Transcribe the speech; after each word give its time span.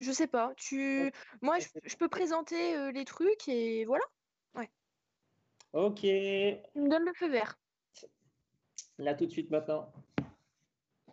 Je 0.00 0.12
sais 0.12 0.26
pas. 0.26 0.52
Tu, 0.56 1.12
moi, 1.40 1.58
je, 1.58 1.96
peux 1.96 2.08
présenter 2.08 2.92
les 2.92 3.04
trucs 3.04 3.48
et 3.48 3.84
voilà. 3.84 4.04
Ouais. 4.54 4.70
Ok. 5.72 6.00
Tu 6.00 6.80
me 6.80 6.88
donnes 6.88 7.04
le 7.04 7.12
feu 7.14 7.28
vert. 7.28 7.58
Là 8.98 9.14
tout 9.14 9.26
de 9.26 9.30
suite 9.30 9.50
maintenant. 9.50 9.92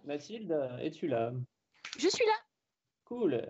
Mathilde, 0.03 0.55
es-tu 0.81 1.07
là? 1.07 1.33
Je 1.97 2.07
suis 2.07 2.25
là. 2.25 2.33
Cool. 3.05 3.41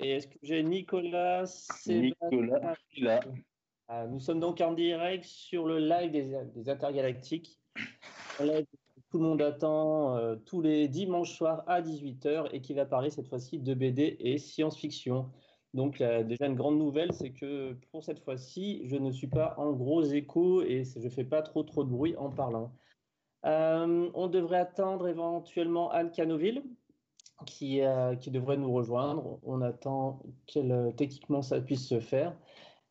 Et 0.00 0.12
est-ce 0.12 0.28
que 0.28 0.38
j'ai 0.42 0.62
Nicolas 0.62 1.44
Nicolas, 1.86 2.76
là. 2.98 3.20
Ah, 3.88 4.06
nous 4.06 4.20
sommes 4.20 4.38
donc 4.38 4.60
en 4.60 4.72
direct 4.72 5.24
sur 5.24 5.66
le 5.66 5.78
live 5.78 6.12
des, 6.12 6.68
Intergalactiques. 6.68 7.58
Tout 9.10 9.18
le 9.18 9.24
monde 9.24 9.42
attend 9.42 10.16
euh, 10.16 10.36
tous 10.36 10.60
les 10.60 10.88
dimanches 10.88 11.36
soirs 11.36 11.64
à 11.66 11.80
18h 11.80 12.48
et 12.52 12.60
qui 12.60 12.74
va 12.74 12.84
parler 12.84 13.10
cette 13.10 13.28
fois-ci 13.28 13.58
de 13.58 13.74
BD 13.74 14.16
et 14.20 14.38
science-fiction. 14.38 15.30
Donc 15.74 15.98
déjà 15.98 16.46
une 16.46 16.54
grande 16.54 16.78
nouvelle, 16.78 17.12
c'est 17.12 17.30
que 17.30 17.76
pour 17.92 18.02
cette 18.02 18.20
fois-ci, 18.20 18.82
je 18.86 18.96
ne 18.96 19.10
suis 19.10 19.26
pas 19.26 19.54
en 19.58 19.72
gros 19.72 20.02
écho 20.02 20.62
et 20.62 20.84
je 20.84 21.04
ne 21.04 21.08
fais 21.10 21.24
pas 21.24 21.42
trop 21.42 21.62
trop 21.62 21.84
de 21.84 21.90
bruit 21.90 22.16
en 22.16 22.30
parlant. 22.30 22.72
Euh, 23.44 24.10
on 24.14 24.26
devrait 24.28 24.58
attendre 24.58 25.06
éventuellement 25.08 25.90
Anne 25.90 26.10
Canoville 26.10 26.62
qui, 27.46 27.82
euh, 27.82 28.16
qui 28.16 28.30
devrait 28.30 28.56
nous 28.56 28.72
rejoindre. 28.72 29.38
On 29.44 29.62
attend 29.62 30.22
que 30.52 30.90
techniquement 30.92 31.42
ça 31.42 31.60
puisse 31.60 31.86
se 31.86 32.00
faire. 32.00 32.36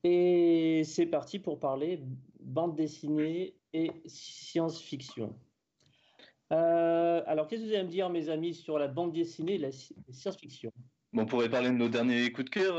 Et 0.03 0.83
c'est 0.85 1.07
parti 1.07 1.39
pour 1.39 1.59
parler 1.59 2.01
bande 2.39 2.75
dessinée 2.75 3.55
et 3.73 3.91
science-fiction. 4.05 5.35
Euh, 6.51 7.21
alors, 7.25 7.47
qu'est-ce 7.47 7.61
que 7.61 7.67
vous 7.67 7.73
allez 7.73 7.83
me 7.83 7.89
dire, 7.89 8.09
mes 8.09 8.29
amis, 8.29 8.53
sur 8.53 8.79
la 8.79 8.87
bande 8.87 9.13
dessinée 9.13 9.55
et 9.55 9.57
la 9.57 9.71
science-fiction? 9.71 10.71
Bon, 11.13 11.23
On 11.23 11.25
pourrait 11.25 11.49
parler 11.49 11.69
de 11.69 11.75
nos 11.75 11.89
derniers 11.89 12.31
coups 12.31 12.45
de 12.45 12.49
cœur. 12.49 12.75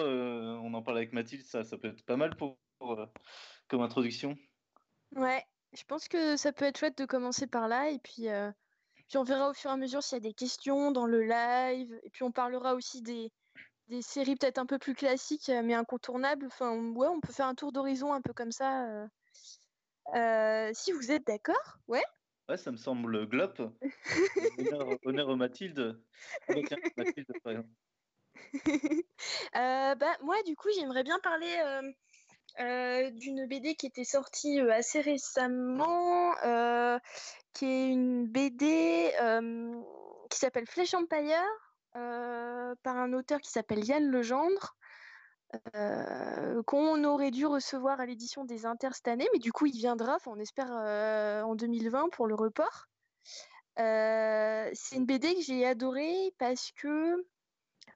on 0.63 0.73
en 0.75 0.83
parle 0.83 0.99
avec 0.99 1.13
Mathilde, 1.13 1.45
ça, 1.45 1.65
ça 1.65 1.77
peut 1.77 1.89
être 1.89 2.05
pas 2.05 2.17
mal 2.17 2.37
pour, 2.37 2.59
comme 3.69 3.83
introduction. 3.83 4.37
Ouais, 5.15 5.43
je 5.73 5.85
pense 5.85 6.09
que 6.09 6.37
ça 6.37 6.53
peut 6.53 6.65
être 6.65 6.79
chouette 6.79 6.99
de 6.99 7.07
commencer 7.07 7.47
par 7.47 7.69
là 7.69 7.91
et 7.91 7.99
puis, 7.99 8.29
euh, 8.29 8.51
puis 9.09 9.19
on 9.19 9.23
verra 9.23 9.51
au 9.51 9.55
fur 9.55 9.71
et 9.71 9.75
à 9.75 9.77
mesure 9.77 10.03
s'il 10.03 10.17
y 10.17 10.21
a 10.21 10.21
des 10.21 10.35
questions 10.35 10.91
dans 10.91 11.07
le 11.07 11.23
live 11.23 11.99
et 12.03 12.11
puis 12.11 12.23
on 12.23 12.33
parlera 12.33 12.75
aussi 12.75 13.03
des, 13.03 13.31
des 13.89 14.03
séries 14.03 14.37
peut-être 14.37 14.59
un 14.59 14.67
peu 14.67 14.79
plus 14.79 14.95
classiques 14.95 15.51
mais 15.65 15.75
incontournables. 15.75 16.47
Enfin, 16.47 16.77
ouais, 16.77 17.09
on 17.09 17.21
peut 17.21 17.33
faire 17.33 17.47
un 17.47 17.55
tour 17.55 17.73
d'horizon 17.73 18.13
un 18.13 18.21
peu 18.21 18.33
comme 18.33 18.53
ça. 18.53 18.87
Euh, 18.87 19.07
euh, 20.15 20.71
si 20.75 20.93
vous 20.93 21.11
êtes 21.11 21.27
d'accord, 21.27 21.79
ouais. 21.87 22.05
Ouais, 22.49 22.57
ça 22.57 22.71
me 22.71 22.77
semble 22.77 23.27
glop. 23.27 23.61
honneur, 24.59 24.99
honneur 25.05 25.37
Mathilde. 25.37 26.01
Mathilde 26.49 27.33
par 27.43 27.53
exemple. 27.53 27.69
bah, 29.55 30.17
moi, 30.23 30.37
du 30.47 30.57
coup, 30.57 30.69
j'aimerais 30.75 31.03
bien 31.03 31.19
parler 31.19 31.55
euh, 32.61 33.11
d'une 33.11 33.47
BD 33.47 33.77
qui 33.77 33.87
était 33.87 34.05
sortie 34.05 34.61
euh, 34.61 34.73
assez 34.73 35.01
récemment, 35.01 36.35
euh, 36.45 36.99
qui 37.53 37.67
est 37.67 37.89
une 37.89 38.27
BD 38.27 39.13
qui 40.29 40.39
s'appelle 40.39 40.67
Flèche 40.67 40.95
Empire, 40.95 41.45
par 41.93 42.97
un 42.97 43.13
auteur 43.13 43.41
qui 43.41 43.51
s'appelle 43.51 43.85
Yann 43.85 44.11
Legendre. 44.11 44.77
Qu'on 46.67 47.05
aurait 47.05 47.31
dû 47.31 47.47
recevoir 47.47 48.01
à 48.01 48.07
l'édition 48.07 48.45
des 48.45 48.67
Inter 48.67 48.91
cette 48.93 49.09
année, 49.09 49.29
mais 49.33 49.39
du 49.39 49.53
coup 49.53 49.67
il 49.67 49.77
viendra, 49.77 50.19
on 50.27 50.39
espère 50.39 50.71
en 50.71 51.55
2020 51.55 52.11
pour 52.11 52.27
le 52.27 52.35
report. 52.35 52.89
c'est 53.77 54.97
une 54.97 55.07
BD 55.07 55.35
que 55.35 55.43
j'ai 55.43 55.67
adorée 55.67 56.35
parce 56.39 56.73
que 56.73 57.27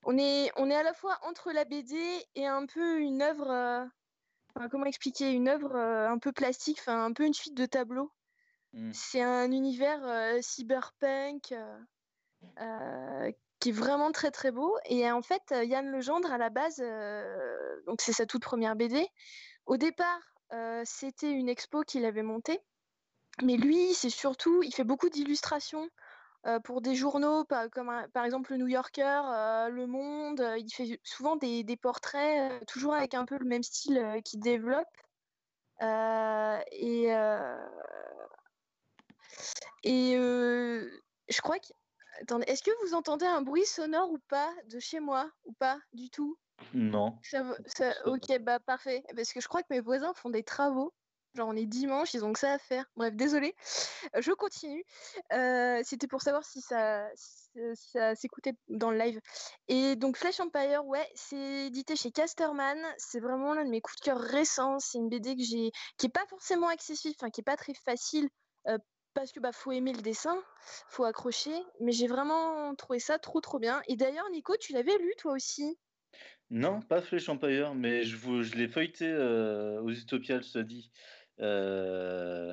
on 0.05 0.19
est, 0.19 0.51
on 0.57 0.71
est 0.71 0.75
à 0.75 0.83
la 0.83 0.95
fois 0.95 1.19
entre 1.23 1.53
la 1.53 1.65
BD 1.65 1.97
et 2.35 2.47
un 2.47 2.67
peu 2.67 2.99
une 2.99 3.23
œuvre 3.23 3.89
comment 4.71 4.87
expliquer 4.87 5.31
une 5.31 5.49
œuvre 5.49 5.77
un 5.77 6.19
peu 6.19 6.33
plastique, 6.33 6.79
enfin 6.81 7.05
un 7.05 7.13
peu 7.13 7.25
une 7.25 7.35
suite 7.35 7.55
de 7.55 7.67
tableaux. 7.67 8.11
Mmh. 8.73 8.93
C'est 8.95 9.23
un 9.23 9.53
univers 9.53 10.43
cyberpunk 10.43 11.55
euh, 12.61 13.33
qui 13.63 13.69
est 13.69 13.73
vraiment 13.73 14.11
très 14.11 14.33
très 14.33 14.51
beau. 14.51 14.77
Et 14.87 15.11
en 15.11 15.23
fait, 15.23 15.55
Yann 15.63 15.91
Legendre 15.91 16.33
à 16.33 16.39
la 16.39 16.51
base, 16.51 16.83
donc 17.87 18.01
c'est 18.01 18.13
sa 18.13 18.27
toute 18.27 18.43
première 18.43 18.75
BD. 18.75 19.07
Au 19.67 19.77
départ, 19.77 20.21
c'était 20.85 21.31
une 21.31 21.49
expo 21.49 21.83
qu'il 21.83 22.05
avait 22.05 22.23
montée. 22.23 22.61
Mais 23.41 23.57
lui, 23.57 23.95
c'est 23.95 24.11
surtout, 24.11 24.63
il 24.63 24.75
fait 24.75 24.85
beaucoup 24.85 25.09
d'illustrations 25.09 25.89
euh, 26.47 26.59
pour 26.59 26.83
des 26.83 26.97
journaux 26.97 27.45
comme 27.71 27.93
par 28.13 28.25
exemple 28.25 28.51
le 28.51 28.59
New 28.59 28.67
Yorker, 28.67 29.23
euh, 29.27 29.69
Le 29.69 29.87
Monde. 29.87 30.41
Euh, 30.41 30.59
il 30.59 30.71
fait 30.73 31.01
souvent 31.05 31.37
des, 31.37 31.65
portraits, 31.81 32.67
toujours 32.67 32.95
avec 32.95 33.15
un 33.15 33.25
peu 33.25 33.39
le 33.39 33.47
même 33.47 33.63
style 33.63 34.21
qu'il 34.25 34.41
développe. 34.41 34.89
et 35.81 37.07
et 39.85 40.15
je 40.15 41.41
crois 41.41 41.59
que. 41.59 41.69
Attendez, 42.23 42.45
est-ce 42.47 42.63
que 42.63 42.71
vous 42.87 42.95
entendez 42.95 43.27
un 43.27 43.43
bruit 43.43 43.67
sonore 43.67 44.11
ou 44.11 44.19
pas 44.29 44.51
de 44.67 44.79
chez 44.79 45.01
moi 45.01 45.31
ou 45.45 45.53
pas 45.53 45.79
du 45.93 46.09
tout? 46.09 46.37
Non. 46.73 47.19
ok, 48.07 48.39
bah 48.41 48.61
parfait. 48.61 49.03
Parce 49.17 49.33
que 49.33 49.41
je 49.41 49.49
crois 49.49 49.63
que 49.63 49.69
mes 49.71 49.81
voisins 49.81 50.15
font 50.15 50.31
des 50.31 50.45
travaux. 50.45 50.93
Genre, 51.35 51.49
on 51.49 51.57
est 51.57 51.67
dimanche, 51.67 52.13
ils 52.13 52.25
ont 52.25 52.33
que 52.33 52.39
ça 52.39 52.53
à 52.53 52.59
faire. 52.59 52.85
Bref, 52.95 53.15
désolé. 53.15 53.57
Je 54.19 54.33
continue. 54.33 54.85
Euh, 55.33 55.81
c'était 55.83 56.07
pour 56.07 56.21
savoir 56.21 56.45
si 56.45 56.61
ça, 56.61 57.09
ça 57.75 58.15
s'écoutait 58.15 58.53
dans 58.69 58.91
le 58.91 58.99
live. 58.99 59.19
Et 59.67 59.97
donc, 59.97 60.19
Flash 60.19 60.41
Empire, 60.41 60.85
ouais, 60.85 61.09
c'est 61.15 61.67
édité 61.67 61.97
chez 61.97 62.11
Casterman. 62.11 62.79
C'est 62.99 63.21
vraiment 63.21 63.55
l'un 63.55 63.65
de 63.65 63.71
mes 63.71 63.81
coups 63.81 63.99
de 64.01 64.05
cœur 64.05 64.19
récents. 64.19 64.79
C'est 64.79 64.99
une 64.99 65.09
BD 65.09 65.35
que 65.35 65.43
j'ai, 65.43 65.73
qui 65.97 66.07
est 66.07 66.13
pas 66.13 66.27
forcément 66.29 66.69
accessible, 66.69 67.15
enfin, 67.19 67.31
qui 67.31 67.41
est 67.41 67.45
pas 67.45 67.57
très 67.57 67.75
facile. 67.75 68.29
Euh, 68.69 68.79
parce 69.15 69.33
que 69.33 69.41
bah 69.41 69.53
faut 69.53 69.73
aimer 69.73 69.93
le 69.93 70.03
dessin, 70.03 70.43
faut 70.89 71.05
accrocher, 71.05 71.55
mais 71.81 71.93
j'ai 71.93 72.07
vraiment 72.07 72.75
trouvé 72.75 72.99
ça 72.99 73.19
trop 73.19 73.41
trop 73.41 73.59
bien. 73.59 73.83
Et 73.89 73.97
d'ailleurs 73.97 74.29
Nico, 74.31 74.57
tu 74.59 74.73
l'avais 74.73 74.97
lu 74.99 75.13
toi 75.19 75.33
aussi? 75.33 75.79
Non, 76.51 76.83
pas 76.83 77.01
Flash 77.01 77.29
Empire, 77.29 77.75
mais 77.75 78.05
je, 78.05 78.43
je 78.43 78.55
l'ai 78.57 78.69
feuilleté 78.69 79.07
euh, 79.07 79.81
aux 79.81 79.91
Utopiales, 79.91 80.45
ça 80.45 80.63
dit. 80.63 80.91
Euh, 81.41 82.53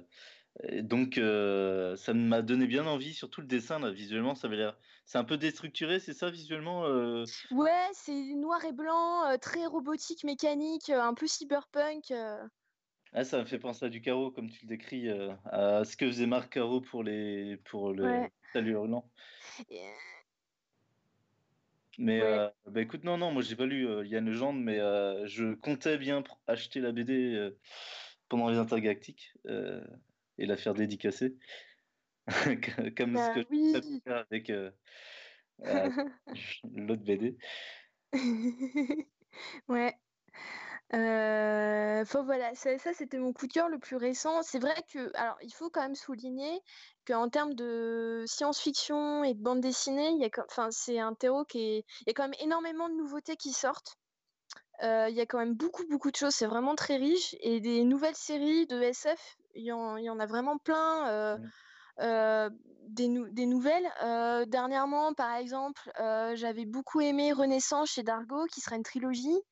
donc, 0.82 1.18
euh, 1.18 1.96
ça 1.96 2.14
m'a 2.14 2.42
donné 2.42 2.68
bien 2.68 2.86
envie, 2.86 3.14
surtout 3.14 3.42
le 3.42 3.48
dessin, 3.48 3.80
là, 3.80 3.92
visuellement, 3.92 4.36
ça 4.36 4.48
avait 4.48 4.58
l'air. 4.58 4.78
C'est 5.06 5.18
un 5.18 5.24
peu 5.24 5.38
déstructuré, 5.38 6.00
c'est 6.00 6.14
ça, 6.14 6.30
visuellement 6.32 6.86
euh? 6.86 7.26
Ouais, 7.52 7.88
c'est 7.94 8.34
noir 8.36 8.64
et 8.66 8.72
blanc, 8.74 9.38
très 9.40 9.66
robotique, 9.66 10.24
mécanique, 10.24 10.90
un 10.90 11.14
peu 11.14 11.28
cyberpunk. 11.28 12.12
Ah, 13.14 13.24
ça 13.24 13.40
me 13.40 13.46
fait 13.46 13.60
penser 13.60 13.86
à 13.86 13.90
du 13.90 14.02
carreau, 14.02 14.32
comme 14.32 14.50
tu 14.50 14.66
le 14.66 14.70
décris, 14.70 15.10
à 15.46 15.84
ce 15.84 15.98
que 15.98 16.06
faisait 16.08 16.28
Marc 16.28 16.54
Caro 16.54 16.82
pour, 16.82 17.04
les... 17.04 17.58
pour 17.66 17.92
le 17.92 18.28
Salut 18.54 18.72
Hurlant. 18.72 19.10
Mais 21.98 22.22
bah, 22.66 22.82
écoute, 22.82 23.04
non, 23.04 23.18
non, 23.18 23.32
moi 23.32 23.42
j'ai 23.42 23.56
pas 23.56 23.66
lu 23.66 23.88
Yann 24.08 24.26
Legendre, 24.26 24.60
mais 24.60 24.78
je 25.28 25.56
comptais 25.56 25.98
bien 25.98 26.24
acheter 26.48 26.80
la 26.80 26.92
BD 26.92 27.52
pendant 28.30 28.50
les 28.50 28.58
intergalactiques 28.58 29.34
euh, 29.48 29.84
et 30.38 30.46
la 30.46 30.56
faire 30.56 30.74
dédicacer. 30.74 31.36
Comme 32.96 33.16
ce 33.16 33.28
bah 33.28 33.34
que 33.34 33.42
je 33.42 34.00
faire 34.04 34.26
avec 34.30 34.50
euh, 34.52 34.72
euh, 35.66 35.90
l'autre 36.76 37.04
BD. 37.04 37.38
ouais. 39.68 39.96
Enfin, 40.92 42.24
voilà, 42.24 42.56
ça, 42.56 42.78
ça 42.80 42.94
c'était 42.94 43.20
mon 43.20 43.34
coup 43.34 43.48
de 43.48 43.54
cœur 43.54 43.70
le 43.70 43.78
plus 43.78 43.96
récent. 43.96 44.42
C'est 44.42 44.60
vrai 44.60 44.76
que, 44.92 45.12
alors, 45.16 45.38
il 45.42 45.54
faut 45.54 45.70
quand 45.70 45.82
même 45.82 45.96
souligner 45.96 46.62
qu'en 47.08 47.30
termes 47.30 47.54
de 47.54 48.24
science-fiction 48.26 49.24
et 49.24 49.34
de 49.34 49.42
bande 49.42 49.62
dessinée, 49.62 50.10
il 50.10 50.20
y 50.20 50.26
a, 50.26 50.30
enfin, 50.46 50.70
c'est 50.72 51.00
un 51.00 51.14
terreau 51.14 51.46
qui 51.46 51.60
est, 51.60 51.86
il 52.02 52.08
y 52.08 52.10
a 52.10 52.14
quand 52.14 52.24
même 52.24 52.40
énormément 52.40 52.90
de 52.90 52.96
nouveautés 52.96 53.36
qui 53.36 53.52
sortent. 53.52 53.98
Euh, 54.84 55.08
il 55.10 55.16
y 55.16 55.22
a 55.22 55.26
quand 55.26 55.40
même 55.40 55.56
beaucoup, 55.56 55.86
beaucoup 55.90 56.10
de 56.10 56.16
choses. 56.16 56.34
C'est 56.34 56.48
vraiment 56.48 56.76
très 56.76 56.96
riche. 56.96 57.36
Et 57.42 57.60
des 57.60 57.84
nouvelles 57.84 58.16
séries 58.16 58.66
de 58.68 58.82
SF, 58.82 59.38
il 59.56 59.66
y, 59.66 59.72
en, 59.72 60.20
a 60.20 60.26
vraiment 60.26 60.58
plein. 60.58 61.08
Euh, 61.10 61.38
mmh. 61.38 61.50
euh, 62.00 62.50
des, 62.88 63.10
des, 63.32 63.46
nouvelles. 63.46 63.88
dernièrement, 64.48 65.14
par 65.14 65.36
exemple, 65.36 65.92
j'avais 66.34 66.66
beaucoup 66.66 67.02
aimé 67.02 67.32
Renaissance 67.34 67.92
chez 67.92 68.04
Dargo, 68.04 68.46
qui 68.46 68.62
sera 68.62 68.78
une 68.78 68.84
trilogie 68.84 69.44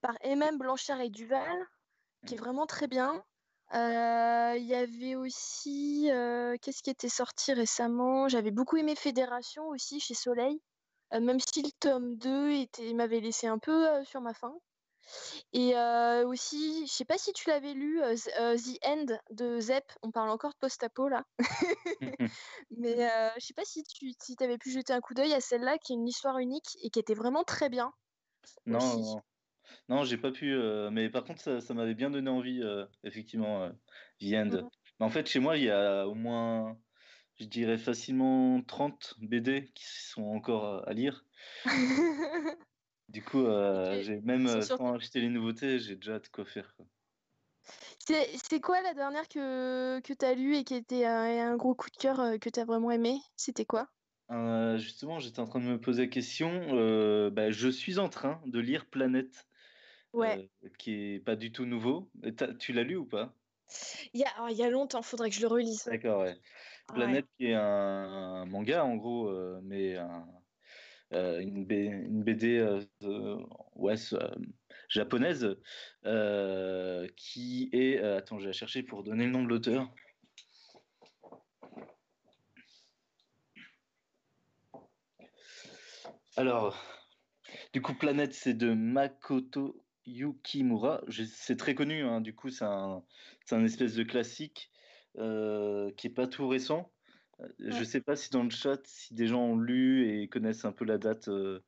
par 0.00 0.14
MM 0.22 0.58
Blanchard 0.58 1.00
et 1.00 1.10
Duval, 1.10 1.66
qui 2.26 2.34
est 2.34 2.38
vraiment 2.38 2.66
très 2.66 2.86
bien. 2.86 3.22
Il 3.72 4.64
y 4.64 4.74
avait 4.74 5.14
aussi, 5.14 6.08
qu'est-ce 6.62 6.82
qui 6.82 6.90
était 6.90 7.08
sorti 7.08 7.52
récemment? 7.52 8.28
J'avais 8.28 8.50
beaucoup 8.50 8.76
aimé 8.76 8.94
Fédération 8.96 9.68
aussi 9.68 10.00
chez 10.00 10.14
Soleil, 10.14 10.60
même 11.12 11.40
si 11.40 11.62
le 11.62 11.70
tome 11.80 12.16
2 12.16 12.66
m'avait 12.94 13.20
laissé 13.20 13.46
un 13.46 13.58
peu 13.58 14.04
sur 14.04 14.20
ma 14.20 14.34
faim. 14.34 14.54
Et 15.52 15.74
aussi, 16.24 16.86
je 16.86 16.92
sais 16.92 17.04
pas 17.04 17.18
si 17.18 17.32
tu 17.32 17.48
l'avais 17.48 17.72
lu, 17.74 18.00
The 18.00 18.84
End 18.84 19.06
de 19.30 19.60
Zep. 19.60 19.84
On 20.02 20.10
parle 20.10 20.30
encore 20.30 20.52
de 20.52 20.58
post-apo 20.60 21.08
là. 21.08 21.24
Mais 22.70 23.08
je 23.38 23.44
sais 23.44 23.54
pas 23.54 23.64
si 23.64 23.82
tu 23.84 24.12
si 24.20 24.36
avais 24.40 24.58
pu 24.58 24.70
jeter 24.70 24.92
un 24.92 25.00
coup 25.00 25.14
d'œil 25.14 25.32
à 25.34 25.40
celle-là, 25.40 25.78
qui 25.78 25.92
est 25.92 25.96
une 25.96 26.08
histoire 26.08 26.38
unique 26.38 26.76
et 26.82 26.90
qui 26.90 26.98
était 26.98 27.14
vraiment 27.14 27.44
très 27.44 27.68
bien. 27.68 27.92
Non, 28.66 28.78
non, 28.78 29.22
non, 29.88 30.04
j'ai 30.04 30.16
pas 30.16 30.30
pu. 30.30 30.56
mais 30.90 31.08
par 31.08 31.24
contre, 31.24 31.60
ça, 31.60 31.74
m'avait 31.74 31.94
bien 31.94 32.10
donné 32.10 32.30
envie, 32.30 32.62
effectivement, 33.04 33.68
The 34.20 34.34
End. 34.34 34.46
Mmh. 34.46 34.68
Mais 35.00 35.06
en 35.06 35.10
fait, 35.10 35.26
chez 35.28 35.38
moi, 35.38 35.56
il 35.56 35.64
y 35.64 35.70
a 35.70 36.06
au 36.06 36.14
moins, 36.14 36.76
je 37.38 37.44
dirais 37.44 37.78
facilement 37.78 38.62
30 38.62 39.14
BD 39.20 39.70
qui 39.74 39.84
sont 39.86 40.24
encore 40.24 40.86
à 40.88 40.92
lire. 40.92 41.24
Du 43.08 43.22
coup, 43.22 43.46
euh, 43.46 44.02
j'ai 44.02 44.20
même 44.20 44.46
euh, 44.46 44.60
sans 44.60 44.94
acheter 44.94 45.20
les 45.20 45.30
nouveautés, 45.30 45.78
j'ai 45.78 45.96
déjà 45.96 46.18
de 46.18 46.28
quoi 46.28 46.44
faire. 46.44 46.76
C'est 48.00 48.60
quoi 48.60 48.80
la 48.82 48.94
dernière 48.94 49.28
que, 49.28 50.00
que 50.00 50.12
tu 50.12 50.24
as 50.24 50.34
lue 50.34 50.56
et 50.56 50.64
qui 50.64 50.74
était 50.74 51.04
un, 51.06 51.52
un 51.52 51.56
gros 51.56 51.74
coup 51.74 51.90
de 51.90 51.96
cœur 51.96 52.20
euh, 52.20 52.38
que 52.38 52.50
tu 52.50 52.60
as 52.60 52.64
vraiment 52.64 52.90
aimé? 52.90 53.18
C'était 53.36 53.64
quoi? 53.64 53.88
Justement, 54.76 55.18
j'étais 55.18 55.40
en 55.40 55.46
train 55.46 55.60
de 55.60 55.64
me 55.64 55.80
poser 55.80 56.02
la 56.02 56.08
question. 56.08 56.50
bah, 57.30 57.50
je 57.50 57.68
suis 57.68 57.98
en 57.98 58.10
train 58.10 58.42
de 58.44 58.58
lire 58.58 58.84
Planète, 58.86 59.46
ouais. 60.12 60.50
qui 60.78 61.14
est 61.14 61.20
pas 61.20 61.36
du 61.36 61.52
tout 61.52 61.64
nouveau. 61.64 62.10
Tu 62.58 62.72
l'as 62.72 62.84
lu 62.84 62.96
ou 62.96 63.04
pas? 63.04 63.34
Il 64.14 64.20
y, 64.20 64.24
a, 64.24 64.30
oh, 64.40 64.46
il 64.50 64.56
y 64.56 64.62
a 64.62 64.70
longtemps, 64.70 65.02
faudrait 65.02 65.28
que 65.28 65.36
je 65.36 65.42
le 65.42 65.48
relise. 65.48 65.84
D'accord, 65.84 66.22
ouais. 66.22 66.36
Planète 66.86 67.26
qui 67.36 67.46
est 67.48 67.54
un, 67.54 67.60
un, 67.60 68.46
manga 68.46 68.82
en 68.82 68.96
gros, 68.96 69.30
mais 69.60 69.96
un, 69.96 70.26
euh, 71.14 71.40
une, 71.40 71.64
BD 71.64 72.58
euh, 72.58 73.38
ouais, 73.74 73.94
euh, 74.12 74.28
japonaise 74.90 75.56
qui 77.16 77.70
est. 77.72 77.98
attends, 77.98 78.38
je 78.38 78.44
vais 78.44 78.48
la 78.48 78.52
chercher 78.52 78.82
pour 78.82 79.02
donner 79.04 79.24
le 79.24 79.30
nom 79.30 79.42
de 79.42 79.48
l'auteur. 79.48 79.88
Alors, 86.36 86.76
du 87.72 87.80
coup, 87.82 87.94
Planète, 87.94 88.34
c'est 88.34 88.54
de 88.54 88.72
Makoto 88.72 89.82
Yukimura. 90.08 91.02
C'est 91.26 91.56
très 91.56 91.74
connu, 91.74 92.02
hein. 92.02 92.20
du 92.20 92.34
coup, 92.34 92.50
c'est 92.50 92.64
un, 92.64 93.02
un, 93.50 93.64
espèce 93.64 93.94
de 93.94 94.02
classique 94.02 94.70
qui 95.16 96.06
est 96.06 96.14
pas 96.14 96.26
tout 96.26 96.48
récent. 96.48 96.90
Je 97.60 97.78
ne 97.78 97.84
sais 97.84 98.00
pas 98.00 98.16
si 98.16 98.30
dans 98.30 98.42
le 98.42 98.50
chat, 98.50 98.80
si 98.84 99.14
des 99.14 99.28
gens 99.28 99.42
ont 99.42 99.56
lu 99.56 100.08
et 100.08 100.28
connaissent 100.28 100.64
un 100.64 100.72
peu 100.72 100.84
la 100.84 100.98
date 100.98 101.28
euh, 101.28 101.60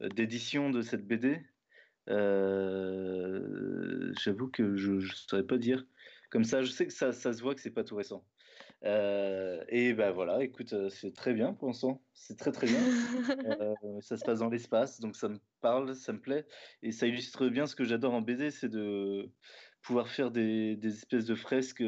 d'édition 0.00 0.70
de 0.70 0.82
cette 0.82 1.06
BD. 1.06 1.42
Euh, 2.08 4.12
j'avoue 4.20 4.48
que 4.48 4.76
je 4.76 4.92
ne 4.92 5.00
saurais 5.00 5.46
pas 5.46 5.58
dire. 5.58 5.84
Comme 6.30 6.44
ça, 6.44 6.62
je 6.62 6.70
sais 6.70 6.86
que 6.86 6.92
ça, 6.92 7.12
ça 7.12 7.32
se 7.32 7.42
voit 7.42 7.54
que 7.54 7.60
c'est 7.60 7.70
pas 7.70 7.84
tout 7.84 7.96
récent. 7.96 8.24
Euh, 8.84 9.64
et 9.68 9.94
ben 9.94 10.10
voilà, 10.10 10.42
écoute, 10.42 10.74
c'est 10.90 11.14
très 11.14 11.32
bien 11.32 11.54
pour 11.54 11.68
l'instant. 11.68 12.02
C'est 12.12 12.36
très 12.36 12.52
très 12.52 12.66
bien. 12.66 12.80
ça 14.00 14.16
se 14.16 14.24
passe 14.24 14.40
dans 14.40 14.50
l'espace, 14.50 15.00
donc 15.00 15.16
ça 15.16 15.28
me 15.28 15.38
parle, 15.60 15.94
ça 15.94 16.12
me 16.12 16.20
plaît. 16.20 16.46
Et 16.82 16.92
ça 16.92 17.06
illustre 17.06 17.48
bien 17.48 17.66
ce 17.66 17.74
que 17.74 17.84
j'adore 17.84 18.14
en 18.14 18.20
BD, 18.20 18.50
c'est 18.50 18.68
de 18.68 19.30
pouvoir 19.82 20.08
faire 20.08 20.30
des, 20.30 20.76
des 20.76 20.92
espèces 20.94 21.24
de 21.24 21.34
fresques 21.34 21.82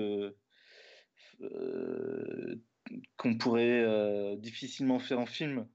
qu'on 3.17 3.37
pourrait 3.37 3.83
euh, 3.85 4.37
difficilement 4.37 4.99
faire 4.99 5.19
en 5.19 5.27
film, 5.27 5.67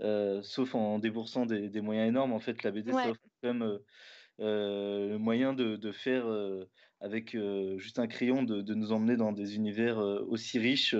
euh, 0.00 0.42
sauf 0.42 0.74
en 0.74 0.98
déboursant 0.98 1.46
des, 1.46 1.80
moyens 1.80 2.08
énormes. 2.08 2.32
En 2.32 2.40
fait, 2.40 2.62
la 2.62 2.70
BD, 2.70 2.92
ça 2.92 3.10
offre 3.10 3.20
quand 3.42 3.48
même 3.48 3.62
euh, 3.62 3.78
le 4.38 5.16
moyen 5.16 5.52
de, 5.52 5.92
faire 5.92 6.26
avec 7.00 7.36
juste 7.76 7.98
un 7.98 8.06
crayon, 8.06 8.42
de, 8.42 8.74
nous 8.74 8.92
emmener 8.92 9.16
dans 9.16 9.32
des 9.32 9.56
univers 9.56 9.98
aussi 9.98 10.58
riches 10.58 10.96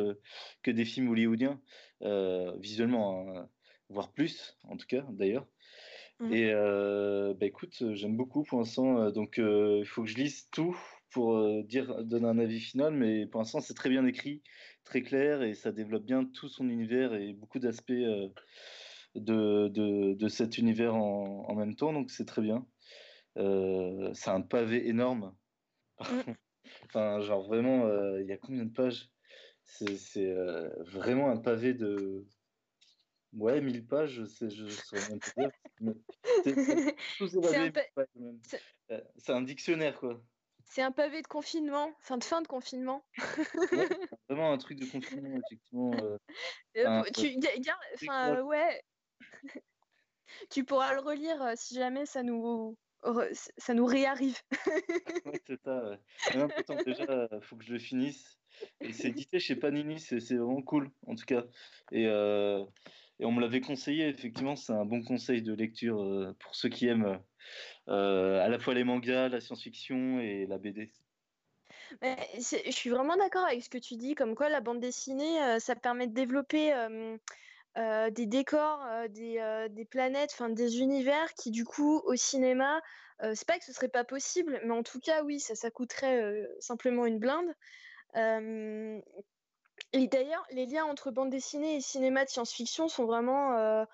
que 0.62 0.70
des 0.70 0.84
films 0.84 1.08
hollywoodiens, 1.08 1.60
visuellement, 2.58 3.28
hein, 3.28 3.48
voire 3.88 4.12
plus, 4.12 4.56
en 4.64 4.76
tout 4.76 4.86
cas, 4.86 5.06
d'ailleurs. 5.10 5.46
Mmh. 6.20 6.32
Et 6.32 6.52
bah, 6.52 7.46
écoute, 7.46 7.82
j'aime 7.94 8.16
beaucoup 8.16 8.42
pour 8.42 8.58
l'instant, 8.58 9.10
donc 9.10 9.38
il 9.38 9.86
faut 9.86 10.02
que 10.02 10.08
je 10.08 10.16
lise 10.16 10.48
tout 10.50 10.76
pour 11.10 11.64
dire 11.64 12.04
donner 12.04 12.26
un 12.26 12.38
avis 12.38 12.60
final, 12.60 12.94
mais 12.94 13.26
pour 13.26 13.40
l'instant 13.40 13.60
c'est 13.60 13.74
très 13.74 13.88
bien 13.88 14.06
écrit, 14.06 14.42
très 14.84 15.02
clair 15.02 15.42
et 15.42 15.54
ça 15.54 15.72
développe 15.72 16.04
bien 16.04 16.24
tout 16.24 16.48
son 16.48 16.68
univers 16.68 17.14
et 17.14 17.32
beaucoup 17.32 17.58
d'aspects 17.58 17.90
euh, 17.90 18.28
de, 19.14 19.68
de, 19.68 20.28
cet 20.28 20.58
univers 20.58 20.94
en, 20.94 21.46
en, 21.48 21.54
même 21.54 21.74
temps, 21.74 21.92
donc 21.92 22.10
c'est 22.10 22.26
très 22.26 22.42
bien. 22.42 22.66
Euh, 23.38 24.12
c'est 24.14 24.30
un 24.30 24.40
pavé 24.40 24.88
énorme. 24.88 25.36
Mm. 26.00 26.00
enfin, 26.86 27.20
genre 27.20 27.46
vraiment, 27.46 27.86
euh, 27.86 28.20
il 28.20 28.26
y 28.28 28.32
a 28.32 28.36
combien 28.36 28.64
de 28.64 28.72
pages? 28.72 29.08
C'est 29.64 30.34
vraiment 30.86 31.30
un 31.30 31.36
pavé 31.36 31.74
de. 31.74 32.26
Ouais, 33.34 33.60
1000 33.60 33.86
pages, 33.86 34.12
je 34.12 34.24
sais, 34.24 34.48
je 34.48 34.66
saurais 34.68 35.06
même 35.10 35.20
pas 35.20 35.50
dire. 35.80 35.94
C'est 39.18 39.32
un 39.32 39.42
dictionnaire, 39.42 39.98
quoi. 39.98 40.22
C'est 40.70 40.82
un 40.82 40.92
pavé 40.92 41.22
de 41.22 41.26
confinement, 41.26 41.94
fin 41.98 42.18
de 42.18 42.24
fin 42.24 42.42
de 42.42 42.46
confinement. 42.46 43.02
vraiment 44.28 44.52
un 44.52 44.58
truc 44.58 44.78
de 44.78 44.84
confinement, 44.84 45.38
effectivement. 45.38 45.92
Euh, 45.94 46.18
euh, 46.76 47.02
tu, 47.16 47.40
enfin, 47.94 48.42
ouais. 48.42 48.82
tu 50.50 50.64
pourras 50.64 50.92
le 50.92 51.00
relire 51.00 51.40
euh, 51.42 51.54
si 51.56 51.74
jamais 51.74 52.04
ça 52.04 52.22
nous, 52.22 52.76
ça 53.32 53.74
nous 53.74 53.86
réarrive. 53.86 54.38
c'est 55.46 55.60
ça. 55.62 55.98
Ouais. 56.34 56.84
déjà, 56.84 57.28
faut 57.42 57.56
que 57.56 57.64
je 57.64 57.72
le 57.72 57.78
finisse. 57.78 58.38
Et 58.80 58.92
c'est 58.92 59.08
édité 59.08 59.38
chez 59.38 59.56
Panini, 59.56 60.00
c'est 60.00 60.18
vraiment 60.34 60.62
cool, 60.62 60.90
en 61.06 61.14
tout 61.14 61.24
cas. 61.24 61.44
Et, 61.92 62.04
et 62.04 63.24
on 63.24 63.32
me 63.32 63.40
l'avait 63.40 63.60
conseillé, 63.60 64.08
effectivement, 64.08 64.56
c'est 64.56 64.72
un 64.72 64.84
bon 64.84 65.02
conseil 65.02 65.42
de 65.42 65.54
lecture 65.54 66.34
pour 66.40 66.56
ceux 66.56 66.68
qui 66.68 66.86
aiment 66.86 67.20
euh, 67.88 68.44
à 68.44 68.48
la 68.48 68.58
fois 68.58 68.74
les 68.74 68.84
mangas, 68.84 69.28
la 69.28 69.40
science-fiction 69.40 70.20
et 70.20 70.46
la 70.46 70.58
BD. 70.58 70.90
je 72.02 72.70
suis 72.70 72.90
vraiment 72.90 73.16
d'accord 73.16 73.46
avec 73.46 73.62
ce 73.62 73.70
que 73.70 73.78
tu 73.78 73.96
dis, 73.96 74.14
comme 74.14 74.34
quoi 74.34 74.48
la 74.48 74.60
bande 74.60 74.80
dessinée, 74.80 75.42
euh, 75.42 75.58
ça 75.58 75.74
permet 75.74 76.06
de 76.06 76.12
développer 76.12 76.72
euh, 77.78 78.10
des 78.10 78.26
décors, 78.26 78.84
des, 79.10 79.68
des, 79.70 79.84
planètes, 79.84 80.36
des 80.50 80.80
univers 80.80 81.32
qui 81.34 81.50
du 81.50 81.64
coup 81.64 82.02
au 82.04 82.16
cinéma, 82.16 82.80
c'est 83.34 83.46
pas 83.46 83.58
que 83.58 83.64
ce 83.64 83.72
serait 83.72 83.88
pas 83.88 84.04
possible, 84.04 84.60
mais 84.64 84.72
en 84.72 84.82
tout 84.82 85.00
cas 85.00 85.22
oui, 85.22 85.40
ça, 85.40 85.54
ça 85.54 85.70
coûterait 85.70 86.46
simplement 86.60 87.06
une 87.06 87.18
blinde. 87.18 87.52
et 89.92 90.06
d'ailleurs, 90.08 90.44
les 90.50 90.66
liens 90.66 90.84
entre 90.84 91.10
bande 91.10 91.30
dessinée 91.30 91.76
et 91.76 91.80
cinéma 91.80 92.24
de 92.24 92.30
science-fiction 92.30 92.88
sont 92.88 93.06
vraiment 93.06 93.56
euh, 93.56 93.84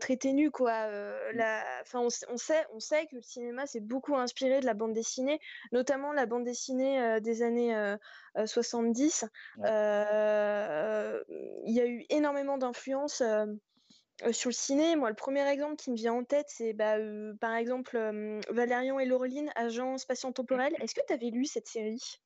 très 0.00 0.16
ténue 0.16 0.50
quoi. 0.50 0.72
Euh, 0.72 1.32
mmh. 1.32 1.36
la... 1.36 1.64
enfin, 1.82 2.00
on, 2.00 2.10
sait, 2.10 2.66
on 2.72 2.80
sait 2.80 3.06
que 3.06 3.16
le 3.16 3.22
cinéma 3.22 3.66
s'est 3.66 3.80
beaucoup 3.80 4.16
inspiré 4.16 4.60
de 4.60 4.66
la 4.66 4.74
bande 4.74 4.92
dessinée, 4.92 5.40
notamment 5.72 6.12
la 6.12 6.26
bande 6.26 6.44
dessinée 6.44 7.00
euh, 7.00 7.20
des 7.20 7.42
années 7.42 7.74
70. 8.44 9.24
Il 9.58 9.64
y 11.66 11.80
a 11.80 11.86
eu 11.86 12.04
énormément 12.10 12.58
d'influence 12.58 13.22
sur 14.32 14.48
le 14.48 14.54
ciné, 14.54 14.96
moi, 14.96 15.10
le 15.10 15.14
premier 15.14 15.46
exemple 15.46 15.76
qui 15.76 15.90
me 15.90 15.96
vient 15.96 16.14
en 16.14 16.24
tête, 16.24 16.46
c'est 16.48 16.72
bah, 16.72 16.96
par 17.40 17.54
exemple 17.54 17.98
Valérian 18.50 18.98
et 18.98 19.04
Laureline, 19.04 19.50
agent 19.56 19.98
spatio-temporel. 19.98 20.72
Mmh. 20.72 20.82
Est-ce 20.82 20.94
que 20.94 21.06
tu 21.06 21.12
avais 21.12 21.30
lu 21.30 21.44
cette 21.44 21.68
série? 21.68 22.18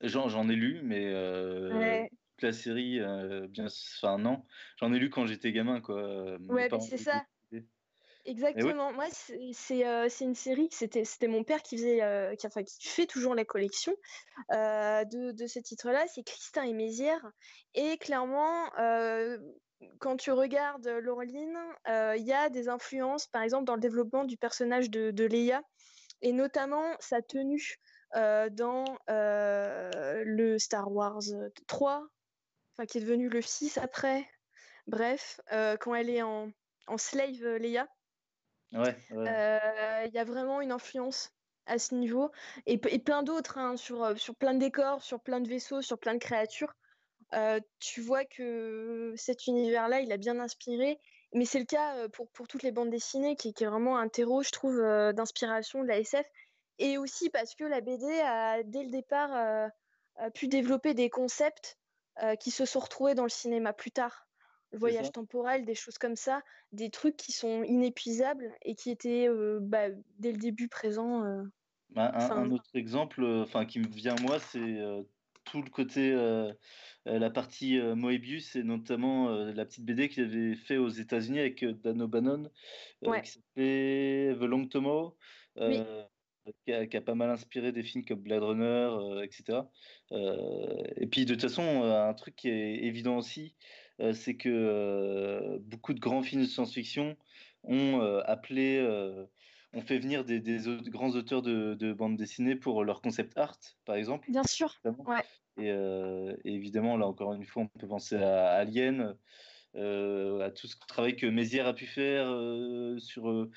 J'en 0.00 0.48
ai 0.48 0.54
lu, 0.54 0.80
mais 0.82 2.10
la 2.44 2.52
série, 2.52 3.00
euh, 3.00 3.48
bien, 3.48 3.66
enfin 3.66 4.18
non, 4.18 4.44
j'en 4.78 4.92
ai 4.92 4.98
lu 4.98 5.10
quand 5.10 5.26
j'étais 5.26 5.52
gamin, 5.52 5.80
quoi. 5.80 6.36
Ouais, 6.48 6.68
c'est 6.80 6.98
ça. 6.98 7.24
Exactement. 8.26 8.90
Moi, 8.92 9.06
c'est 9.52 9.86
euh, 9.86 10.06
c'est 10.08 10.24
une 10.24 10.34
série 10.34 10.68
que 10.70 10.74
c'était 10.74 11.04
c'était 11.04 11.28
mon 11.28 11.44
père 11.44 11.62
qui 11.62 11.76
faisait, 11.76 12.02
euh, 12.02 12.34
qui, 12.36 12.46
enfin, 12.46 12.62
qui 12.62 12.88
fait 12.88 13.06
toujours 13.06 13.34
la 13.34 13.44
collection 13.44 13.94
de, 14.50 15.32
de 15.32 15.46
ce 15.46 15.58
titre-là. 15.58 16.06
C'est 16.06 16.22
Christin 16.22 16.62
et 16.62 16.72
Mézières. 16.72 17.30
Et 17.74 17.98
clairement, 17.98 18.70
quand 19.98 20.16
tu 20.16 20.30
regardes 20.30 20.86
Laureline, 20.86 21.58
il 21.86 22.24
y 22.24 22.32
a 22.32 22.48
des 22.48 22.68
influences, 22.68 23.26
par 23.26 23.42
exemple, 23.42 23.64
dans 23.64 23.74
le 23.74 23.80
développement 23.80 24.24
du 24.24 24.38
personnage 24.38 24.88
de, 24.88 25.10
de 25.10 25.24
Leia, 25.24 25.62
et 26.22 26.32
notamment 26.32 26.96
sa 27.00 27.20
tenue. 27.20 27.76
dans 28.16 28.84
le 29.08 30.56
Star 30.58 30.90
Wars 30.90 31.24
3, 31.66 32.08
enfin 32.76 32.86
qui 32.86 32.98
est 32.98 33.00
devenu 33.00 33.28
le 33.28 33.40
fils 33.40 33.78
après. 33.78 34.26
Bref, 34.86 35.40
euh, 35.52 35.76
quand 35.76 35.94
elle 35.94 36.10
est 36.10 36.22
en, 36.22 36.50
en 36.86 36.98
slave 36.98 37.42
euh, 37.42 37.58
Leia, 37.58 37.88
il 38.72 38.94
euh, 39.12 40.08
y 40.12 40.18
a 40.18 40.24
vraiment 40.24 40.60
une 40.60 40.72
influence 40.72 41.30
à 41.66 41.78
ce 41.78 41.94
niveau 41.94 42.30
et, 42.66 42.80
et 42.88 42.98
plein 42.98 43.22
d'autres 43.22 43.56
hein, 43.56 43.76
sur, 43.76 44.18
sur 44.18 44.34
plein 44.34 44.52
de 44.52 44.58
décors, 44.58 45.02
sur 45.02 45.20
plein 45.20 45.40
de 45.40 45.48
vaisseaux, 45.48 45.80
sur 45.80 45.98
plein 45.98 46.14
de 46.14 46.18
créatures. 46.18 46.74
tu 47.78 48.00
vois 48.00 48.24
que 48.24 49.14
cet 49.16 49.46
univers-là, 49.46 50.00
il 50.00 50.12
a 50.12 50.16
bien 50.16 50.38
inspiré 50.40 51.00
mais 51.36 51.46
c'est 51.46 51.58
le 51.58 51.64
cas 51.64 52.08
pour, 52.10 52.28
pour 52.28 52.46
toutes 52.46 52.62
les 52.62 52.70
bandes 52.70 52.90
dessinées, 52.90 53.34
qui, 53.34 53.52
qui 53.54 53.64
est 53.64 53.66
vraiment 53.66 53.98
un 53.98 54.08
terreau, 54.08 54.44
je 54.44 54.50
trouve, 54.50 54.80
d'inspiration 55.14 55.82
de 55.82 55.88
la 55.88 55.98
SF. 55.98 56.24
Et 56.78 56.96
aussi 56.96 57.28
parce 57.28 57.56
que 57.56 57.64
la 57.64 57.80
BD 57.80 58.20
a, 58.20 58.62
dès 58.62 58.84
le 58.84 58.90
départ, 58.90 59.68
pu 60.34 60.46
développer 60.46 60.94
des 60.94 61.10
concepts 61.10 61.76
qui 62.40 62.50
se 62.50 62.64
sont 62.64 62.80
retrouvés 62.80 63.14
dans 63.14 63.24
le 63.24 63.28
cinéma 63.28 63.72
plus 63.72 63.90
tard. 63.90 64.26
Le 64.72 64.78
voyage 64.78 65.12
temporel, 65.12 65.64
des 65.64 65.74
choses 65.74 65.98
comme 65.98 66.16
ça, 66.16 66.42
des 66.72 66.90
trucs 66.90 67.16
qui 67.16 67.30
sont 67.30 67.62
inépuisables 67.62 68.52
et 68.62 68.74
qui 68.74 68.90
étaient 68.90 69.28
bah, 69.60 69.88
dès 70.18 70.32
le 70.32 70.38
début 70.38 70.68
présents. 70.68 71.22
Bah, 71.90 72.10
un, 72.12 72.50
autre 72.50 72.70
exemple 72.74 73.24
enfin, 73.24 73.66
qui 73.66 73.78
me 73.78 73.86
vient 73.86 74.16
à 74.16 74.20
moi, 74.20 74.38
c'est 74.40 74.80
tout 75.44 75.62
le 75.62 75.70
côté, 75.70 76.12
la 77.04 77.30
partie 77.30 77.80
Moebius 77.80 78.56
et 78.56 78.64
notamment 78.64 79.28
la 79.28 79.64
petite 79.64 79.84
BD 79.84 80.08
qu'il 80.08 80.24
avait 80.24 80.56
fait 80.56 80.76
aux 80.76 80.88
États-Unis 80.88 81.38
avec 81.38 81.64
Dan 81.82 82.02
O'Bannon, 82.02 82.50
qui 83.22 83.30
s'appelait 83.30 84.34
The 84.34 84.42
Long 84.42 84.66
Tomorrow. 84.66 85.16
Qui 86.66 86.96
a, 86.96 87.00
pas 87.00 87.14
mal 87.14 87.30
inspiré 87.30 87.72
des 87.72 87.82
films 87.82 88.04
comme 88.04 88.20
Blade 88.20 88.42
Runner, 88.42 89.22
etc. 89.22 89.62
et 90.12 91.06
puis 91.06 91.24
de 91.24 91.34
toute 91.34 91.42
façon, 91.42 91.82
un 91.84 92.12
truc 92.14 92.36
qui 92.36 92.48
est 92.48 92.84
évident 92.84 93.16
aussi, 93.16 93.54
c'est 94.12 94.34
que 94.36 95.58
beaucoup 95.60 95.94
de 95.94 96.00
grands 96.00 96.22
films 96.22 96.42
de 96.42 96.46
science-fiction 96.46 97.16
ont 97.62 98.00
appelé 98.26 98.78
on 99.74 99.80
fait 99.80 99.98
venir 99.98 100.24
des, 100.24 100.40
grands 100.88 101.10
auteurs 101.10 101.42
de, 101.42 101.74
de 101.74 101.92
bande 101.92 102.16
dessinée 102.16 102.54
pour 102.56 102.84
leur 102.84 103.00
concept 103.00 103.36
art, 103.36 103.58
par 103.84 103.96
exemple. 103.96 104.30
Bien 104.30 104.44
sûr. 104.44 104.80
Euh, 105.58 106.36
et, 106.44 106.54
évidemment, 106.54 106.96
là 106.96 107.06
encore 107.06 107.34
une 107.34 107.44
fois, 107.44 107.62
on 107.64 107.78
peut 107.78 107.86
penser 107.86 108.16
à 108.16 108.52
Alien, 108.52 109.00
euh, 109.00 109.12
à 109.76 110.50
tout 110.50 110.66
ce 110.66 110.76
travail 110.88 111.16
que 111.16 111.26
Mézières 111.26 111.66
a 111.66 111.74
pu 111.74 111.86
faire 111.86 112.26
euh, 112.28 112.98
sur 112.98 113.48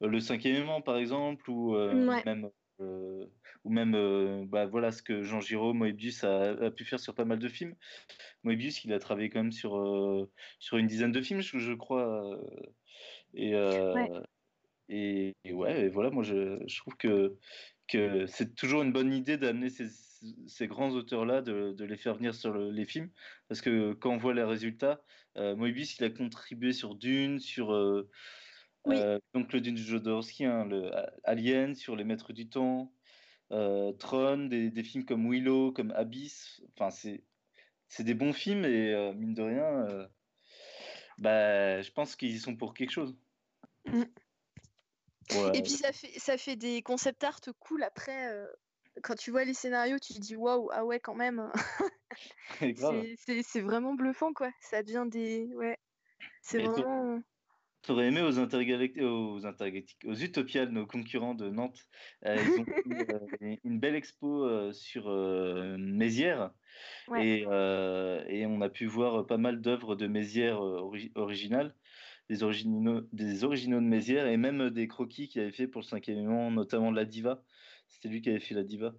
le 0.00 0.20
cinquième 0.20 0.56
élément, 0.56 0.80
par 0.82 0.96
exemple, 0.96 1.50
ou 1.50 1.76
même 2.24 2.50
ou 3.64 3.70
même 3.70 4.46
bah, 4.46 4.66
voilà 4.66 4.90
ce 4.90 5.02
que 5.02 5.22
Jean 5.22 5.40
Giraud, 5.40 5.72
Moebius 5.72 6.24
a, 6.24 6.70
pu 6.72 6.84
faire 6.84 6.98
sur 6.98 7.14
pas 7.14 7.24
mal 7.24 7.38
de 7.38 7.48
films. 7.48 7.76
Moebius, 8.42 8.84
il 8.84 8.92
a 8.92 8.98
travaillé 8.98 9.30
quand 9.30 9.40
même 9.40 9.52
sur, 9.52 10.28
sur 10.58 10.78
une 10.78 10.86
dizaine 10.86 11.12
de 11.12 11.22
films, 11.22 11.42
je, 11.42 11.72
crois. 11.74 12.40
Et, 13.34 13.52
et, 14.88 15.34
ouais, 15.52 15.82
et 15.82 15.88
voilà, 15.88 16.10
moi 16.10 16.24
je, 16.24 16.58
je, 16.66 16.76
trouve 16.78 16.96
que, 16.96 17.36
que 17.86 18.26
c'est 18.26 18.54
toujours 18.54 18.82
une 18.82 18.92
bonne 18.92 19.12
idée 19.12 19.36
d'amener 19.36 19.70
ces, 19.70 19.86
ces, 20.46 20.66
grands 20.66 20.90
auteurs-là, 20.90 21.42
de, 21.42 21.72
de, 21.72 21.84
les 21.84 21.96
faire 21.96 22.14
venir 22.14 22.34
sur 22.34 22.54
les 22.54 22.86
films, 22.86 23.10
parce 23.48 23.60
que 23.60 23.92
quand 23.94 24.10
on 24.10 24.18
voit 24.18 24.34
les 24.34 24.44
résultats, 24.44 25.02
euh, 25.36 25.56
Moebius 25.56 25.98
il 25.98 26.04
a 26.04 26.10
contribué 26.10 26.72
sur 26.72 26.94
Dune, 26.94 27.38
sur 27.38 27.72
euh, 27.72 28.08
euh 28.88 29.18
donc 29.34 29.52
le 29.52 29.60
Dune 29.60 29.76
Jodorowsky, 29.76 30.44
hein, 30.44 30.64
le 30.66 30.90
Alien, 31.24 31.74
sur 31.74 31.96
Les 31.96 32.04
Maîtres 32.04 32.32
du 32.32 32.48
Temps, 32.48 32.92
euh, 33.52 33.92
Tron, 33.92 34.46
des, 34.46 34.70
des, 34.70 34.84
films 34.84 35.04
comme 35.04 35.30
Willow, 35.30 35.72
comme 35.72 35.92
Abyss, 35.92 36.62
enfin 36.76 36.90
c'est 36.90 38.04
des 38.04 38.14
bons 38.14 38.32
films 38.32 38.64
et 38.64 39.12
mine 39.14 39.34
de 39.34 39.42
rien, 39.42 40.08
bah, 41.18 41.82
je 41.82 41.90
pense 41.90 42.16
qu'ils 42.16 42.34
y 42.34 42.38
sont 42.40 42.56
pour 42.56 42.74
quelque 42.74 42.90
chose. 42.90 43.16
Mm. 43.86 44.02
Et 45.54 45.62
puis 45.62 45.72
ça 45.72 45.92
fait, 45.92 46.18
ça 46.18 46.36
fait 46.36 46.56
des 46.56 46.82
concept 46.82 47.24
art 47.24 47.40
cool 47.60 47.82
après. 47.82 48.32
Euh, 48.32 48.46
quand 49.02 49.14
tu 49.14 49.30
vois 49.30 49.44
les 49.44 49.54
scénarios, 49.54 49.98
tu 49.98 50.14
te 50.14 50.18
dis 50.18 50.36
waouh, 50.36 50.68
ah 50.72 50.84
ouais, 50.84 51.00
quand 51.00 51.14
même. 51.14 51.50
c'est 53.46 53.60
vraiment 53.60 53.94
bluffant, 53.94 54.32
quoi. 54.32 54.50
Ça 54.60 54.82
devient 54.82 55.06
des. 55.08 55.48
Ouais. 55.54 55.78
C'est 56.42 56.62
vraiment. 56.62 57.20
T'aurais 57.82 58.06
aimé 58.06 58.22
aux 58.22 58.38
intergalactiques, 58.38 59.02
aux 59.02 59.44
intergalactiques, 59.44 60.04
aux 60.06 60.14
Utopiales, 60.14 60.68
nos 60.68 60.86
concurrents 60.86 61.34
de 61.34 61.50
Nantes. 61.50 61.84
Euh, 62.24 62.36
ils 62.36 62.60
ont 62.60 62.64
fait 63.40 63.42
euh, 63.42 63.56
une 63.64 63.80
belle 63.80 63.96
expo 63.96 64.72
sur 64.72 65.10
Mézières 65.78 66.52
et, 67.16 67.40
et, 67.40 68.46
on 68.46 68.60
a 68.60 68.68
pu 68.68 68.86
voir 68.86 69.26
pas 69.26 69.36
mal 69.36 69.60
d'œuvres 69.60 69.96
de 69.96 70.06
Mézières 70.06 70.60
originales 70.60 71.74
des 72.28 72.42
originaux, 72.42 73.02
des 73.12 73.44
originaux 73.44 73.80
de 73.80 73.86
Mézières 73.86 74.26
et 74.26 74.36
même 74.36 74.70
des 74.70 74.88
croquis 74.88 75.28
qu'il 75.28 75.42
avait 75.42 75.50
fait 75.50 75.66
pour 75.66 75.82
le 75.82 75.86
cinquième 75.86 76.18
élément, 76.18 76.50
notamment 76.50 76.90
la 76.90 77.04
Diva. 77.04 77.42
C'était 77.92 78.08
lui 78.08 78.22
qui 78.22 78.30
avait 78.30 78.40
fait 78.40 78.54
la 78.54 78.64
Diva. 78.64 78.94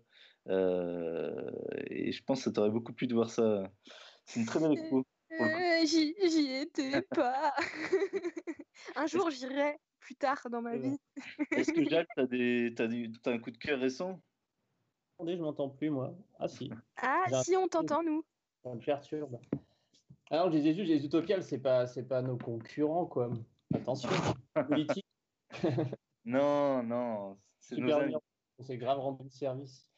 Euh, 0.50 1.52
et 1.88 2.12
je 2.12 2.24
pense 2.24 2.40
que 2.40 2.44
ça 2.46 2.52
t'aurait 2.52 2.70
beaucoup 2.70 2.94
plu 2.94 3.08
de 3.08 3.16
voir 3.16 3.30
ça. 3.30 3.72
C'est 4.26 4.40
une 4.40 4.46
très 4.46 4.60
belle 4.60 4.74
expo. 4.74 5.04
Euh, 5.32 5.86
j'y 5.86 6.52
étais 6.62 7.02
pas. 7.02 7.54
un 8.96 9.08
jour, 9.08 9.32
j'irai 9.32 9.78
plus 10.00 10.16
tard 10.16 10.48
dans 10.52 10.62
ma 10.62 10.78
vie. 10.78 10.98
Est-ce 11.52 11.74
que 11.74 11.90
Jacques, 11.90 12.08
t'as 12.16 12.28
des... 12.28 12.74
as, 12.78 13.30
un 13.30 13.40
coup 13.40 13.50
de 13.50 13.58
cœur 13.58 13.80
récent? 13.80 14.22
Attendez, 15.16 15.38
je 15.38 15.42
m'entends 15.42 15.70
plus 15.70 15.90
moi. 15.90 16.16
Ah 16.38 16.48
si. 16.48 16.70
Ah 16.98 17.26
si, 17.44 17.56
on 17.56 17.68
t'entend 17.68 18.04
nous. 18.04 18.24
Ça 18.64 18.74
me 18.74 18.80
perturbe. 18.80 19.40
Alors, 20.30 20.52
je 20.52 20.58
disais 20.58 20.74
juste, 20.74 20.90
les 20.90 21.04
Utopiales, 21.04 21.44
c'est 21.44 21.60
pas, 21.60 21.88
c'est 21.88 22.08
pas 22.08 22.22
nos 22.22 22.38
concurrents, 22.38 23.06
quoi. 23.06 23.32
Attention, 23.74 24.10
politique. 24.68 25.06
non, 26.26 26.84
non, 26.84 27.38
c'est 27.60 27.76
On 28.64 28.66
s'est 28.66 28.78
grave 28.78 29.00
rendu 29.00 29.30
service. 29.30 29.90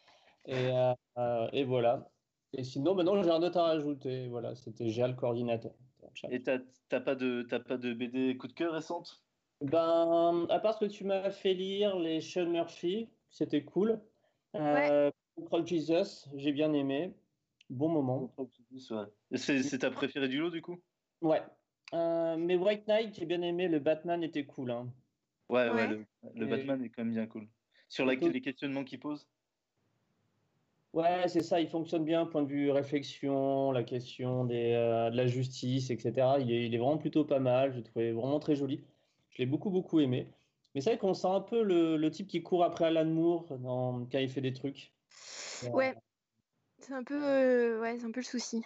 Et, 0.48 0.72
euh, 1.17 1.48
et 1.53 1.63
voilà. 1.65 2.10
Et 2.53 2.63
sinon, 2.63 2.95
maintenant, 2.95 3.22
j'ai 3.22 3.29
un 3.29 3.43
autre 3.43 3.60
à 3.60 3.65
rajouter. 3.65 4.27
Voilà, 4.27 4.55
c'était 4.55 4.89
Géal 4.89 5.12
le 5.12 5.15
coordinateur. 5.15 5.72
Et 6.31 6.41
t'as, 6.41 6.57
pas 7.00 7.13
de, 7.13 7.43
pas 7.43 7.77
de 7.77 7.93
BD 7.93 8.36
coup 8.38 8.48
de 8.48 8.53
cœur 8.53 8.74
récente? 8.74 9.24
Ben, 9.62 10.48
à 10.50 10.60
part 10.60 10.74
ce 10.74 10.79
que 10.79 10.89
tu 10.89 11.03
m'as 11.03 11.29
fait 11.29 11.53
lire, 11.53 12.00
les 12.00 12.22
Sean 12.22 12.48
Murphy, 12.48 13.07
c'était 13.29 13.63
cool. 13.63 14.01
Euh, 14.55 15.12
Jesus, 15.63 16.27
j'ai 16.34 16.51
bien 16.51 16.74
aimé. 16.74 17.13
Bon 17.69 17.89
moment. 17.89 18.34
C'est 19.36 19.77
ta 19.77 19.91
préférée 19.91 20.27
du 20.27 20.39
lot, 20.39 20.50
du 20.50 20.63
coup? 20.63 20.81
Ouais. 21.22 21.43
Euh, 21.93 22.36
mais 22.36 22.55
White 22.55 22.88
Knight, 22.88 23.13
j'ai 23.13 23.27
bien 23.27 23.43
aimé. 23.43 23.67
Le 23.67 23.77
Batman 23.77 24.24
était 24.24 24.45
cool. 24.45 24.72
Hein. 24.72 24.88
Ouais, 25.50 25.69
ouais, 25.69 25.88
le, 26.34 26.45
Batman 26.48 26.84
est 26.84 26.89
quand 26.89 27.03
même 27.03 27.13
bien 27.13 27.27
cool. 27.27 27.48
Sur 27.89 28.06
les 28.06 28.42
questionnements 28.42 28.84
qu'il 28.84 29.00
pose? 29.00 29.27
Ouais, 30.96 31.27
c'est 31.27 31.44
ça. 31.44 31.60
Il 31.60 31.68
fonctionne 31.68 32.06
bien, 32.06 32.25
point 32.25 32.42
de 32.42 32.48
vue 32.48 32.72
réflexion, 32.72 33.74
la 33.74 33.84
question 33.84 34.46
des, 34.46 34.72
euh, 34.72 35.10
de 35.10 35.18
la 35.18 35.27
justice, 35.27 35.89
etc. 35.89 36.38
Il 36.39 36.50
est, 36.51 36.68
il 36.68 36.74
est, 36.74 36.77
vraiment 36.77 36.98
plutôt 36.98 37.25
pas 37.25 37.39
mal. 37.39 37.74
Je 37.74 37.82
trouvais 37.82 38.13
vraiment 38.13 38.39
très 38.39 38.56
joli. 38.56 38.82
Je 39.32 39.39
l'ai 39.39 39.46
beaucoup, 39.46 39.70
beaucoup 39.70 40.00
aimé. 40.00 40.30
Mais 40.74 40.80
c'est 40.80 40.92
vrai 40.92 40.98
qu'on 40.98 41.13
sent 41.13 41.27
un 41.27 41.42
peu 41.42 41.63
le, 41.63 41.98
le, 41.98 42.12
type 42.12 42.27
qui 42.27 42.42
court 42.44 42.63
après 42.63 42.86
Alan 42.86 43.04
Moore 43.04 43.58
dans, 43.60 44.08
quand 44.10 44.20
il 44.20 44.30
fait 44.30 44.39
des 44.39 44.54
trucs. 44.54 44.94
Ouais, 45.74 45.94
c'est 46.80 46.94
un 46.94 47.04
peu, 47.04 47.22
euh, 47.22 47.82
ouais, 47.82 48.00
c'est 48.00 48.06
un 48.06 48.12
peu 48.12 48.22
le 48.22 48.25
souci. 48.25 48.63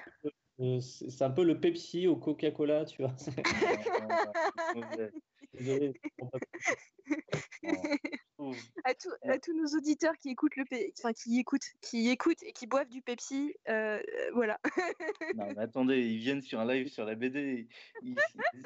Euh, 0.60 0.80
c'est 0.80 1.24
un 1.24 1.32
peu 1.32 1.44
le 1.44 1.60
Pepsi 1.60 2.06
au 2.06 2.16
Coca-Cola, 2.16 2.86
tu 2.86 3.02
vois. 3.02 3.16
à, 8.86 8.92
à, 9.24 9.40
tous 9.40 9.54
nos 9.54 9.78
auditeurs 9.78 10.16
qui 10.18 10.30
écoutent 10.30 10.56
le 10.56 10.66
enfin, 11.00 11.14
qui 11.14 11.40
écoutent, 11.40 11.68
qui 11.82 12.10
écoutent 12.10 12.44
et 12.44 12.52
qui 12.52 12.68
boivent 12.68 12.90
du 12.90 13.02
Pepsi, 13.02 13.54
euh, 13.70 14.00
voilà. 14.34 14.60
non, 15.36 15.48
mais 15.48 15.60
attendez, 15.60 16.02
ils 16.02 16.20
viennent 16.20 16.42
sur 16.42 16.60
un 16.60 16.66
live 16.66 16.88
sur 16.88 17.06
la 17.06 17.16
BD, 17.16 17.68
ils, 18.04 18.16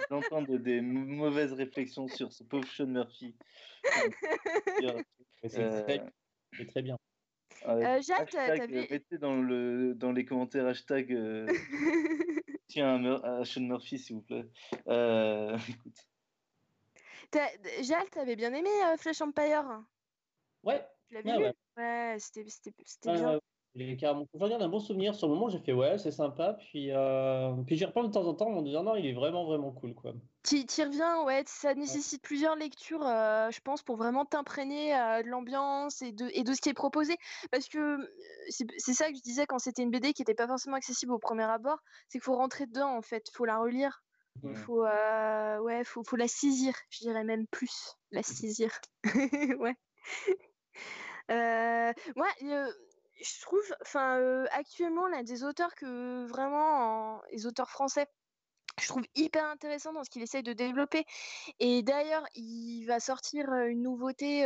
entendent 0.10 0.58
des 0.58 0.82
mauvaises 0.82 1.54
réflexions 1.54 2.08
sur 2.08 2.32
ce 2.32 2.44
pauvre 2.44 2.68
Sean 2.68 2.88
Murphy. 2.88 3.36
C'est 5.44 6.68
très 6.68 6.82
bien. 6.82 6.98
Euh, 7.68 8.02
euh, 8.36 8.68
mettez 8.90 9.18
dans, 9.18 9.36
le, 9.36 9.94
dans 9.96 10.12
les 10.12 10.25
commentaires 10.25 10.68
hashtag 10.68 11.13
euh, 11.13 11.48
tiens 12.68 13.22
à 13.24 13.46
Sean 13.46 13.62
Murphy 13.62 14.00
s'il 14.00 14.18
vous 14.18 14.22
plaît. 14.22 14.46
Euh, 14.88 15.58
écoute. 15.70 16.08
Jacques, 17.82 18.12
t'avais 18.12 18.36
bien 18.36 18.54
aimé 18.54 18.70
Flash 18.98 19.22
Empire? 19.22 19.84
Ouais. 20.63 20.86
Tu 21.08 21.16
l'avais 21.16 21.36
ouais, 21.36 21.54
Ouais, 21.78 22.18
c'était 22.20 22.46
bien. 23.04 23.40
J'en 23.75 24.48
garde 24.48 24.62
un 24.62 24.70
bon 24.70 24.80
souvenir. 24.80 25.16
Sur 25.16 25.28
le 25.28 25.34
moment, 25.34 25.50
j'ai 25.50 25.60
fait 25.60 25.74
ouais, 25.74 25.98
c'est 25.98 26.12
sympa. 26.12 26.54
Puis, 26.60 26.92
euh... 26.92 27.54
puis 27.66 27.75
j'y 27.75 27.86
reprends 27.86 28.04
de 28.04 28.12
temps 28.12 28.28
en 28.28 28.36
temps 28.36 28.48
en 28.48 28.62
me 28.62 28.66
disant 28.66 28.84
non, 28.84 28.96
il 28.96 29.06
est 29.06 29.13
vraiment, 29.13 29.46
vraiment 29.46 29.72
cool. 29.72 29.96
quoi. 29.96 30.13
Tu 30.44 30.58
y 30.58 30.84
reviens, 30.84 31.24
ouais. 31.24 31.44
Ça 31.48 31.74
nécessite 31.74 32.22
plusieurs 32.22 32.56
lectures, 32.56 33.06
euh, 33.06 33.50
je 33.50 33.60
pense, 33.62 33.82
pour 33.82 33.96
vraiment 33.96 34.25
t'imprégner 34.25 34.96
euh, 34.96 35.24
de 35.24 35.28
l'ambiance 35.28 36.04
et 36.04 36.12
de, 36.12 36.30
et 36.34 36.44
de 36.44 36.54
ce 36.54 36.62
qui 36.62 36.70
est 36.70 36.75
proposé. 36.75 37.16
Parce 37.52 37.68
que 37.68 37.80
euh, 37.80 38.08
c'est 38.50 38.94
ça 38.94 39.10
que 39.10 39.16
je 39.18 39.22
disais 39.22 39.48
quand 39.48 39.58
c'était 39.58 39.82
une 39.82 39.92
BD 39.92 40.13
qui 40.13 40.22
n'était 40.22 40.36
pas 40.36 40.48
forcément 40.48 40.75
accessible 40.75 41.13
au 41.13 41.20
premier 41.20 41.44
abord 41.44 41.80
c'est 42.10 42.20
qu'il 42.20 42.25
faut 42.25 42.36
rentrer 42.36 42.68
dedans, 42.68 42.96
en 42.96 43.02
fait. 43.02 43.28
Il 43.30 43.36
faut 43.36 43.46
la 43.46 43.58
relire. 43.58 44.04
Il 44.44 44.56
faut, 44.56 44.84
ouais, 44.84 45.84
faut, 45.84 46.04
faut 46.04 46.16
la 46.16 46.28
saisir, 46.28 46.75
je 46.90 47.00
dirais 47.00 47.24
même 47.24 47.48
plus, 47.48 47.96
la 48.12 48.24
saisir. 48.24 48.72
ouais. 49.60 49.75
moi, 51.30 52.28
je 52.40 53.42
trouve, 53.42 53.63
enfin, 53.82 54.44
actuellement, 54.52 55.08
là, 55.08 55.24
des 55.24 55.44
auteurs 55.44 55.74
que 55.75 56.25
vraiment, 56.28 57.22
les 57.32 57.46
auteurs 57.46 57.70
français 57.70 58.08
je 58.82 58.88
trouve 58.88 59.04
hyper 59.16 59.46
intéressant 59.46 59.94
dans 59.94 60.04
ce 60.04 60.10
qu'il 60.10 60.22
essaye 60.22 60.44
de 60.44 60.54
développer. 60.54 61.06
Et 61.60 61.84
d'ailleurs, 61.84 62.25
il 62.36 62.86
va 62.86 63.00
sortir 63.00 63.54
une 63.54 63.84
nouveauté. 63.84 64.44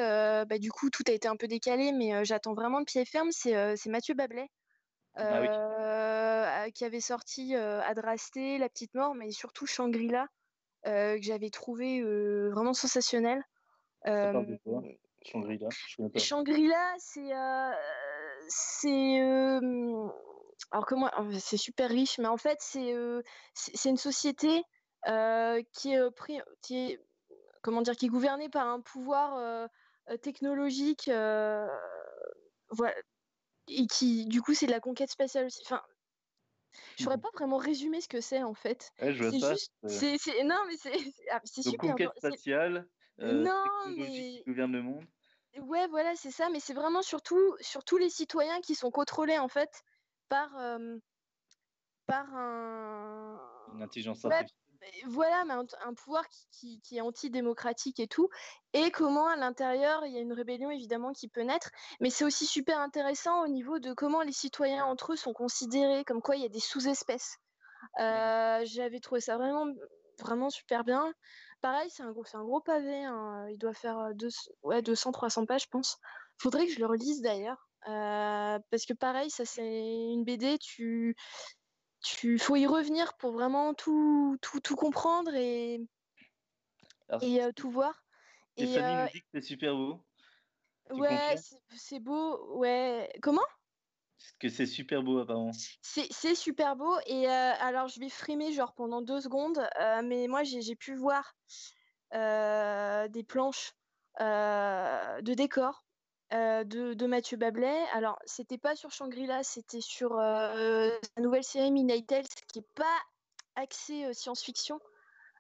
bah, 0.48 0.60
du 0.60 0.72
coup, 0.72 0.90
tout 0.90 1.04
a 1.08 1.12
été 1.12 1.28
un 1.28 1.38
peu 1.38 1.48
décalé, 1.48 1.92
mais 1.92 2.26
j'attends 2.26 2.54
vraiment 2.54 2.80
de 2.82 2.86
pied 2.86 3.06
ferme. 3.06 3.30
C'est 3.32 3.86
Mathieu 3.88 4.14
Bablet. 4.16 4.50
Ah 5.18 6.70
qui 6.74 6.86
avait 6.86 7.02
sorti 7.02 7.56
Adrasté, 7.56 8.58
La 8.58 8.70
Petite 8.70 8.94
Mort, 8.94 9.16
mais 9.16 9.32
surtout 9.32 9.66
Shangri-La, 9.66 10.28
que 10.84 11.22
j'avais 11.22 11.50
trouvé 11.50 12.02
vraiment 12.50 12.74
sensationnel. 12.74 13.44
Shangri-La? 14.06 15.70
Shangri-La, 16.16 16.96
c'est. 17.00 17.32
c'est 18.48 19.20
alors 20.72 20.86
comment 20.86 21.10
c'est 21.40 21.58
super 21.58 21.90
riche, 21.90 22.18
mais 22.18 22.28
en 22.28 22.38
fait 22.38 22.58
c'est 22.62 22.94
c'est 23.54 23.90
une 23.90 23.98
société 23.98 24.64
qui 25.74 25.94
est 25.94 26.12
pris, 26.12 26.40
qui 26.62 26.92
est 26.92 27.00
comment 27.62 27.82
dire, 27.82 27.96
qui 27.96 28.06
est 28.06 28.10
gouvernée 28.10 28.50
par 28.50 28.68
un 28.68 28.82
pouvoir 28.82 29.70
technologique, 30.22 31.10
voilà, 32.70 32.94
et 33.68 33.88
qui 33.88 34.26
du 34.26 34.42
coup 34.42 34.54
c'est 34.54 34.68
de 34.68 34.72
la 34.72 34.80
conquête 34.80 35.12
spatiale 35.12 35.46
aussi. 35.46 35.62
Enfin, 35.66 35.82
je 36.98 37.04
saurais 37.04 37.18
mmh 37.18 37.22
pas 37.22 37.30
vraiment 37.34 37.58
résumer 37.58 38.02
ce 38.02 38.08
que 38.08 38.22
c'est 38.22 38.44
en 38.44 38.54
fait. 38.54 38.92
c'est 39.00 39.14
juste, 39.14 39.72
c'est 39.88 40.44
non 40.44 40.60
mais 40.68 40.78
c'est 40.78 40.92
ah, 41.32 41.42
super. 41.46 41.78
Conquête 41.78 42.12
spatiale. 42.18 42.88
non 43.20 43.66
mais. 43.96 44.08
Qui 44.08 44.44
gouverne 44.46 44.72
le 44.74 44.82
monde. 44.82 45.06
Ouais, 45.62 45.88
voilà, 45.88 46.16
c'est 46.16 46.30
ça, 46.30 46.50
mais 46.50 46.60
c'est 46.60 46.76
vraiment 46.76 47.02
surtout 47.02 47.56
sur 47.62 47.84
tous 47.84 47.98
les 47.98 48.10
citoyens 48.10 48.62
qui 48.62 48.76
sont 48.76 48.92
contrôlés 48.92 49.40
en 49.40 49.48
fait 49.48 49.84
par, 50.30 50.52
par 52.06 52.36
un. 52.36 53.42
Une 53.74 53.82
intelligence 53.82 54.24
artificielle. 54.24 54.67
Voilà, 55.08 55.46
mais 55.46 55.54
un, 55.54 55.94
pouvoir 55.94 56.24
qui, 56.52 56.80
qui, 56.82 56.98
est 56.98 57.02
antidémocratique 57.02 58.00
et 58.00 58.08
tout, 58.08 58.30
et 58.74 58.92
comment 58.92 59.28
à 59.28 59.36
l'intérieur 59.36 60.06
il 60.06 60.14
y 60.14 60.18
a 60.18 60.22
une 60.22 60.34
rébellion 60.34 60.72
évidemment 60.72 61.14
qui 61.14 61.28
peut 61.28 61.42
naître, 61.42 61.70
mais 62.00 62.10
c'est 62.10 62.26
aussi 62.26 62.46
super 62.46 62.80
intéressant 62.80 63.44
au 63.44 63.48
niveau 63.48 63.80
de 63.80 63.94
comment 63.94 64.22
les 64.22 64.32
citoyens 64.32 64.86
entre 64.86 65.14
eux 65.14 65.16
sont 65.16 65.34
considérés, 65.34 66.04
comme 66.04 66.22
quoi 66.22 66.36
il 66.36 66.42
y 66.42 66.46
a 66.46 66.50
des 66.50 66.60
sous-espèces. 66.60 67.38
J'avais 67.98 69.00
trouvé 69.00 69.22
ça 69.22 69.38
vraiment, 69.38 69.66
vraiment 70.20 70.50
super 70.50 70.84
bien. 70.84 71.14
Pareil, 71.62 71.90
c'est 71.90 72.04
un, 72.04 72.12
gros, 72.12 72.26
un 72.34 72.44
gros 72.44 72.62
pavé, 72.62 73.04
hein, 73.04 73.48
il 73.50 73.58
doit 73.58 73.74
faire 73.74 74.12
deux, 74.14 74.30
ouais, 74.64 74.82
200-300 74.82 75.46
pages, 75.48 75.64
je 75.64 75.70
pense. 75.70 75.98
Faudrait 76.38 76.68
que 76.68 76.72
je 76.72 76.80
le 76.80 76.86
relise 76.86 77.22
d'ailleurs. 77.22 77.68
Euh, 77.88 78.60
parce 78.70 78.86
que 78.86 78.94
pareil, 78.94 79.30
ça 79.30 79.46
c'est 79.46 79.64
une 79.64 80.26
BD, 80.26 80.58
tu, 80.58 81.16
tu 82.02 82.38
faut 82.38 82.56
y 82.56 82.66
revenir 82.66 83.16
pour 83.18 83.32
vraiment 83.32 83.74
tout, 83.74 84.38
tout, 84.42 84.60
tout 84.60 84.76
comprendre 84.76 85.34
et, 85.34 85.82
et 87.22 87.44
euh, 87.44 87.52
tout 87.52 87.70
voir. 87.70 88.04
Et, 88.58 88.78
euh, 88.78 89.04
nous 89.04 89.10
dit 89.12 89.22
que 89.22 89.28
c'est 89.34 89.42
super 89.42 89.76
beau. 89.76 90.04
ouais, 90.92 91.36
c'est 91.76 92.00
beau. 92.00 92.58
Ouais. 92.58 93.12
Comment? 93.22 93.46
Que 94.40 94.50
c'est 94.50 94.66
super 94.66 95.04
beau 95.04 95.20
apparemment. 95.20 95.52
C'est 95.82 96.36
super 96.36 96.76
beau 96.76 96.98
et 97.06 97.28
alors 97.28 97.88
je 97.88 98.00
vais 98.00 98.10
frimer 98.10 98.52
genre 98.52 98.74
pendant 98.74 99.02
deux 99.02 99.22
secondes, 99.22 99.68
mais 100.04 100.28
moi 100.28 100.44
j'ai 100.44 100.76
pu 100.76 100.96
voir 100.96 101.36
des 102.12 103.24
planches 103.28 103.74
de 104.20 105.34
décors 106.30 106.66
de, 106.96 107.06
Mathieu 107.06 107.38
Bablet. 107.38 107.84
Alors, 107.94 108.20
c'était 108.26 108.58
pas 108.58 108.76
sur 108.76 108.92
Shangri-La, 108.92 109.44
c'était 109.44 109.82
sur 109.82 110.16
la 110.16 110.92
nouvelle 111.18 111.44
série 111.44 111.72
Midnight 111.72 112.08
Tales, 112.08 112.26
qui 112.52 112.60
est 112.60 112.68
pas 112.76 113.00
axée 113.56 114.14
science-fiction, 114.14 114.80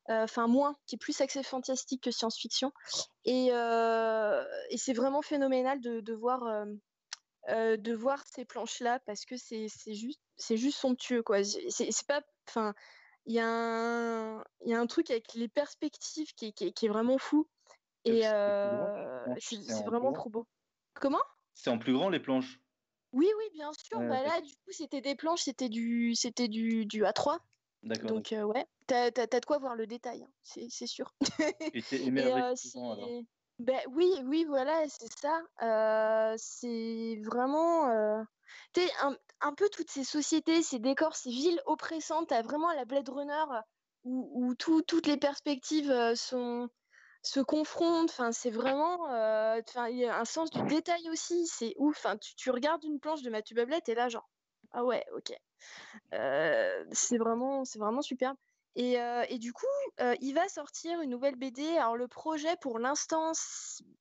enfin 0.07 0.47
moins, 0.47 0.75
qui 0.85 0.95
est 0.95 0.99
plus 0.99 1.19
axée 1.21 1.43
fantastique 1.43 2.03
que 2.03 2.11
science-fiction. 2.11 2.71
Et, 3.25 3.49
c'est 4.77 4.93
vraiment 4.93 5.21
phénoménal 5.21 5.79
de, 5.81 6.13
voir. 6.13 6.65
de 7.47 7.93
voir 7.93 8.23
ces 8.27 8.45
planches-là 8.45 8.99
parce 9.05 9.25
que 9.25 9.35
c'est 9.37 9.67
juste, 9.87 10.21
juste 10.49 10.79
somptueux 10.79 11.23
quoi. 11.23 11.43
C'est 11.43 12.07
pas, 12.07 12.21
enfin, 12.47 12.73
il 13.25 13.35
y, 13.35 13.39
a 13.39 13.45
un, 13.45 14.41
y 14.61 14.73
a 14.73 14.79
un 14.79 14.87
truc 14.87 15.11
avec 15.11 15.33
les 15.33 15.49
perspectives 15.49 16.33
qui, 16.33 16.53
qui 16.53 16.85
est 16.85 16.89
vraiment 16.89 17.17
fou 17.17 17.45
et 18.05 18.21
c'est 18.21 19.83
vraiment 19.85 20.13
trop 20.13 20.29
beau. 20.29 20.47
Comment? 20.99 21.21
C'est 21.53 21.69
en 21.69 21.77
plus 21.77 21.93
grand 21.93 22.09
les 22.09 22.19
planches 22.19 22.59
Oui, 23.13 23.27
oui, 23.37 23.45
bien 23.53 23.71
sûr. 23.73 23.99
bah 23.99 24.21
là, 24.21 24.41
du 24.41 24.53
coup, 24.53 24.71
c'était 24.71 25.01
des 25.01 25.15
planches, 25.15 25.43
c'était 25.43 25.69
du, 25.69 26.15
c'était 26.15 26.47
du, 26.47 26.85
du 26.85 27.03
A3. 27.03 27.39
D'accord. 27.83 28.09
Donc, 28.09 28.33
euh, 28.33 28.43
ouais, 28.43 28.65
t'as, 28.87 29.05
as, 29.05 29.39
de 29.39 29.45
quoi 29.45 29.59
voir 29.59 29.75
le 29.75 29.87
détail, 29.87 30.23
hein, 30.23 30.31
c'est, 30.43 30.87
sûr. 30.87 31.13
Et 31.73 31.81
c'est 31.81 32.01
émerveillant 32.01 32.91
alors? 32.91 33.09
Ben, 33.59 33.79
oui, 33.89 34.11
oui, 34.25 34.45
voilà, 34.45 34.83
c'est 34.87 35.11
ça. 35.19 35.41
Euh, 35.63 36.35
c'est 36.37 37.19
vraiment. 37.23 37.89
Euh... 37.89 38.21
Tu 38.73 38.81
un, 39.01 39.15
un, 39.41 39.53
peu 39.53 39.67
toutes 39.69 39.89
ces 39.89 40.03
sociétés, 40.03 40.61
ces 40.61 40.79
décors, 40.79 41.15
ces 41.15 41.31
villes 41.31 41.61
oppressantes. 41.65 42.27
T'as 42.29 42.43
vraiment 42.43 42.71
la 42.73 42.85
Blade 42.85 43.09
Runner 43.09 43.45
où, 44.03 44.29
où 44.33 44.55
tout, 44.55 44.83
toutes 44.83 45.07
les 45.07 45.17
perspectives 45.17 45.89
euh, 45.89 46.13
sont, 46.15 46.69
se 47.27 47.39
confrontent. 47.39 48.09
Enfin, 48.09 48.31
c'est 48.31 48.49
vraiment, 48.49 49.09
euh, 49.11 49.61
enfin, 49.67 49.89
il 49.89 49.97
y 49.97 50.05
a 50.05 50.19
un 50.19 50.25
sens 50.25 50.49
du 50.49 50.61
détail 50.63 51.09
aussi. 51.09 51.45
C'est 51.47 51.73
ouf. 51.77 51.97
Enfin, 51.97 52.17
tu, 52.17 52.49
regardes 52.49 52.83
une 52.83 52.99
planche 52.99 53.21
de 53.21 53.29
Mathieu 53.29 53.55
Bablet 53.55 53.81
et 53.87 53.95
là, 53.95 54.09
genre, 54.09 54.27
ah 54.71 54.83
ouais, 54.83 55.05
ok. 55.15 55.33
Euh, 56.13 56.85
c'est 56.91 57.17
vraiment, 57.17 57.65
c'est 57.65 57.79
vraiment 57.79 58.01
super. 58.01 58.33
Et, 58.75 59.01
euh, 59.01 59.25
et, 59.29 59.39
du 59.39 59.53
coup, 59.53 59.65
il 60.21 60.33
va 60.33 60.47
sortir 60.49 61.01
une 61.01 61.09
nouvelle 61.09 61.35
BD. 61.35 61.77
Alors 61.77 61.97
le 61.97 62.07
projet, 62.07 62.55
pour 62.61 62.77
l'instant, 62.77 63.31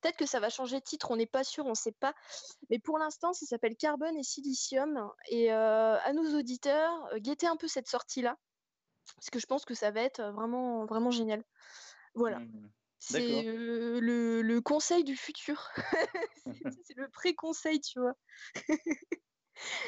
peut-être 0.02 0.18
que 0.18 0.26
ça 0.26 0.38
va 0.38 0.50
changer 0.50 0.78
de 0.80 0.84
titre, 0.84 1.10
on 1.10 1.16
n'est 1.16 1.24
pas 1.24 1.44
sûr, 1.44 1.64
on 1.64 1.70
ne 1.70 1.74
sait 1.74 1.92
pas. 1.92 2.14
Mais 2.68 2.78
pour 2.78 2.98
l'instant, 2.98 3.32
ça 3.32 3.46
s'appelle 3.46 3.74
Carbone 3.76 4.18
et 4.18 4.22
Silicium. 4.22 5.10
Et 5.30 5.50
à 5.50 6.12
nos 6.12 6.38
auditeurs, 6.38 7.08
guettez 7.16 7.46
un 7.46 7.56
peu 7.56 7.68
cette 7.68 7.88
sortie-là, 7.88 8.36
parce 9.14 9.30
que 9.30 9.38
je 9.38 9.46
pense 9.46 9.64
que 9.64 9.72
ça 9.72 9.90
va 9.90 10.02
être 10.02 10.22
vraiment, 10.32 10.84
vraiment 10.84 11.10
génial. 11.10 11.42
Voilà. 12.14 12.40
Mmh. 12.40 12.70
C'est 12.98 13.42
le, 13.42 14.42
le, 14.42 14.60
conseil 14.60 15.04
du 15.04 15.16
futur. 15.16 15.68
c'est 16.84 16.96
le 16.96 17.08
pré-conseil, 17.08 17.80
tu 17.80 18.00
vois. 18.00 18.14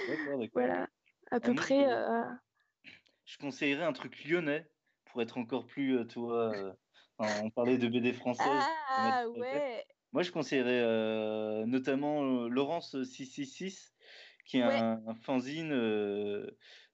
d'accord, 0.08 0.38
d'accord. 0.38 0.48
Voilà, 0.54 0.88
à 1.30 1.40
peu 1.40 1.54
près. 1.54 1.86
Je 3.24 3.36
conseillerais 3.38 3.84
un 3.84 3.92
truc 3.92 4.24
lyonnais 4.24 4.66
pour 5.06 5.22
être 5.22 5.38
encore 5.38 5.66
plus, 5.66 6.06
toi. 6.08 6.74
on 7.18 7.50
parlait 7.50 7.78
de 7.78 7.88
BD 7.88 8.12
française. 8.12 8.62
Ah 8.90 9.26
ouais. 9.28 9.84
Moi, 10.12 10.22
je 10.22 10.32
conseillerais 10.32 11.66
notamment 11.66 12.48
Laurence 12.48 13.02
666, 13.02 13.92
qui 14.46 14.58
est 14.58 14.62
un, 14.62 15.02
un, 15.06 15.14
fanzine 15.14 15.72
euh, 15.72 16.50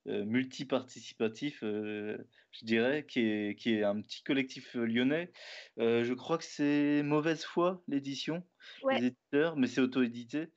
multiparticipatif, 0.06 1.60
euh, 1.62 2.18
je 2.52 2.64
dirais, 2.64 3.06
qui 3.06 3.20
est, 3.20 3.58
qui 3.58 3.74
est 3.74 3.84
un 3.84 4.00
petit 4.00 4.22
collectif 4.22 4.76
euh, 4.76 4.84
lyonnais. 4.84 5.32
je 5.78 6.12
crois 6.12 6.38
que 6.38 6.44
c'est 6.44 7.02
Mauvaise 7.02 7.44
Foi, 7.44 7.82
l'édition, 7.88 8.42
les 8.90 9.06
éditeurs, 9.06 9.56
mais 9.56 9.66
c'est 9.66 9.80
auto-édité. 9.80 10.48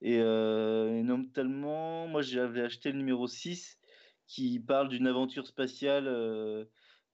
Et, 0.00 0.18
notamment, 0.18 2.08
moi 2.08 2.22
j'avais 2.22 2.62
acheté 2.62 2.90
le 2.90 2.98
numéro 2.98 3.28
6 3.28 3.78
qui 4.26 4.58
parle 4.58 4.88
d'une 4.88 5.06
aventure 5.06 5.46
spatiale 5.46 6.06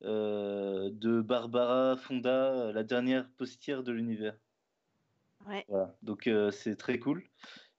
de 0.03 1.21
Barbara 1.21 1.97
Fonda, 1.97 2.73
la 2.73 2.85
dernière 2.85 3.29
postière 3.37 3.83
de 3.83 3.93
l'univers. 3.93 4.37
Ouais. 5.47 5.65
Voilà. 5.69 5.95
Donc 6.03 6.31
c'est 6.51 6.77
très 6.77 6.99
cool. 6.99 7.25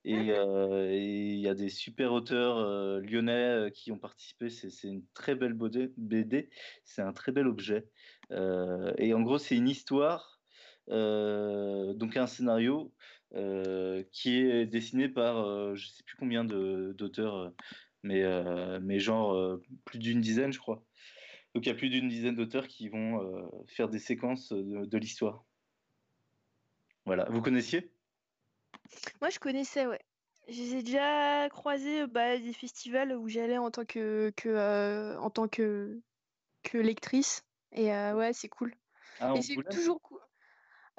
Euh, 0.08 0.90
et 0.92 1.34
il 1.34 1.40
y 1.40 1.48
a 1.48 1.54
des 1.54 1.70
super 1.70 2.14
auteurs 2.14 2.58
euh, 2.58 3.02
lyonnais 3.02 3.32
euh, 3.32 3.70
qui 3.70 3.92
ont 3.92 3.98
participé. 3.98 4.50
C'est 4.50 4.88
une 4.88 5.06
très 5.14 5.36
belle 5.36 5.54
BD. 5.54 6.50
C'est 6.84 7.02
un 7.02 7.14
très 7.14 7.32
bel 7.32 7.48
objet. 7.48 7.86
et 8.32 9.14
en 9.14 9.22
gros, 9.22 9.38
c'est 9.38 9.56
une 9.56 9.70
histoire, 9.70 10.42
donc 10.88 12.18
un 12.18 12.28
scénario 12.28 12.94
qui 14.12 14.38
est 14.38 14.66
dessiné 14.66 15.10
par 15.10 15.76
je 15.76 15.88
sais 15.88 16.04
plus 16.04 16.18
combien 16.18 16.44
d'auteurs, 16.46 17.54
mais, 18.04 18.24
mais 18.82 19.00
genre 19.00 19.60
plus 19.86 20.00
d'une 20.00 20.22
dizaine, 20.22 20.54
je 20.54 20.60
crois. 20.60 20.84
Donc 21.56 21.66
il 21.66 21.70
y 21.70 21.72
a 21.72 21.76
plus 21.76 21.90
d'une 21.90 22.08
dizaine 22.08 22.36
d'auteurs 22.36 22.68
qui 22.68 22.90
vont 22.90 23.50
faire 23.68 23.90
des 23.90 24.00
séquences 24.00 24.52
de 24.52 24.98
l'histoire. 24.98 25.44
Voilà. 27.06 27.28
Vous 27.32 27.42
connaissiez? 27.42 27.92
Moi, 29.22 29.30
je 29.30 29.40
connaissais, 29.40 29.86
ouais. 29.86 30.02
J'ai 30.48 30.82
déjà 30.82 31.48
croisé 31.50 32.08
bah, 32.08 32.38
des 32.38 32.54
festivals 32.54 33.16
où 33.16 33.28
j'allais 33.28 33.60
en 33.60 33.70
tant 33.70 33.86
que, 33.86 34.34
que 34.36 34.50
euh, 34.50 35.20
en 35.20 35.30
tant 35.30 35.48
que, 35.48 36.02
que 36.64 36.78
lectrice. 36.80 37.44
Et 37.72 37.94
euh, 37.94 38.16
ouais, 38.16 38.34
c'est 38.34 38.50
cool. 38.50 38.74
Ah, 39.20 39.34
et 39.36 39.44
c'est 39.44 39.56
toujours 39.70 40.02
cool. 40.02 40.20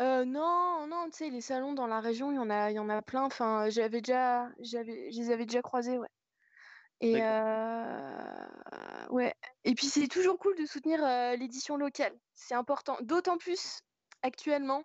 Euh, 0.01 0.25
non, 0.25 0.87
non, 0.87 1.07
tu 1.11 1.19
sais, 1.19 1.31
les 1.31 1.41
salons 1.41 1.75
dans 1.75 1.89
la 1.89 2.01
région, 2.01 2.31
il 2.31 2.37
y 2.37 2.39
en 2.39 2.49
a, 2.49 2.71
il 2.71 2.75
y 2.75 2.79
en 2.79 2.89
a 2.89 3.03
plein. 3.03 3.25
Enfin, 3.25 3.69
j'avais 3.71 4.01
déjà, 4.01 4.49
j'avais, 4.61 5.11
je 5.11 5.19
les 5.19 5.31
avais 5.31 5.47
déjà 5.47 5.63
croisés, 5.63 5.99
ouais. 5.99 6.09
Et 7.01 7.21
ouais. 9.11 9.35
Et 9.65 9.75
puis 9.75 9.87
c'est 9.87 10.07
toujours 10.07 10.39
cool 10.39 10.55
de 10.57 10.67
soutenir 10.67 11.01
l'édition 11.37 11.77
locale. 11.77 12.17
C'est 12.35 12.55
important. 12.55 12.99
D'autant 13.01 13.37
plus 13.37 13.81
actuellement, 14.23 14.85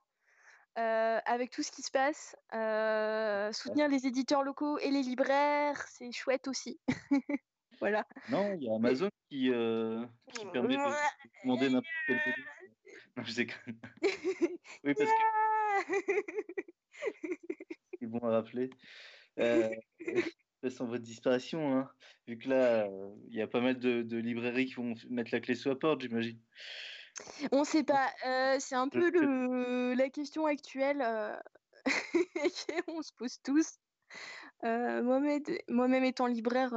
avec 0.75 1.51
tout 1.51 1.63
ce 1.63 1.71
qui 1.71 1.81
se 1.81 1.91
passe. 1.91 2.35
soutenir 3.55 3.87
les 3.87 4.07
éditeurs 4.07 4.43
locaux 4.43 4.77
et 4.79 4.91
les 4.91 5.01
libraires, 5.01 5.83
c'est 5.87 6.11
chouette 6.11 6.47
aussi. 6.47 6.79
voilà. 7.79 8.05
Non, 8.29 8.53
il 8.53 8.63
y 8.63 8.69
a 8.69 8.75
Amazon 8.75 9.09
qui, 9.29 9.51
qui 10.33 10.45
permet 10.51 10.77
de 10.77 10.83
demander 11.43 11.69
n'importe 11.69 11.85
quel 12.07 12.17
Non, 13.17 13.23
je 13.23 13.31
sais 13.31 13.47
oui, 14.83 14.93
parce 14.93 15.09
que. 15.09 15.15
C'est 17.99 18.07
bon 18.07 18.19
à 18.19 18.29
rappeler. 18.29 18.69
Euh, 19.39 19.69
sans 20.69 20.85
votre 20.85 21.03
disparition, 21.03 21.77
hein, 21.77 21.89
vu 22.27 22.37
que 22.37 22.49
là, 22.49 22.87
il 23.29 23.35
y 23.35 23.41
a 23.41 23.47
pas 23.47 23.61
mal 23.61 23.77
de, 23.77 24.17
librairies 24.17 24.65
qui 24.65 24.73
vont 24.75 24.95
mettre 25.09 25.31
la 25.31 25.39
clé 25.39 25.55
sous 25.55 25.69
la 25.69 25.75
porte, 25.75 26.01
j'imagine. 26.01 26.39
On 27.51 27.59
ne 27.59 27.65
sait 27.65 27.83
pas. 27.83 28.09
Euh, 28.25 28.57
c'est 28.59 28.75
un 28.75 28.89
peu 28.89 29.09
le, 29.09 29.93
la 29.93 30.09
question 30.09 30.45
actuelle 30.45 31.01
euh, 31.01 31.35
qu'on 32.87 33.01
se 33.01 33.13
pose 33.13 33.39
tous. 33.43 33.77
Euh, 34.63 35.03
moi-même 35.03 36.03
étant 36.05 36.27
libraire, 36.27 36.71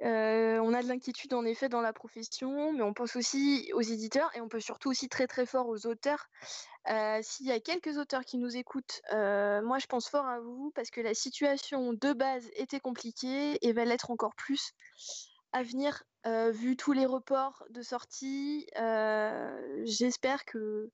on 0.00 0.74
a 0.74 0.82
de 0.82 0.88
l'inquiétude 0.88 1.32
en 1.34 1.44
effet 1.44 1.68
dans 1.68 1.80
la 1.80 1.92
profession, 1.92 2.72
mais 2.72 2.82
on 2.82 2.92
pense 2.92 3.16
aussi 3.16 3.70
aux 3.74 3.80
éditeurs 3.80 4.30
et 4.36 4.40
on 4.40 4.48
peut 4.48 4.60
surtout 4.60 4.90
aussi 4.90 5.08
très 5.08 5.26
très 5.26 5.46
fort 5.46 5.68
aux 5.68 5.86
auteurs. 5.86 6.28
S'il 7.22 7.46
y 7.46 7.52
a 7.52 7.58
quelques 7.58 7.96
auteurs 7.96 8.24
qui 8.24 8.36
nous 8.36 8.56
écoutent, 8.56 9.00
moi 9.10 9.78
je 9.78 9.86
pense 9.86 10.08
fort 10.08 10.26
à 10.26 10.40
vous 10.40 10.70
parce 10.74 10.90
que 10.90 11.00
la 11.00 11.14
situation 11.14 11.94
de 11.94 12.12
base 12.12 12.48
était 12.54 12.80
compliquée 12.80 13.58
et 13.66 13.72
va 13.72 13.84
l'être 13.84 14.10
encore 14.10 14.34
plus 14.34 14.74
à 15.52 15.62
venir 15.62 16.04
vu 16.52 16.76
tous 16.76 16.92
les 16.92 17.06
reports 17.06 17.64
de 17.70 17.82
sortie. 17.82 18.66
J'espère 19.84 20.44
que 20.44 20.90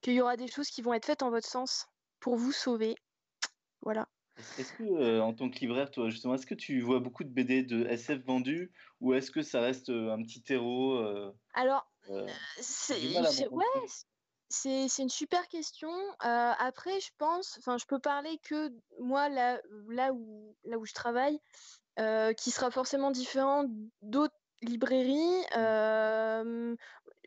qu'il 0.00 0.14
y 0.14 0.20
aura 0.20 0.36
des 0.36 0.48
choses 0.48 0.68
qui 0.68 0.82
vont 0.82 0.94
être 0.94 1.06
faites 1.06 1.22
en 1.22 1.30
votre 1.30 1.48
sens 1.48 1.88
pour 2.20 2.36
vous 2.36 2.52
sauver. 2.52 2.96
Voilà. 3.82 4.08
Est-ce 4.58 4.72
que, 4.74 4.84
euh, 4.84 5.22
en 5.22 5.34
tant 5.34 5.50
que 5.50 5.58
libraire, 5.58 5.90
toi, 5.90 6.08
justement, 6.10 6.34
est-ce 6.34 6.46
que 6.46 6.54
tu 6.54 6.80
vois 6.80 7.00
beaucoup 7.00 7.24
de 7.24 7.28
BD 7.28 7.62
de 7.62 7.84
SF 7.86 8.24
vendus 8.24 8.72
ou 9.00 9.14
est-ce 9.14 9.30
que 9.30 9.42
ça 9.42 9.60
reste 9.60 9.88
euh, 9.88 10.12
un 10.12 10.22
petit 10.22 10.42
terreau 10.42 10.94
euh, 10.94 11.32
Alors, 11.54 11.90
c'est 12.60 13.48
ouais, 13.48 13.64
c'est 14.48 14.86
une 14.98 15.08
super 15.08 15.46
question. 15.48 15.90
après, 16.20 17.00
je 17.00 17.10
pense, 17.18 17.56
enfin, 17.58 17.78
je 17.78 17.86
peux 17.86 17.98
parler 17.98 18.38
que 18.44 18.72
moi, 19.00 19.28
là, 19.28 19.60
là, 19.88 20.12
où, 20.12 20.56
là 20.64 20.78
où 20.78 20.86
je 20.86 20.94
travaille, 20.94 21.40
qui 22.36 22.50
sera 22.50 22.70
forcément 22.70 23.10
différent 23.10 23.64
d'autres 24.02 24.34
librairies. 24.62 25.44
je 25.52 26.76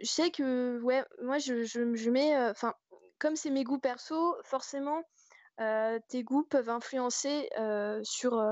sais 0.03 0.31
que, 0.31 0.79
ouais, 0.81 1.03
moi, 1.21 1.37
je, 1.37 1.63
je, 1.63 1.93
je 1.95 2.09
mets, 2.09 2.37
enfin, 2.49 2.73
comme 3.19 3.35
c'est 3.35 3.51
mes 3.51 3.63
goûts 3.63 3.79
perso, 3.79 4.35
forcément, 4.43 5.03
tes 6.09 6.23
goûts 6.23 6.43
peuvent 6.43 6.69
influencer 6.69 7.49
sur, 8.03 8.43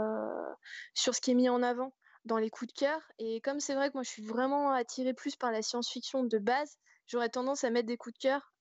sur 0.93 1.15
ce 1.15 1.21
qui 1.21 1.31
est 1.31 1.35
mis 1.35 1.49
en 1.49 1.63
avant 1.63 1.93
dans 2.25 2.37
les 2.37 2.49
coups 2.49 2.73
de 2.73 2.79
cœur. 2.79 3.01
Et 3.17 3.41
comme 3.41 3.59
c'est 3.59 3.75
vrai 3.75 3.89
que 3.89 3.93
moi 3.93 4.03
je 4.03 4.09
suis 4.09 4.25
vraiment 4.25 4.71
attirée 4.71 5.13
plus 5.13 5.35
par 5.35 5.51
la 5.51 5.61
science-fiction 5.61 6.23
de 6.23 6.37
base, 6.37 6.77
j'aurais 7.09 7.29
tendance 7.29 7.63
à 7.63 7.69
mettre 7.69 7.87
des 7.87 7.97
coups 7.97 8.13
de 8.13 8.19
cœur 8.19 8.53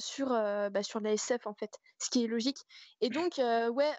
sur, 0.00 0.28
bah, 0.28 0.82
sur 0.82 1.00
de 1.00 1.04
la 1.04 1.12
SF 1.12 1.46
en 1.46 1.54
fait, 1.54 1.70
ce 1.98 2.10
qui 2.10 2.24
est 2.24 2.26
logique. 2.26 2.58
Et 3.00 3.10
donc, 3.10 3.34
ouais, 3.38 3.92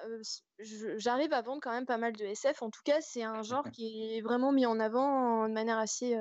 j'arrive 0.97 1.31
à 1.33 1.41
vendre 1.41 1.61
quand 1.61 1.71
même 1.71 1.85
pas 1.85 1.97
mal 1.97 2.13
de 2.13 2.25
SF. 2.25 2.61
En 2.61 2.69
tout 2.69 2.81
cas, 2.83 2.99
c'est 3.01 3.23
un 3.23 3.43
genre 3.43 3.65
qui 3.71 4.17
est 4.17 4.21
vraiment 4.21 4.51
mis 4.51 4.65
en 4.65 4.79
avant 4.79 5.47
de 5.47 5.53
manière 5.53 5.77
assez. 5.77 6.17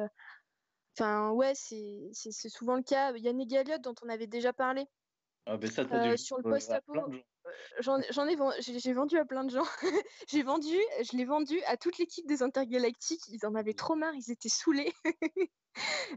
Enfin, 0.96 1.30
ouais, 1.30 1.52
c'est 1.54 2.48
souvent 2.48 2.76
le 2.76 2.82
cas. 2.82 3.12
Yannick 3.16 3.50
dont 3.82 3.94
on 4.04 4.08
avait 4.08 4.26
déjà 4.26 4.52
parlé. 4.52 4.86
Ah, 5.46 5.56
ben 5.56 5.70
ça, 5.70 5.84
sur 6.16 6.36
le 6.36 6.42
post-apo, 6.42 6.92
j'en 7.80 7.98
ai 7.98 8.36
j'ai 8.60 8.92
vendu 8.92 9.18
à 9.18 9.24
plein 9.24 9.44
de 9.44 9.50
gens. 9.50 9.64
j'ai 10.28 10.42
vendu, 10.42 10.76
je 11.02 11.16
l'ai 11.16 11.24
vendu 11.24 11.60
à 11.66 11.76
toute 11.76 11.98
l'équipe 11.98 12.26
des 12.26 12.42
Intergalactiques. 12.42 13.26
Ils 13.28 13.44
en 13.46 13.54
avaient 13.54 13.74
trop 13.74 13.96
marre, 13.96 14.14
ils 14.14 14.30
étaient 14.30 14.48
saoulés. 14.48 14.92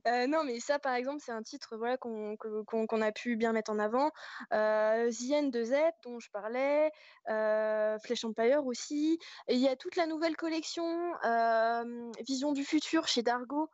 Euh, 0.07 0.27
non, 0.27 0.43
mais 0.43 0.59
ça, 0.59 0.79
par 0.79 0.95
exemple, 0.95 1.21
c'est 1.23 1.31
un 1.31 1.43
titre 1.43 1.77
voilà, 1.77 1.97
qu'on 1.97 3.01
a 3.01 3.11
pu 3.11 3.35
bien 3.35 3.53
mettre 3.53 3.71
en 3.71 3.79
avant. 3.79 4.11
Euh, 4.51 5.09
The 5.11 5.33
End 5.33 5.47
de 5.47 5.63
Z, 5.63 5.75
dont 6.03 6.19
je 6.19 6.29
parlais, 6.31 6.91
euh, 7.29 7.97
Flash 7.99 8.25
Empire 8.25 8.65
aussi. 8.65 9.19
Et 9.47 9.55
il 9.55 9.59
y 9.59 9.67
a 9.67 9.75
toute 9.75 9.95
la 9.95 10.07
nouvelle 10.07 10.35
collection 10.35 11.13
euh, 11.25 12.11
Vision 12.25 12.53
du 12.53 12.63
futur 12.63 13.07
chez 13.07 13.23
Dargo, 13.23 13.69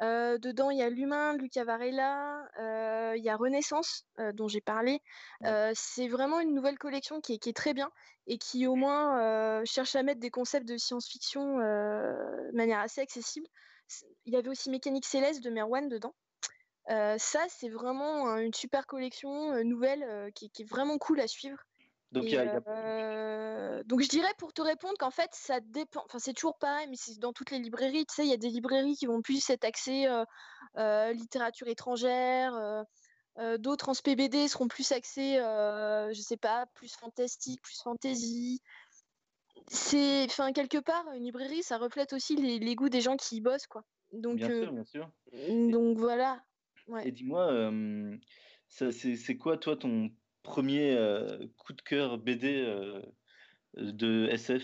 euh, 0.00 0.38
dedans, 0.38 0.70
il 0.70 0.78
y 0.78 0.82
a 0.82 0.88
l'humain, 0.88 1.36
Luca 1.36 1.64
Varela, 1.64 2.42
il 3.14 3.22
y 3.22 3.28
a 3.28 3.36
Renaissance, 3.36 4.04
dont 4.34 4.48
j'ai 4.48 4.60
parlé. 4.60 5.00
c'est 5.74 6.08
vraiment 6.08 6.40
une 6.40 6.54
nouvelle 6.54 6.78
collection 6.78 7.20
qui 7.20 7.34
est, 7.34 7.56
très 7.56 7.74
bien 7.74 7.90
et 8.26 8.38
qui 8.38 8.66
au 8.66 8.74
moins 8.74 9.64
cherche 9.64 9.94
à 9.94 10.02
mettre 10.02 10.20
des 10.20 10.30
concepts 10.30 10.66
de 10.66 10.76
science-fiction 10.76 11.58
de 11.58 12.56
manière 12.56 12.80
assez 12.80 13.00
accessible. 13.00 13.46
Il 14.26 14.32
y 14.32 14.36
avait 14.36 14.48
aussi 14.48 14.70
Mécanique 14.70 15.06
Céleste 15.06 15.42
de 15.42 15.50
Merwan 15.50 15.88
dedans. 15.88 16.14
ça, 16.88 17.44
c'est 17.48 17.68
vraiment 17.68 18.36
une 18.38 18.54
super 18.54 18.86
collection 18.86 19.62
nouvelle 19.64 20.30
qui, 20.34 20.50
est 20.58 20.68
vraiment 20.68 20.98
cool 20.98 21.20
à 21.20 21.28
suivre. 21.28 21.58
Donc, 22.12 22.24
donc 23.86 24.02
je 24.02 24.08
dirais 24.08 24.34
pour 24.36 24.52
te 24.52 24.60
répondre 24.60 24.94
qu'en 24.98 25.10
fait 25.10 25.30
ça 25.32 25.60
dépend. 25.60 26.02
Enfin 26.04 26.18
c'est 26.18 26.34
toujours 26.34 26.58
pareil, 26.58 26.86
mais 26.90 26.96
c'est 26.96 27.18
dans 27.18 27.32
toutes 27.32 27.50
les 27.50 27.58
librairies. 27.58 28.04
Tu 28.04 28.14
sais, 28.14 28.24
il 28.24 28.30
y 28.30 28.34
a 28.34 28.38
des 28.38 28.50
librairies 28.50 28.96
qui 28.96 29.06
vont 29.06 29.22
plus 29.22 29.48
être 29.50 29.64
axées 29.64 30.06
littérature 30.76 31.68
étrangère. 31.68 32.84
D'autres 33.58 33.88
en 33.88 33.94
SPBD 33.94 34.46
seront 34.48 34.68
plus 34.68 34.92
axés, 34.92 35.36
je 35.36 36.20
sais 36.20 36.36
pas, 36.36 36.66
plus 36.74 36.94
fantastique, 36.94 37.62
plus 37.62 37.80
fantasy. 37.80 38.60
C'est, 39.68 40.24
enfin 40.24 40.52
quelque 40.52 40.78
part, 40.78 41.04
une 41.14 41.24
librairie, 41.24 41.62
ça 41.62 41.78
reflète 41.78 42.12
aussi 42.12 42.36
les, 42.36 42.74
goûts 42.74 42.88
des 42.88 43.00
gens 43.00 43.16
qui 43.16 43.36
y 43.36 43.40
bossent, 43.40 43.66
quoi. 43.66 43.84
Donc, 44.12 44.36
bien 44.36 44.48
sûr, 44.48 44.72
bien 44.72 44.84
sûr. 44.84 45.10
Donc 45.48 45.96
voilà. 45.98 46.42
Ouais. 46.88 47.08
Et 47.08 47.12
dis-moi, 47.12 47.70
c'est 48.68 49.36
quoi 49.36 49.56
toi 49.56 49.76
ton 49.76 50.10
premier 50.42 50.92
euh, 50.96 51.46
coup 51.58 51.72
de 51.72 51.82
cœur 51.82 52.18
BD 52.18 52.62
euh, 52.62 53.00
de 53.76 54.28
SF 54.30 54.62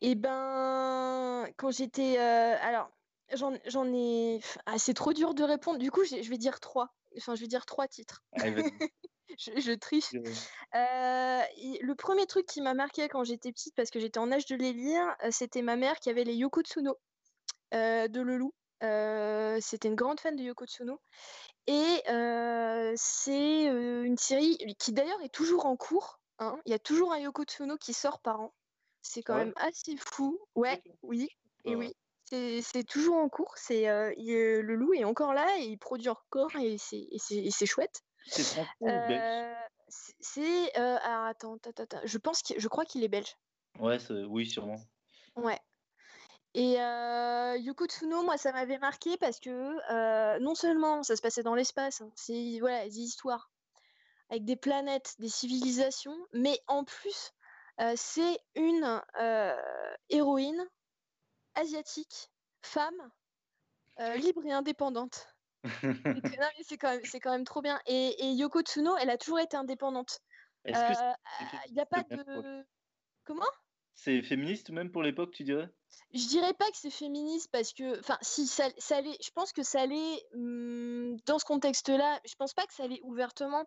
Eh 0.00 0.14
ben, 0.14 1.46
quand 1.56 1.70
j'étais. 1.70 2.18
Euh, 2.18 2.56
alors, 2.62 2.90
j'en 3.34 3.92
ai. 3.92 4.40
Ah, 4.66 4.78
c'est 4.78 4.94
trop 4.94 5.12
dur 5.12 5.34
de 5.34 5.42
répondre. 5.42 5.78
Du 5.78 5.90
coup, 5.90 6.04
je 6.04 6.28
vais 6.28 6.38
dire 6.38 6.60
trois. 6.60 6.94
Enfin, 7.16 7.34
je 7.34 7.40
vais 7.40 7.48
dire 7.48 7.66
trois 7.66 7.88
titres. 7.88 8.22
je, 9.40 9.72
triche. 9.72 10.12
le 10.12 11.92
premier 11.94 12.26
truc 12.26 12.46
qui 12.46 12.60
m'a 12.60 12.74
marqué 12.74 13.08
quand 13.08 13.24
j'étais 13.24 13.52
petite, 13.52 13.74
parce 13.74 13.90
que 13.90 14.00
j'étais 14.00 14.18
en 14.18 14.30
âge 14.32 14.46
de 14.46 14.56
les 14.56 14.72
lire, 14.72 15.16
c'était 15.30 15.62
ma 15.62 15.76
mère 15.76 15.98
qui 16.00 16.10
avait 16.10 16.24
les 16.24 16.34
Yoko 16.34 16.62
Tsuno 16.62 16.98
de 17.72 18.20
Lelou. 18.20 18.52
c'était 19.60 19.88
une 19.88 19.94
grande 19.94 20.20
fan 20.20 20.36
de 20.36 20.42
Yoko 20.42 20.66
Tsuno. 20.66 21.00
Et 21.66 22.02
c'est 22.96 23.64
une 23.66 24.18
série 24.18 24.58
qui 24.78 24.92
d'ailleurs 24.92 25.20
est 25.22 25.32
toujours 25.32 25.66
en 25.66 25.76
cours. 25.76 26.20
Hein. 26.38 26.58
Il 26.66 26.72
y 26.72 26.74
a 26.74 26.78
toujours 26.78 27.12
un 27.12 27.18
Yoko 27.18 27.44
Tsuno 27.44 27.76
qui 27.76 27.92
sort 27.92 28.20
par 28.20 28.40
an. 28.40 28.54
C'est 29.02 29.22
quand 29.22 29.36
même 29.36 29.54
assez 29.56 29.96
fou. 29.96 30.38
Ouais, 30.54 30.82
oui, 31.02 31.28
et 31.64 31.74
oui. 31.76 31.94
C'est 32.30 32.84
toujours 32.86 33.16
en 33.16 33.28
cours. 33.28 33.54
C'est 33.56 33.84
le 34.16 34.74
loup 34.74 34.92
est 34.94 35.04
encore 35.04 35.32
là 35.32 35.46
et 35.58 35.64
il 35.64 35.78
produit 35.78 36.08
encore 36.08 36.50
et 36.56 36.76
c'est 36.78 37.66
chouette. 37.66 38.02
C'est 38.26 38.42
C'est 40.20 40.74
attends, 40.76 41.56
attends, 41.56 41.82
attends, 41.82 42.00
je 42.04 42.18
pense 42.18 42.42
je 42.56 42.68
crois 42.68 42.84
qu'il 42.84 43.04
est 43.04 43.08
belge. 43.08 43.36
Ouais, 43.78 43.98
oui, 44.28 44.46
sûrement. 44.46 44.80
Ouais. 45.36 45.58
Et 46.54 46.80
euh, 46.80 47.56
Yoko 47.58 47.86
Tsuno, 47.86 48.24
moi, 48.24 48.36
ça 48.36 48.52
m'avait 48.52 48.78
marqué 48.78 49.16
parce 49.18 49.38
que 49.38 49.50
euh, 49.92 50.38
non 50.40 50.54
seulement 50.54 51.02
ça 51.02 51.14
se 51.14 51.22
passait 51.22 51.44
dans 51.44 51.54
l'espace, 51.54 52.00
hein, 52.00 52.10
c'est 52.16 52.58
voilà, 52.58 52.84
des 52.84 52.98
histoires 52.98 53.50
avec 54.30 54.44
des 54.44 54.56
planètes, 54.56 55.14
des 55.18 55.28
civilisations, 55.28 56.16
mais 56.32 56.60
en 56.66 56.84
plus, 56.84 57.32
euh, 57.80 57.94
c'est 57.96 58.38
une 58.54 59.00
héroïne 60.08 60.68
asiatique, 61.54 62.30
femme, 62.62 63.10
libre 64.16 64.44
et 64.46 64.52
indépendante. 64.52 65.28
C'est 66.62 66.78
quand, 66.78 66.90
même, 66.90 67.02
quand 67.22 67.30
même 67.32 67.44
trop 67.44 67.62
bien. 67.62 67.80
Et, 67.86 68.24
et, 68.24 68.32
Yoko 68.32 68.62
Tsuno, 68.62 68.96
elle 68.96 69.10
a 69.10 69.18
toujours 69.18 69.40
été 69.40 69.56
indépendante. 69.56 70.20
Il 70.64 70.72
n'y 70.72 71.80
a 71.80 71.86
pas 71.86 72.02
de. 72.02 72.64
Comment? 73.24 73.50
C'est 73.94 74.22
féministe 74.22 74.70
même 74.70 74.90
pour 74.90 75.02
l'époque, 75.02 75.32
tu 75.32 75.44
dirais? 75.44 75.68
Je 76.14 76.26
dirais 76.26 76.54
pas 76.54 76.70
que 76.70 76.76
c'est 76.76 76.90
féministe 76.90 77.50
parce 77.52 77.72
que, 77.72 77.98
enfin, 77.98 78.16
si 78.22 78.46
ça, 78.46 78.68
ça 78.78 78.96
allait, 78.96 79.16
je 79.22 79.30
pense 79.30 79.52
que 79.52 79.62
ça 79.62 79.82
allait 79.82 80.26
hmm, 80.34 81.16
dans 81.26 81.38
ce 81.38 81.44
contexte-là. 81.44 82.20
Je 82.24 82.34
pense 82.36 82.54
pas 82.54 82.66
que 82.66 82.72
ça 82.72 82.84
allait 82.84 83.00
ouvertement, 83.02 83.66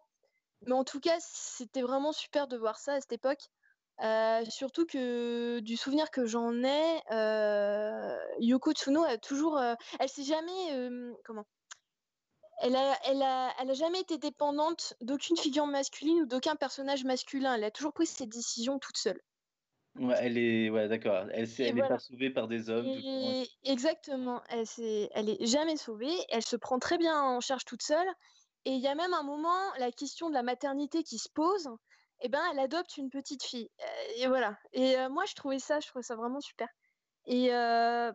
mais 0.66 0.74
en 0.74 0.84
tout 0.84 1.00
cas, 1.00 1.18
c'était 1.20 1.84
vraiment 1.84 2.12
super 2.12 2.48
de 2.48 2.58
voir 2.58 2.80
ça 2.80 2.94
à 2.94 3.02
cette 3.02 3.14
époque. 3.14 3.44
surtout 4.50 4.86
que 4.86 5.60
du 5.60 5.78
souvenir 5.78 6.10
que 6.10 6.26
j'en 6.26 6.64
ai, 6.64 7.02
Yoko 8.40 8.74
Tsuno 8.74 9.04
a 9.04 9.18
toujours, 9.18 9.62
elle 10.00 10.10
s'est 10.10 10.24
jamais, 10.24 11.14
comment? 11.26 11.46
Elle 12.62 12.76
a, 12.76 12.98
elle, 13.06 13.22
a, 13.22 13.54
elle 13.60 13.70
a 13.70 13.74
jamais 13.74 14.00
été 14.00 14.18
dépendante 14.18 14.94
d'aucune 15.02 15.38
figure 15.38 15.66
masculine 15.66 16.22
ou 16.22 16.26
d'aucun 16.26 16.56
personnage 16.56 17.04
masculin. 17.04 17.56
Elle 17.56 17.64
a 17.64 17.72
toujours 17.72 17.94
pris 17.94 18.06
ses 18.06 18.26
décisions 18.26 18.80
toute 18.80 18.98
seule. 18.98 19.20
Ouais, 20.00 20.16
elle 20.20 20.38
est, 20.38 20.70
ouais, 20.70 20.88
d'accord. 20.88 21.28
Elle, 21.32 21.48
elle 21.60 21.78
est 21.78 21.88
pas 21.88 22.00
sauvée 22.00 22.32
par 22.32 22.48
des 22.48 22.70
hommes. 22.70 22.88
Exactement. 23.64 24.42
Elle, 24.50 24.66
est, 24.80 25.10
elle 25.14 25.30
est 25.30 25.46
jamais 25.46 25.78
sauvée. 25.78 26.16
Elle 26.30 26.44
se 26.44 26.56
prend 26.56 26.80
très 26.80 26.98
bien 26.98 27.22
en 27.22 27.40
charge 27.42 27.66
toute 27.66 27.84
seule. 27.84 28.08
Et 28.66 28.72
il 28.72 28.80
y 28.80 28.88
a 28.88 28.96
même 28.96 29.14
un 29.14 29.24
moment, 29.24 29.60
la 29.78 29.92
question 29.92 30.30
de 30.30 30.34
la 30.34 30.44
maternité 30.44 31.04
qui 31.04 31.18
se 31.18 31.30
pose. 31.30 31.68
Et 32.22 32.28
eh 32.28 32.30
ben, 32.30 32.42
elle 32.52 32.60
adopte 32.60 32.96
une 32.98 33.10
petite 33.10 33.44
fille. 33.44 33.70
Euh, 33.82 34.14
et 34.16 34.28
voilà. 34.28 34.58
Et 34.72 34.98
euh, 34.98 35.10
moi, 35.10 35.26
je 35.26 35.34
trouvais 35.34 35.60
ça, 35.60 35.82
je 35.82 35.88
trouvais 35.88 36.04
ça 36.04 36.16
vraiment 36.16 36.40
super. 36.40 36.70
Et 37.26 37.54
euh, 37.54 38.14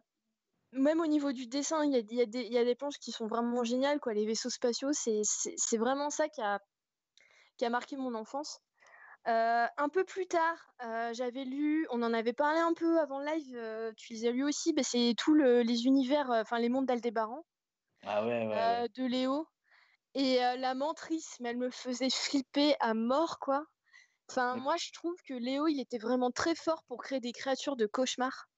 même 0.73 1.01
au 1.01 1.07
niveau 1.07 1.33
du 1.33 1.47
dessin, 1.47 1.85
il 1.85 1.93
y 1.93 1.97
a, 1.97 2.01
y, 2.01 2.23
a 2.23 2.27
des, 2.27 2.43
y 2.43 2.59
a 2.59 2.65
des 2.65 2.75
planches 2.75 2.99
qui 2.99 3.13
sont 3.13 3.27
vraiment 3.27 3.65
géniales. 3.65 4.01
Quoi. 4.01 4.15
Les 4.15 4.27
vaisseaux 4.27 4.51
spatiaux, 4.51 4.91
c'est 4.93 5.77
vraiment 5.77 6.11
ça 6.11 6.29
qui 6.29 6.41
a, 6.41 6.61
qui 7.57 7.65
a 7.65 7.71
marqué 7.71 7.97
mon 7.97 8.15
enfance. 8.15 8.61
Euh, 9.27 9.67
un 9.77 9.89
peu 9.89 10.05
plus 10.05 10.27
tard, 10.27 10.57
euh, 10.85 11.13
j'avais 11.13 11.45
lu, 11.45 11.87
on 11.91 12.03
en 12.03 12.15
avait 12.15 12.33
parlé 12.33 12.61
un 12.61 12.73
peu 12.73 12.99
avant 12.99 13.19
le 13.19 13.27
live, 13.27 13.57
euh, 13.57 13.93
tu 13.95 14.15
les 14.15 14.27
as 14.27 14.31
lu 14.31 14.45
aussi, 14.45 14.73
bah, 14.73 14.83
c'est 14.83 15.15
tous 15.19 15.35
les 15.35 15.85
univers, 15.85 16.31
enfin 16.31 16.59
les 16.59 16.71
mondes 16.71 16.87
d'Aldébaran. 16.87 17.45
Ah 18.05 18.25
ouais, 18.25 18.89
de 18.95 19.05
Léo. 19.05 19.47
Et 20.15 20.39
la 20.39 20.75
mentrice, 20.75 21.37
mais 21.41 21.51
elle 21.51 21.59
me 21.59 21.71
faisait 21.71 22.11
flipper 22.11 22.75
à 22.81 22.95
mort, 22.95 23.39
quoi. 23.39 23.65
Enfin, 24.31 24.57
moi, 24.57 24.77
je 24.77 24.93
trouve 24.93 25.17
que 25.27 25.35
Léo, 25.35 25.69
il 25.69 25.81
était 25.81 25.99
vraiment 25.99 26.31
très 26.31 26.55
fort 26.55 26.83
pour 26.85 27.03
créer 27.03 27.21
des 27.21 27.33
créatures 27.33 27.77
de 27.77 27.87
cauchemar. 27.87 28.49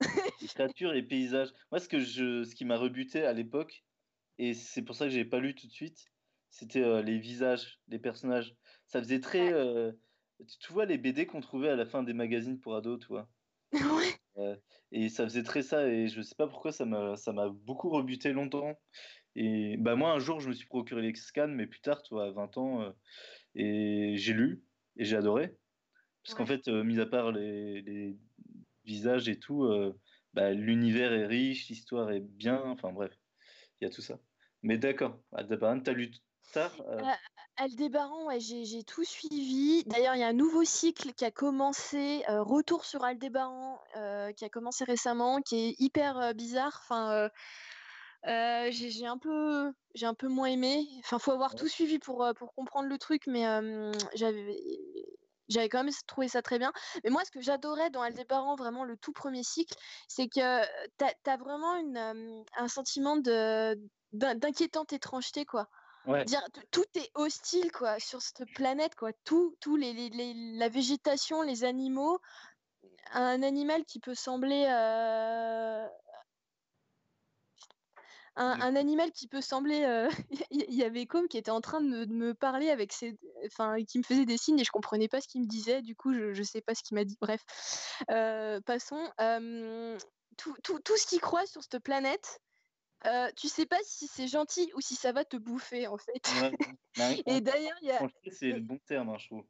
créatures 0.55 0.95
et 0.95 1.03
paysages. 1.03 1.53
Moi, 1.71 1.79
ce, 1.81 1.89
que 1.89 2.01
je, 2.01 2.45
ce 2.45 2.55
qui 2.55 2.65
m'a 2.65 2.77
rebuté 2.77 3.25
à 3.25 3.33
l'époque, 3.33 3.85
et 4.39 4.55
c'est 4.55 4.83
pour 4.83 4.97
ça 4.97 5.05
que 5.07 5.11
j'ai 5.11 5.25
pas 5.25 5.39
lu 5.39 5.55
tout 5.55 5.67
de 5.67 5.73
suite, 5.73 6.07
c'était 6.51 7.03
les 7.03 7.19
visages 7.19 7.81
des 7.89 7.99
personnages. 7.99 8.57
Ça 8.87 9.01
faisait 9.01 9.21
très. 9.21 9.53
Tu 10.59 10.73
vois 10.73 10.87
les 10.87 10.99
BD 10.99 11.27
qu'on 11.27 11.41
trouvait 11.41 11.69
à 11.69 11.77
la 11.77 11.87
fin 11.87 12.03
des 12.03 12.15
magazines 12.15 12.59
pour 12.59 12.75
ados, 12.75 13.01
tu 13.01 13.09
vois. 13.09 13.29
Ouais. 14.37 14.63
et 14.93 15.09
ça 15.09 15.25
faisait 15.25 15.43
très 15.43 15.63
ça, 15.63 15.87
et 15.89 16.09
je 16.09 16.23
sais 16.23 16.37
pas 16.37 16.47
pourquoi 16.47 16.73
ça 16.73 16.87
m'a, 16.87 17.17
ça 17.17 17.33
m'a 17.33 17.49
beaucoup 17.49 17.91
rebuté 17.91 18.33
longtemps. 18.33 18.81
Et 19.37 19.77
bah 19.77 19.97
moi, 19.97 20.13
un 20.13 20.19
jour, 20.19 20.41
je 20.41 20.49
me 20.49 20.55
suis 20.55 20.67
procuré 20.67 21.03
les 21.03 21.15
scans, 21.15 21.49
mais 21.49 21.67
plus 21.67 21.81
tard, 21.81 22.03
tu 22.03 22.15
vois, 22.15 22.27
à 22.27 22.31
20 22.31 22.57
ans, 22.57 22.83
euh, 22.83 22.91
et 23.55 24.15
j'ai 24.17 24.33
lu, 24.33 24.65
et 24.97 25.05
j'ai 25.05 25.17
adoré. 25.17 25.57
Parce 26.25 26.35
qu'en 26.35 26.47
fait, 26.47 26.69
euh, 26.69 26.83
mis 26.85 27.01
à 27.01 27.07
part 27.07 27.33
les, 27.33 27.83
les, 27.83 28.17
visages 28.85 29.29
et 29.29 29.39
tout, 29.39 29.65
euh, 29.65 29.97
bah, 30.35 30.53
l'univers 30.53 31.13
est 31.13 31.27
riche, 31.27 31.69
l'histoire 31.69 32.11
est 32.11 32.21
bien, 32.21 32.63
enfin 32.65 32.93
bref, 32.93 33.13
il 33.81 33.85
y 33.85 33.87
a 33.87 33.91
tout 33.91 34.03
ça. 34.03 34.19
Mais 34.63 34.79
d'accord, 34.79 35.19
Aldebaran, 35.33 35.81
t'as 35.81 35.93
lu 35.93 36.11
tard 36.53 36.75
Aldébaran, 37.57 38.25
ouais, 38.27 38.41
j'ai 38.41 38.83
tout 38.85 39.05
suivi. 39.05 39.85
D'ailleurs, 39.85 40.15
il 40.15 40.21
y 40.21 40.25
a 40.25 40.29
un 40.29 40.33
nouveau 40.33 40.65
cycle 40.65 41.13
qui 41.13 41.27
a 41.27 41.31
commencé, 41.31 42.23
euh, 42.31 42.43
Retour 42.43 42.87
sur 42.87 43.05
Aldébaran, 43.05 43.79
euh, 43.97 44.33
qui 44.33 44.47
a 44.47 44.49
commencé 44.49 44.85
récemment, 44.85 45.43
qui 45.43 45.57
est 45.57 45.75
hyper 45.79 46.19
euh, 46.19 46.33
bizarre. 46.33 46.81
Enfin, 46.83 47.29
j'ai 48.25 49.07
un 49.07 49.19
peu, 49.19 49.75
j'ai 49.95 50.07
un 50.07 50.15
peu 50.15 50.29
moins 50.29 50.47
aimé. 50.47 50.87
Enfin, 51.01 51.19
faut 51.19 51.33
avoir 51.33 51.55
tout 51.55 51.69
suivi 51.69 51.99
pour 51.99 52.27
pour 52.37 52.55
comprendre 52.55 52.89
le 52.89 52.97
truc, 52.97 53.27
mais 53.27 53.45
j'avais 54.15 54.59
j'avais 55.51 55.69
quand 55.69 55.85
même 55.85 55.93
trouvé 56.07 56.29
ça 56.29 56.43
très 56.43 56.59
bien. 56.59 56.73
Mais 57.05 57.11
moi, 57.11 57.25
ce 57.25 57.31
que 57.31 57.41
j'adorais 57.41 57.91
dans 57.91 58.03
Aldébaran, 58.03 58.57
vraiment 58.57 58.85
le 58.85 58.97
tout 58.97 59.13
premier 59.13 59.43
cycle, 59.43 59.75
c'est 60.09 60.29
que 60.29 60.63
tu 60.99 61.31
as, 61.31 61.37
vraiment 61.37 61.77
une, 61.77 62.45
un 62.57 62.69
sentiment 62.69 63.17
d'inquiétante 64.13 64.93
étrangeté, 64.93 65.45
quoi. 65.45 65.69
Dire, 66.25 66.43
tout 66.71 66.87
est 66.95 67.11
hostile 67.15 67.71
quoi 67.73 67.99
sur 68.01 68.23
cette 68.23 68.47
planète 68.55 68.95
quoi. 68.95 69.13
Tout, 69.25 69.55
tout 69.61 69.77
les, 69.77 69.93
les, 69.93 70.33
la 70.57 70.69
végétation, 70.71 71.43
les 71.43 71.63
animaux, 71.63 72.19
un 73.13 73.43
animal 73.43 73.85
qui 73.85 74.01
peut 74.01 74.15
sembler 74.15 74.67
euh, 74.67 75.87
un, 78.37 78.77
animal 78.77 79.11
qui 79.13 79.29
peut 79.29 79.41
sembler. 79.41 79.85
Euh, 79.85 80.09
il 80.51 80.75
y 80.75 80.85
avait 80.85 81.07
comme 81.07 81.29
qui 81.29 81.39
était 81.39 81.51
en 81.51 81.61
train 81.61 81.81
de 81.81 82.07
me, 82.07 82.35
parler 82.35 82.71
avec 82.71 82.93
ses. 82.93 83.17
Enfin, 83.47 83.77
qui 83.85 83.99
me 83.99 84.03
faisait 84.03 84.25
des 84.25 84.37
signes 84.37 84.59
et 84.61 84.65
je 84.65 84.71
comprenais 84.71 85.09
pas 85.09 85.21
ce 85.21 85.29
qu'il 85.29 85.41
me 85.41 85.47
disait. 85.47 85.83
Du 85.83 85.95
coup, 85.97 86.13
je, 86.13 86.33
je 86.33 86.43
sais 86.43 86.61
pas 86.61 86.75
ce 86.75 86.83
qu'il 86.83 86.95
m'a 86.95 87.05
dit. 87.05 87.17
Bref, 87.21 87.43
euh, 88.11 88.61
passons. 88.61 89.11
tout, 90.37 90.55
tout, 90.63 90.81
tout, 90.81 90.97
ce 90.97 91.07
qui 91.07 91.19
croise 91.19 91.51
sur 91.51 91.63
cette 91.63 91.83
planète, 91.83 92.41
euh, 93.07 93.31
tu 93.37 93.49
sais 93.49 93.67
pas 93.67 93.79
si 93.85 94.07
c'est 94.07 94.29
gentil 94.29 94.71
ou 94.75 94.81
si 94.81 94.95
ça 94.95 95.13
va 95.13 95.25
te 95.25 95.37
bouffer 95.37 95.87
en 95.87 95.97
fait. 95.97 96.31
Bah 96.97 97.11
et 97.27 97.41
d'ailleurs, 97.41 97.77
il 97.83 97.89
y 97.89 97.93
a. 97.93 98.07
C'est 98.31 98.53
le 98.53 98.61
bon 98.61 98.79
terme, 98.87 99.09
hein, 99.09 99.19
je 99.19 99.27
trouve. 99.27 99.45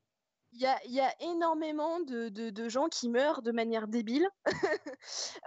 Il 0.52 0.60
y 0.60 1.00
a, 1.00 1.14
énormément 1.20 2.00
de, 2.00 2.68
gens 2.68 2.88
qui 2.88 3.08
meurent 3.08 3.42
de 3.42 3.52
manière 3.52 3.86
débile 3.86 4.28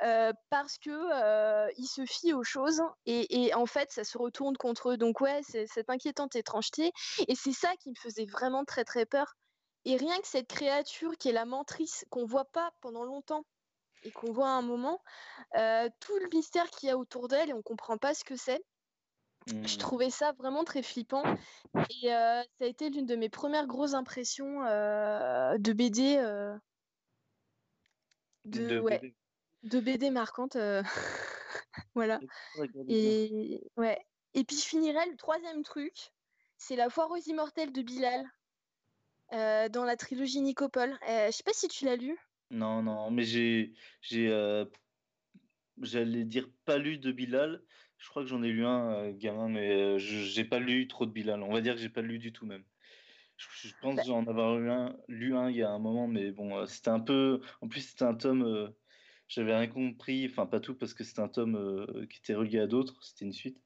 euh, 0.03 0.31
parce 0.49 0.77
que 0.77 0.89
euh, 0.89 1.69
se 1.85 2.05
fient 2.05 2.33
aux 2.33 2.43
choses 2.43 2.81
et, 3.05 3.45
et, 3.45 3.53
en 3.53 3.65
fait 3.65 3.91
ça 3.91 4.03
se 4.03 4.17
retourne 4.17 4.55
contre 4.55 4.91
eux. 4.91 4.97
Donc 4.97 5.19
ouais, 5.19 5.41
c'est 5.43 5.67
cette 5.67 5.89
inquiétante 5.89 6.35
étrangeté 6.35 6.91
et 7.27 7.35
c'est 7.35 7.51
ça 7.51 7.75
qui 7.81 7.89
me 7.89 7.95
faisait 7.95 8.25
vraiment 8.25 8.63
très 8.63 8.85
très 8.85 9.05
peur. 9.05 9.35
Et 9.85 9.97
rien 9.97 10.17
que 10.19 10.27
cette 10.27 10.47
créature 10.47 11.17
qui 11.17 11.29
est 11.29 11.33
la 11.33 11.45
mentrice 11.45 12.05
qu'on 12.09 12.25
voit 12.25 12.45
pas 12.45 12.71
pendant 12.81 13.03
longtemps 13.03 13.45
et 14.03 14.11
qu'on 14.11 14.31
voit 14.31 14.47
à 14.47 14.53
un 14.53 14.61
moment, 14.61 15.01
euh, 15.57 15.89
tout 15.99 16.17
le 16.19 16.29
mystère 16.33 16.69
qu'il 16.69 16.87
y 16.87 16.91
a 16.91 16.97
autour 16.97 17.27
d'elle 17.27 17.49
et 17.49 17.53
on 17.53 17.61
comprend 17.61 17.97
pas 17.97 18.13
ce 18.13 18.23
que 18.23 18.35
c'est. 18.35 18.63
Je 19.47 19.75
mmh. 19.75 19.77
trouvais 19.77 20.09
ça 20.09 20.31
vraiment 20.33 20.63
très 20.63 20.83
flippant 20.83 21.23
et 21.75 22.13
euh, 22.13 22.41
ça 22.57 22.65
a 22.65 22.67
été 22.67 22.89
l'une 22.89 23.05
de 23.05 23.15
mes 23.15 23.29
premières 23.29 23.67
grosses 23.67 23.93
impressions 23.93 24.63
euh, 24.65 25.57
de 25.57 25.73
BD. 25.73 26.15
De, 28.45 28.79
ouais, 28.79 28.99
BD. 28.99 29.15
de 29.63 29.79
BD 29.79 30.09
marquante. 30.11 30.57
voilà. 31.95 32.19
Et, 32.87 33.61
ouais. 33.77 33.99
et 34.33 34.43
puis 34.43 34.57
je 34.57 34.65
finirai 34.65 35.09
le 35.09 35.17
troisième 35.17 35.63
truc, 35.63 36.13
c'est 36.57 36.75
la 36.75 36.89
foire 36.89 37.11
aux 37.11 37.17
immortels 37.17 37.71
de 37.71 37.81
Bilal 37.81 38.25
dans 39.31 39.83
la 39.83 39.97
trilogie 39.97 40.41
Nicopole. 40.41 40.97
je 41.07 41.31
sais 41.31 41.43
pas 41.43 41.53
si 41.53 41.67
tu 41.67 41.85
l'as 41.85 41.95
lu. 41.95 42.17
Non, 42.53 42.83
non, 42.83 43.09
mais 43.09 43.23
j'ai, 43.23 43.73
j'ai, 44.01 44.29
euh, 44.29 44.65
j'allais 45.81 46.23
dire 46.23 46.47
pas 46.65 46.77
lu 46.77 46.99
de 46.99 47.11
Bilal. 47.11 47.63
Je 48.03 48.09
crois 48.09 48.23
que 48.23 48.27
j'en 48.27 48.43
ai 48.43 48.49
lu 48.49 48.65
un, 48.65 48.91
euh, 48.91 49.11
gamin, 49.15 49.47
mais 49.47 49.71
euh, 49.71 49.97
j'ai 49.97 50.43
pas 50.43 50.59
lu 50.59 50.87
trop 50.89 51.05
de 51.05 51.11
Bilal. 51.11 51.41
On 51.41 51.53
va 51.53 51.61
dire 51.61 51.75
que 51.75 51.79
j'ai 51.79 51.89
pas 51.89 52.01
lu 52.01 52.19
du 52.19 52.33
tout 52.33 52.45
même. 52.45 52.63
Je, 53.37 53.69
pense 53.81 53.95
bah 53.95 54.03
j'en 54.05 54.27
avoir 54.27 54.57
lu 54.57 54.69
un, 54.69 54.95
lu 55.07 55.35
un 55.35 55.49
il 55.49 55.55
y 55.55 55.63
a 55.63 55.69
un 55.69 55.79
moment, 55.79 56.07
mais 56.07 56.31
bon, 56.31 56.65
c'était 56.65 56.89
un 56.89 56.99
peu. 56.99 57.41
En 57.61 57.67
plus, 57.69 57.81
c'était 57.81 58.03
un 58.03 58.13
tome. 58.13 58.73
j'avais 59.27 59.55
rien 59.55 59.67
compris, 59.67 60.27
enfin 60.29 60.45
pas 60.45 60.59
tout 60.59 60.75
parce 60.75 60.93
que 60.93 61.03
c'était 61.03 61.21
un 61.21 61.29
tome 61.29 61.87
qui 62.09 62.19
était 62.19 62.35
relié 62.35 62.59
à 62.59 62.67
d'autres. 62.67 63.01
C'était 63.03 63.25
une 63.25 63.33
suite. 63.33 63.57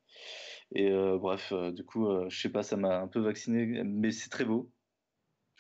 Et 0.74 0.90
bref, 1.20 1.52
du 1.74 1.84
coup, 1.84 2.08
je 2.30 2.40
sais 2.40 2.50
pas, 2.50 2.64
ça 2.64 2.78
m'a 2.78 3.00
un 3.00 3.08
peu 3.08 3.20
vacciné, 3.20 3.84
mais 3.84 4.12
c'est 4.12 4.30
très 4.30 4.46
beau. 4.46 4.72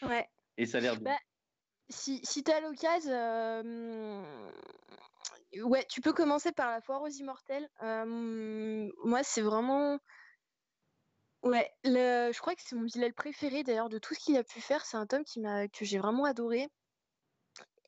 Ouais. 0.04 0.28
Et 0.58 0.66
ça 0.66 0.78
a 0.78 0.82
l'air 0.82 0.96
bien. 0.96 1.12
Bah, 1.12 1.20
si, 1.90 2.20
si 2.24 2.44
tu 2.44 2.52
as 2.52 2.62
l'occasion, 2.62 3.12
euh, 3.12 4.24
ouais, 5.63 5.86
tu 5.89 6.02
peux 6.02 6.13
commencer 6.13 6.52
par 6.52 6.72
la 6.72 6.82
foire 6.82 7.02
aux 7.02 7.08
immortels. 7.08 7.70
Euh, 7.84 8.89
moi, 9.04 9.24
c'est 9.24 9.41
vraiment. 9.41 10.00
Ouais, 11.43 11.72
je 11.84 12.39
crois 12.39 12.56
que 12.56 12.62
c'est 12.63 12.76
mon 12.76 12.88
préféré 13.15 13.63
d'ailleurs 13.63 13.89
de 13.89 14.00
tout 14.00 14.13
ce 14.13 14.20
qu'il 14.20 14.38
a 14.38 14.43
pu 14.43 14.60
faire. 14.60 14.86
C'est 14.86 14.98
un 14.98 15.06
tome 15.06 15.24
que 15.24 15.86
j'ai 15.86 16.00
vraiment 16.00 16.26
adoré. 16.26 16.70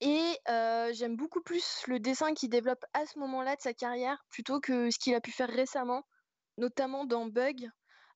Et 0.01 0.37
euh, 0.47 0.93
j'aime 0.93 1.17
beaucoup 1.17 1.41
plus 1.41 1.83
le 1.87 1.99
dessin 1.99 2.33
qu'il 2.33 2.49
développe 2.49 2.85
à 2.93 3.05
ce 3.05 3.19
moment-là 3.19 3.55
de 3.55 3.61
sa 3.61 3.73
carrière 3.73 4.23
plutôt 4.29 4.61
que 4.61 4.89
ce 4.91 4.97
qu'il 4.97 5.13
a 5.13 5.19
pu 5.19 5.31
faire 5.31 5.49
récemment, 5.49 6.03
notamment 6.57 7.05
dans 7.05 7.25
Bug, 7.25 7.69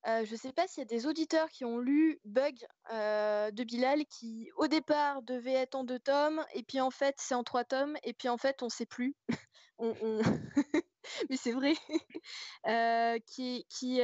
euh, 0.05 0.25
je 0.25 0.33
ne 0.33 0.37
sais 0.37 0.51
pas 0.51 0.67
s'il 0.67 0.81
y 0.81 0.85
a 0.85 0.85
des 0.85 1.07
auditeurs 1.07 1.49
qui 1.49 1.63
ont 1.63 1.77
lu 1.77 2.19
Bug 2.25 2.55
euh, 2.91 3.51
de 3.51 3.63
Bilal 3.63 4.05
qui 4.05 4.49
au 4.57 4.67
départ 4.67 5.21
devait 5.21 5.53
être 5.53 5.75
en 5.75 5.85
deux 5.85 5.99
tomes 5.99 6.43
et 6.53 6.63
puis 6.63 6.81
en 6.81 6.91
fait 6.91 7.15
c'est 7.17 7.35
en 7.35 7.43
trois 7.43 7.63
tomes 7.63 7.95
et 8.03 8.13
puis 8.13 8.27
en 8.27 8.37
fait 8.37 8.61
on 8.61 8.65
ne 8.65 8.71
sait 8.71 8.85
plus. 8.85 9.15
Mais 11.29 11.37
c'est 11.37 11.53
vrai. 11.53 11.73
Euh, 12.65 13.19
qui, 13.25 13.65
qui, 13.69 13.99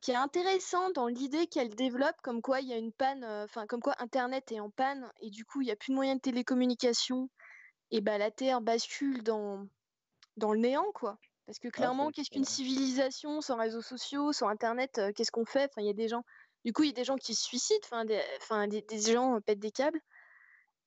qui 0.00 0.10
est 0.10 0.14
intéressant 0.14 0.90
dans 0.90 1.08
l'idée 1.08 1.48
qu'elle 1.48 1.74
développe 1.74 2.14
comme 2.22 2.40
quoi 2.42 2.60
il 2.60 2.68
y 2.68 2.72
a 2.72 2.76
une 2.76 2.92
panne, 2.92 3.24
enfin 3.24 3.66
comme 3.66 3.80
quoi 3.80 3.96
Internet 3.98 4.52
est 4.52 4.60
en 4.60 4.70
panne 4.70 5.10
et 5.20 5.30
du 5.30 5.44
coup 5.44 5.62
il 5.62 5.64
n'y 5.64 5.72
a 5.72 5.76
plus 5.76 5.90
de 5.90 5.96
moyens 5.96 6.18
de 6.18 6.22
télécommunication 6.22 7.28
et 7.90 8.00
bah 8.00 8.18
la 8.18 8.30
Terre 8.30 8.60
bascule 8.60 9.24
dans, 9.24 9.66
dans 10.36 10.52
le 10.52 10.60
néant 10.60 10.92
quoi. 10.94 11.18
Parce 11.46 11.58
que 11.58 11.68
ah, 11.68 11.70
clairement, 11.70 12.10
qu'est-ce 12.10 12.30
qu'une 12.30 12.44
civilisation 12.44 13.40
sans 13.40 13.56
réseaux 13.56 13.82
sociaux, 13.82 14.32
sans 14.32 14.48
Internet 14.48 14.98
euh, 14.98 15.12
Qu'est-ce 15.14 15.30
qu'on 15.30 15.44
fait? 15.44 15.64
Enfin, 15.70 15.82
il 15.82 15.86
y 15.86 15.90
a 15.90 15.94
des 15.94 16.08
gens. 16.08 16.24
Du 16.64 16.72
coup, 16.72 16.82
il 16.82 16.86
y 16.88 16.92
a 16.92 16.94
des 16.94 17.04
gens 17.04 17.16
qui 17.16 17.34
se 17.34 17.44
suicident. 17.44 17.86
Enfin, 17.86 18.04
des, 18.66 18.82
des, 18.82 19.00
gens 19.00 19.40
pètent 19.42 19.60
des 19.60 19.70
câbles. 19.70 20.00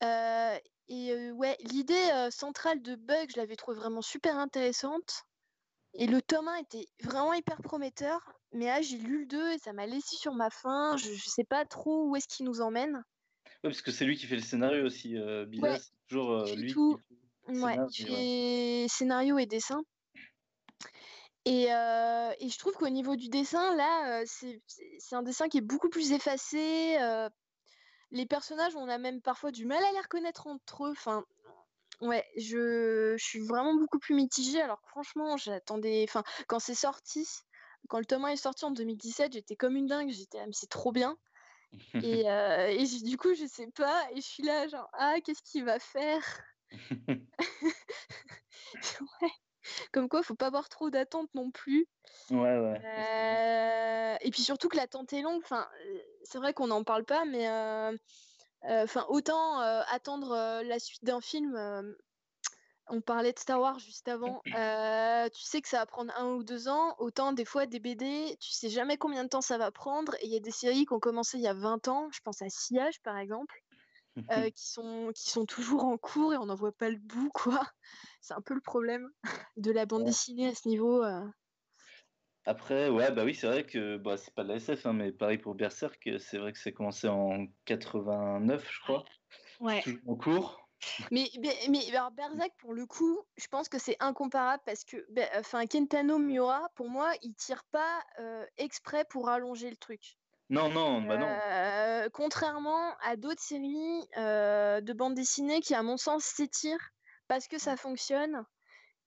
et 0.02 1.30
ouais, 1.32 1.56
l'idée 1.60 2.28
centrale 2.30 2.82
de 2.82 2.96
Bug, 2.96 3.30
je 3.32 3.40
l'avais 3.40 3.56
trouvée 3.56 3.78
vraiment 3.78 4.02
super 4.02 4.36
intéressante. 4.36 5.24
Et 5.94 6.06
le 6.06 6.20
tome 6.20 6.48
1 6.48 6.56
était 6.56 6.86
vraiment 7.02 7.32
hyper 7.32 7.60
prometteur. 7.62 8.20
Mais 8.52 8.66
là, 8.66 8.80
j'ai 8.80 8.96
lu 8.96 9.20
le 9.20 9.26
2 9.26 9.52
et 9.52 9.58
ça 9.58 9.72
m'a 9.72 9.86
laissé 9.86 10.16
sur 10.16 10.34
ma 10.34 10.50
faim. 10.50 10.96
Je, 10.96 11.10
ne 11.10 11.16
sais 11.16 11.44
pas 11.44 11.64
trop 11.64 12.06
où 12.06 12.16
est-ce 12.16 12.28
qu'il 12.28 12.46
nous 12.46 12.60
emmène. 12.60 12.94
Ouais, 12.94 13.70
parce 13.70 13.82
que 13.82 13.90
c'est 13.90 14.04
lui 14.04 14.16
qui 14.16 14.26
fait 14.26 14.36
le 14.36 14.42
scénario 14.42 14.84
aussi. 14.84 15.16
Euh, 15.16 15.46
toujours 16.08 16.44
lui. 16.56 16.72
Tout. 16.72 16.98
ouais, 17.48 17.76
fait 17.92 18.86
scénario 18.88 19.38
et 19.38 19.46
dessin. 19.46 19.82
Et, 21.50 21.64
et, 21.64 22.48
je 22.48 22.58
trouve 22.58 22.74
qu'au 22.74 22.88
niveau 22.88 23.16
du 23.16 23.28
dessin, 23.28 23.74
là, 23.74 24.22
c'est 24.26 24.60
un 25.12 25.22
dessin 25.22 25.48
qui 25.48 25.58
est 25.58 25.62
beaucoup 25.62 25.88
plus 25.88 26.12
effacé. 26.12 26.98
les 28.10 28.26
personnages, 28.26 28.76
on 28.76 28.88
a 28.88 28.98
même 28.98 29.20
parfois 29.22 29.50
du 29.50 29.64
mal 29.64 29.82
à 29.82 29.92
les 29.92 30.00
reconnaître 30.00 30.46
entre 30.46 30.86
eux. 30.86 30.90
Enfin, 30.90 31.24
Ouais, 32.00 32.24
je, 32.36 33.16
suis 33.18 33.40
vraiment 33.40 33.74
beaucoup 33.74 33.98
plus 33.98 34.14
mitigée. 34.14 34.60
Alors 34.60 34.80
franchement, 34.86 35.36
j'attendais. 35.36 36.04
Enfin, 36.08 36.22
quand 36.46 36.60
c'est 36.60 36.74
sorti, 36.74 37.26
quand 37.88 37.98
le 37.98 38.04
tome 38.04 38.24
1 38.24 38.28
est 38.28 38.36
sorti 38.36 38.64
en 38.64 38.70
2017, 38.70 39.32
j'étais 39.32 39.56
comme 39.56 39.76
une 39.76 39.86
dingue. 39.86 40.10
J'étais, 40.10 40.38
ah, 40.38 40.46
mais 40.46 40.52
c'est 40.52 40.68
trop 40.70 40.92
bien. 40.92 41.16
Et, 42.02 42.30
euh, 42.30 42.68
et 42.68 42.84
du 43.02 43.16
coup, 43.16 43.34
je 43.34 43.46
sais 43.46 43.68
pas. 43.74 44.08
Et 44.12 44.20
je 44.20 44.26
suis 44.26 44.44
là, 44.44 44.68
genre, 44.68 44.88
ah, 44.92 45.16
qu'est-ce 45.24 45.42
qu'il 45.42 45.64
va 45.64 45.78
faire? 45.78 46.40
Ouais. 49.22 49.30
Comme 49.92 50.08
quoi, 50.08 50.22
faut 50.22 50.34
pas 50.34 50.46
avoir 50.46 50.68
trop 50.68 50.90
d'attentes 50.90 51.32
non 51.34 51.50
plus. 51.50 51.86
Ouais, 52.30 52.58
ouais. 52.58 52.80
Euh, 52.84 54.16
et 54.20 54.30
puis 54.30 54.42
surtout 54.42 54.68
que 54.68 54.76
l'attente 54.76 55.12
est 55.12 55.22
longue. 55.22 55.40
Enfin, 55.42 55.68
c'est 56.24 56.38
vrai 56.38 56.52
qu'on 56.52 56.68
n'en 56.68 56.84
parle 56.84 57.04
pas, 57.04 57.24
mais 57.24 57.48
euh, 57.48 57.96
Enfin, 58.62 59.06
autant 59.08 59.58
attendre 59.60 60.62
la 60.64 60.78
suite 60.78 61.04
d'un 61.04 61.20
film. 61.20 61.56
on 62.88 63.00
parlait 63.00 63.32
de 63.32 63.38
Star 63.38 63.60
Wars 63.60 63.78
juste 63.78 64.08
avant. 64.08 64.42
tu 65.32 65.42
sais 65.42 65.60
que 65.60 65.68
ça 65.68 65.78
va 65.78 65.86
prendre 65.86 66.12
un 66.16 66.32
ou 66.32 66.42
deux 66.42 66.68
ans. 66.68 66.96
Autant 66.98 67.32
des 67.32 67.44
fois 67.44 67.66
des 67.66 67.78
BD, 67.78 68.36
tu 68.40 68.50
sais 68.50 68.68
jamais 68.68 68.96
combien 68.96 69.22
de 69.22 69.28
temps 69.28 69.40
ça 69.40 69.58
va 69.58 69.70
prendre. 69.70 70.14
Et 70.16 70.26
il 70.26 70.32
y 70.32 70.36
a 70.36 70.40
des 70.40 70.50
séries 70.50 70.86
qui 70.86 70.92
ont 70.92 71.00
commencé 71.00 71.38
il 71.38 71.44
y 71.44 71.48
a 71.48 71.54
20 71.54 71.86
ans. 71.88 72.08
Je 72.12 72.20
pense 72.24 72.42
à 72.42 72.48
Sillage 72.48 73.00
par 73.02 73.16
exemple. 73.16 73.62
qui, 74.54 74.66
sont, 74.66 75.10
qui 75.14 75.30
sont 75.30 75.46
toujours 75.46 75.84
en 75.84 75.96
cours 75.96 76.34
et 76.34 76.36
on 76.36 76.46
n'en 76.46 76.54
voit 76.54 76.72
pas 76.72 76.90
le 76.90 76.98
bout, 76.98 77.30
quoi. 77.32 77.60
C'est 78.20 78.34
un 78.34 78.40
peu 78.40 78.54
le 78.54 78.60
problème 78.60 79.08
de 79.56 79.70
la 79.70 79.86
bande 79.86 80.04
dessinée 80.04 80.48
à 80.48 80.54
ce 80.54 80.68
niveau. 80.68 81.02
Après, 82.44 82.88
ouais, 82.88 83.12
bah 83.12 83.24
oui, 83.24 83.34
c'est 83.34 83.46
vrai 83.46 83.64
que 83.64 83.98
bah, 83.98 84.16
c'est 84.16 84.32
pas 84.32 84.42
de 84.42 84.48
la 84.48 84.56
SF, 84.56 84.86
hein, 84.86 84.94
mais 84.94 85.12
pareil 85.12 85.36
pour 85.36 85.54
Berserk, 85.54 86.08
c'est 86.18 86.38
vrai 86.38 86.52
que 86.52 86.58
c'est 86.58 86.72
commencé 86.72 87.06
en 87.06 87.46
89, 87.66 88.66
je 88.70 88.80
crois. 88.80 89.04
Ouais. 89.60 89.82
Toujours 89.82 90.00
en 90.06 90.16
cours. 90.16 90.68
Mais, 91.10 91.28
mais, 91.68 91.88
alors 91.90 92.10
Berserk, 92.10 92.52
pour 92.58 92.72
le 92.72 92.86
coup, 92.86 93.20
je 93.36 93.46
pense 93.48 93.68
que 93.68 93.78
c'est 93.78 93.96
incomparable 94.00 94.62
parce 94.64 94.84
que 94.84 94.96
enfin, 95.38 95.66
Kentano 95.66 96.18
Miura, 96.18 96.68
pour 96.74 96.88
moi, 96.88 97.12
il 97.22 97.34
tire 97.34 97.64
pas 97.70 98.02
euh, 98.20 98.46
exprès 98.56 99.04
pour 99.04 99.28
allonger 99.28 99.70
le 99.70 99.76
truc. 99.76 100.17
Non, 100.50 100.70
non, 100.70 101.02
bah 101.02 101.18
non. 101.18 101.26
Euh, 101.26 102.08
contrairement 102.12 102.96
à 103.02 103.16
d'autres 103.16 103.42
séries 103.42 104.08
euh, 104.16 104.80
de 104.80 104.92
bande 104.92 105.14
dessinée 105.14 105.60
qui, 105.60 105.74
à 105.74 105.82
mon 105.82 105.96
sens, 105.96 106.24
s'étirent 106.24 106.90
parce 107.26 107.48
que 107.48 107.58
ça 107.58 107.76
fonctionne 107.76 108.44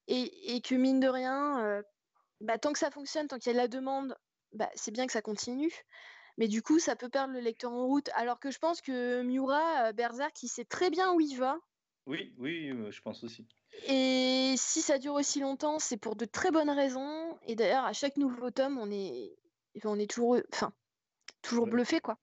et, 0.08 0.56
et 0.56 0.62
que, 0.62 0.76
mine 0.76 1.00
de 1.00 1.08
rien, 1.08 1.82
bah, 2.42 2.58
tant 2.58 2.74
que 2.74 2.80
ça 2.80 2.92
fonctionne, 2.92 3.28
tant 3.28 3.38
qu'il 3.38 3.54
y 3.54 3.56
a 3.56 3.58
la 3.58 3.68
demande, 3.68 4.16
bah, 4.54 4.70
c'est 4.76 4.92
bien 4.92 5.08
que 5.08 5.14
ça 5.14 5.22
continue. 5.22 5.72
Mais 6.38 6.48
du 6.48 6.62
coup, 6.62 6.80
ça 6.80 6.96
peut 6.96 7.10
perdre 7.10 7.34
le 7.34 7.40
lecteur 7.40 7.72
en 7.72 7.86
route. 7.86 8.10
Alors 8.16 8.40
que 8.40 8.52
je 8.52 8.60
pense 8.60 8.82
que 8.82 9.22
Miura, 9.22 9.88
euh, 9.88 9.94
Berserk, 9.94 10.42
il 10.44 10.48
sait 10.48 10.66
très 10.66 10.90
bien 10.90 11.14
où 11.14 11.20
il 11.22 11.38
va. 11.38 11.58
Oui, 12.08 12.34
oui, 12.38 12.70
euh, 12.70 12.90
je 12.90 13.02
pense 13.02 13.24
aussi. 13.24 13.48
Et 13.88 14.56
si 14.58 14.82
ça 14.82 14.98
dure 14.98 15.14
aussi 15.14 15.40
longtemps, 15.40 15.80
c'est 15.80 15.98
pour 15.98 16.16
de 16.16 16.26
très 16.26 16.52
bonnes 16.52 16.70
raisons. 16.70 17.38
Et 17.46 17.56
d'ailleurs, 17.56 17.86
à 17.86 17.94
chaque 17.94 18.18
nouveau 18.18 18.50
tome, 18.50 18.78
on 18.80 18.90
est, 18.92 19.36
on 19.84 20.00
est 20.00 20.10
toujours, 20.10 20.38
enfin, 20.52 20.74
toujours 21.42 21.68
bluffé, 21.68 22.00
quoi. 22.00 22.18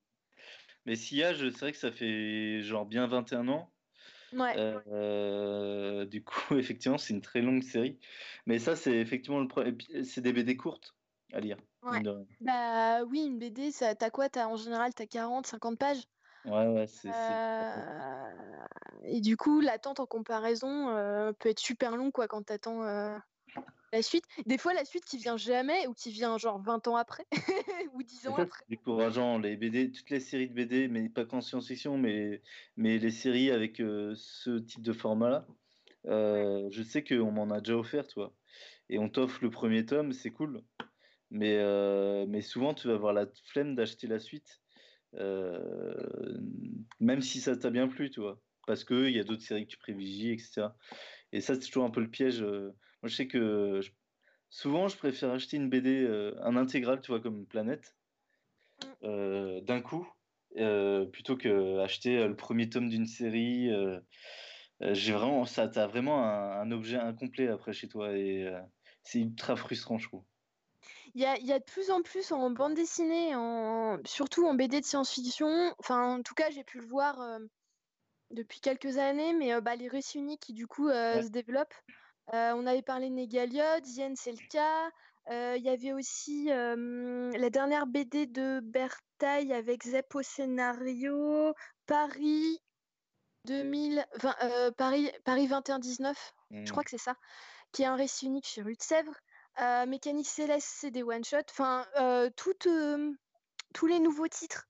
Mais 0.85 0.95
Sillage, 0.95 1.49
c'est 1.49 1.59
vrai 1.59 1.71
que 1.71 1.77
ça 1.77 1.91
fait 1.91 2.61
genre 2.61 2.85
bien 2.85 3.07
21 3.07 3.47
ans. 3.49 3.69
Ouais. 4.33 4.53
Euh, 4.57 6.05
du 6.05 6.23
coup, 6.23 6.55
effectivement, 6.57 6.97
c'est 6.97 7.13
une 7.13 7.21
très 7.21 7.41
longue 7.41 7.63
série. 7.63 7.99
Mais 8.45 8.59
ça, 8.59 8.75
c'est 8.75 8.97
effectivement 8.97 9.39
le 9.39 9.47
problème. 9.47 9.77
C'est 10.03 10.21
des 10.21 10.33
BD 10.33 10.57
courtes 10.57 10.95
à 11.33 11.39
lire. 11.39 11.57
Bah 12.41 13.03
oui, 13.03 13.25
une 13.25 13.39
BD, 13.39 13.71
ça, 13.71 13.95
t'as 13.95 14.09
quoi? 14.09 14.27
As, 14.35 14.47
En 14.47 14.55
général, 14.55 14.93
t'as 14.93 15.05
40, 15.05 15.47
50 15.47 15.77
pages. 15.77 16.03
Ouais, 16.45 16.67
ouais, 16.67 16.87
c'est. 16.87 17.09
Euh, 17.13 18.31
et 19.03 19.21
du 19.21 19.37
coup, 19.37 19.59
l'attente 19.59 19.99
en 19.99 20.05
comparaison 20.05 20.89
euh, 20.89 21.31
peut 21.33 21.49
être 21.49 21.59
super 21.59 21.97
long 21.97 22.11
quoi, 22.11 22.27
quand 22.27 22.43
t'attends 22.43 22.81
la 23.91 24.01
suite. 24.01 24.25
Des 24.45 24.57
fois, 24.57 24.73
la 24.73 24.85
suite 24.85 25.05
qui 25.05 25.17
vient 25.17 25.37
jamais 25.37 25.87
ou 25.87 25.93
qui 25.93 26.11
vient 26.11 26.37
genre 26.37 26.61
20 26.61 26.87
ans 26.87 26.95
après 26.95 27.25
ou 27.93 28.03
10 28.03 28.27
ans 28.27 28.35
après. 28.35 28.59
C'est 28.59 28.69
décourageant. 28.69 29.37
Les 29.39 29.57
BD, 29.57 29.91
toutes 29.91 30.09
les 30.09 30.19
séries 30.19 30.49
de 30.49 30.53
BD, 30.53 30.87
mais 30.87 31.09
pas 31.09 31.25
qu'en 31.25 31.41
science-fiction, 31.41 31.97
mais, 31.97 32.41
mais 32.77 32.97
les 32.97 33.11
séries 33.11 33.51
avec 33.51 33.79
euh, 33.79 34.13
ce 34.15 34.59
type 34.59 34.81
de 34.81 34.93
format-là. 34.93 35.47
Euh, 36.05 36.69
je 36.71 36.83
sais 36.83 37.03
qu'on 37.03 37.31
m'en 37.31 37.49
a 37.49 37.59
déjà 37.59 37.77
offert, 37.77 38.07
toi. 38.07 38.33
Et 38.89 38.99
on 38.99 39.09
t'offre 39.09 39.39
le 39.41 39.49
premier 39.49 39.85
tome, 39.85 40.13
c'est 40.13 40.31
cool. 40.31 40.61
Mais, 41.31 41.57
euh, 41.57 42.25
mais 42.27 42.41
souvent, 42.41 42.73
tu 42.73 42.87
vas 42.87 42.95
avoir 42.95 43.13
la 43.13 43.27
flemme 43.45 43.75
d'acheter 43.75 44.07
la 44.07 44.19
suite. 44.19 44.61
même 46.99 47.21
si 47.21 47.41
ça 47.41 47.55
t'a 47.55 47.69
bien 47.69 47.87
plu, 47.87 48.09
tu 48.09 48.19
vois. 48.19 48.39
Parce 48.67 48.83
qu'il 48.83 49.09
y 49.09 49.19
a 49.19 49.23
d'autres 49.23 49.41
séries 49.41 49.65
que 49.65 49.71
tu 49.71 49.77
privilégies, 49.77 50.31
etc. 50.31 50.67
Et 51.31 51.41
ça, 51.41 51.55
c'est 51.55 51.67
toujours 51.67 51.85
un 51.85 51.89
peu 51.89 52.01
le 52.01 52.09
piège. 52.09 52.43
Moi, 53.01 53.09
je 53.09 53.15
sais 53.15 53.27
que 53.27 53.81
souvent, 54.49 54.87
je 54.87 54.97
préfère 54.97 55.31
acheter 55.31 55.57
une 55.57 55.69
BD, 55.69 56.03
euh, 56.03 56.35
un 56.41 56.57
intégral, 56.57 57.01
tu 57.01 57.11
vois, 57.11 57.21
comme 57.21 57.45
Planète, 57.45 57.95
mm. 58.83 58.87
euh, 59.03 59.61
d'un 59.61 59.81
coup, 59.81 60.07
euh, 60.57 61.05
plutôt 61.05 61.37
que 61.37 61.79
acheter 61.79 62.27
le 62.27 62.35
premier 62.35 62.69
tome 62.69 62.89
d'une 62.89 63.07
série. 63.07 63.69
j'ai 64.81 65.13
vraiment, 65.13 65.45
ça, 65.45 65.67
t'as 65.67 65.87
vraiment 65.87 66.23
un, 66.23 66.71
objet 66.71 66.97
incomplet 66.97 67.47
après 67.47 67.73
chez 67.73 67.87
toi 67.87 68.11
et 68.13 68.51
c'est 69.03 69.19
ultra 69.19 69.55
frustrant, 69.55 69.97
je 69.97 70.07
trouve. 70.07 70.23
Il 71.15 71.21
y 71.21 71.25
a, 71.25 71.39
y 71.39 71.51
a, 71.51 71.59
de 71.59 71.63
plus 71.63 71.89
en 71.89 72.01
plus 72.01 72.31
en 72.31 72.51
bande 72.51 72.75
dessinée, 72.75 73.35
en, 73.35 73.97
surtout 74.05 74.45
en 74.45 74.53
BD 74.53 74.79
de 74.79 74.85
science-fiction. 74.85 75.73
Enfin, 75.79 76.17
en 76.17 76.21
tout 76.21 76.35
cas, 76.35 76.49
j'ai 76.51 76.63
pu 76.63 76.79
le 76.79 76.85
voir 76.85 77.39
depuis 78.31 78.59
quelques 78.59 78.97
années, 78.97 79.33
mais 79.33 79.59
bah, 79.61 79.75
les 79.75 79.87
récits 79.87 80.19
uniques 80.19 80.41
qui 80.41 80.53
du 80.53 80.67
coup 80.67 80.89
se 80.89 81.29
développent. 81.29 81.73
Euh, 82.33 82.53
on 82.55 82.67
avait 82.67 82.81
parlé 82.81 83.09
de 83.09 83.15
Négaliot, 83.15 83.83
Yen, 83.85 84.15
c'est 84.15 84.31
le 84.31 84.47
cas. 84.49 84.91
Euh, 85.31 85.55
il 85.57 85.63
y 85.63 85.69
avait 85.69 85.93
aussi 85.93 86.45
la 86.45 87.49
dernière 87.49 87.87
BD 87.87 88.25
de 88.25 88.59
Bertaille 88.61 89.53
avec 89.53 89.83
Zep 89.83 90.13
au 90.15 90.21
scénario, 90.21 91.53
Paris 91.85 92.59
2020, 93.45 94.35
euh, 94.43 94.71
Paris, 94.71 95.11
Paris 95.23 95.47
2119, 95.47 96.33
je 96.51 96.71
crois 96.71 96.81
mmh. 96.81 96.83
que 96.83 96.89
c'est 96.89 96.97
ça, 96.97 97.15
qui 97.71 97.83
est 97.83 97.85
un 97.85 97.95
récit 97.95 98.25
unique 98.25 98.47
chez 98.47 98.61
Rue 98.61 98.75
de 98.75 98.81
Sèvres. 98.81 99.15
Mécanique 99.87 100.27
Céleste, 100.27 100.69
c'est 100.71 100.91
des 100.91 101.03
one-shots. 101.03 101.49
Enfin, 101.49 101.85
tous 102.35 103.87
les 103.87 103.99
nouveaux 103.99 104.27
titres 104.27 104.67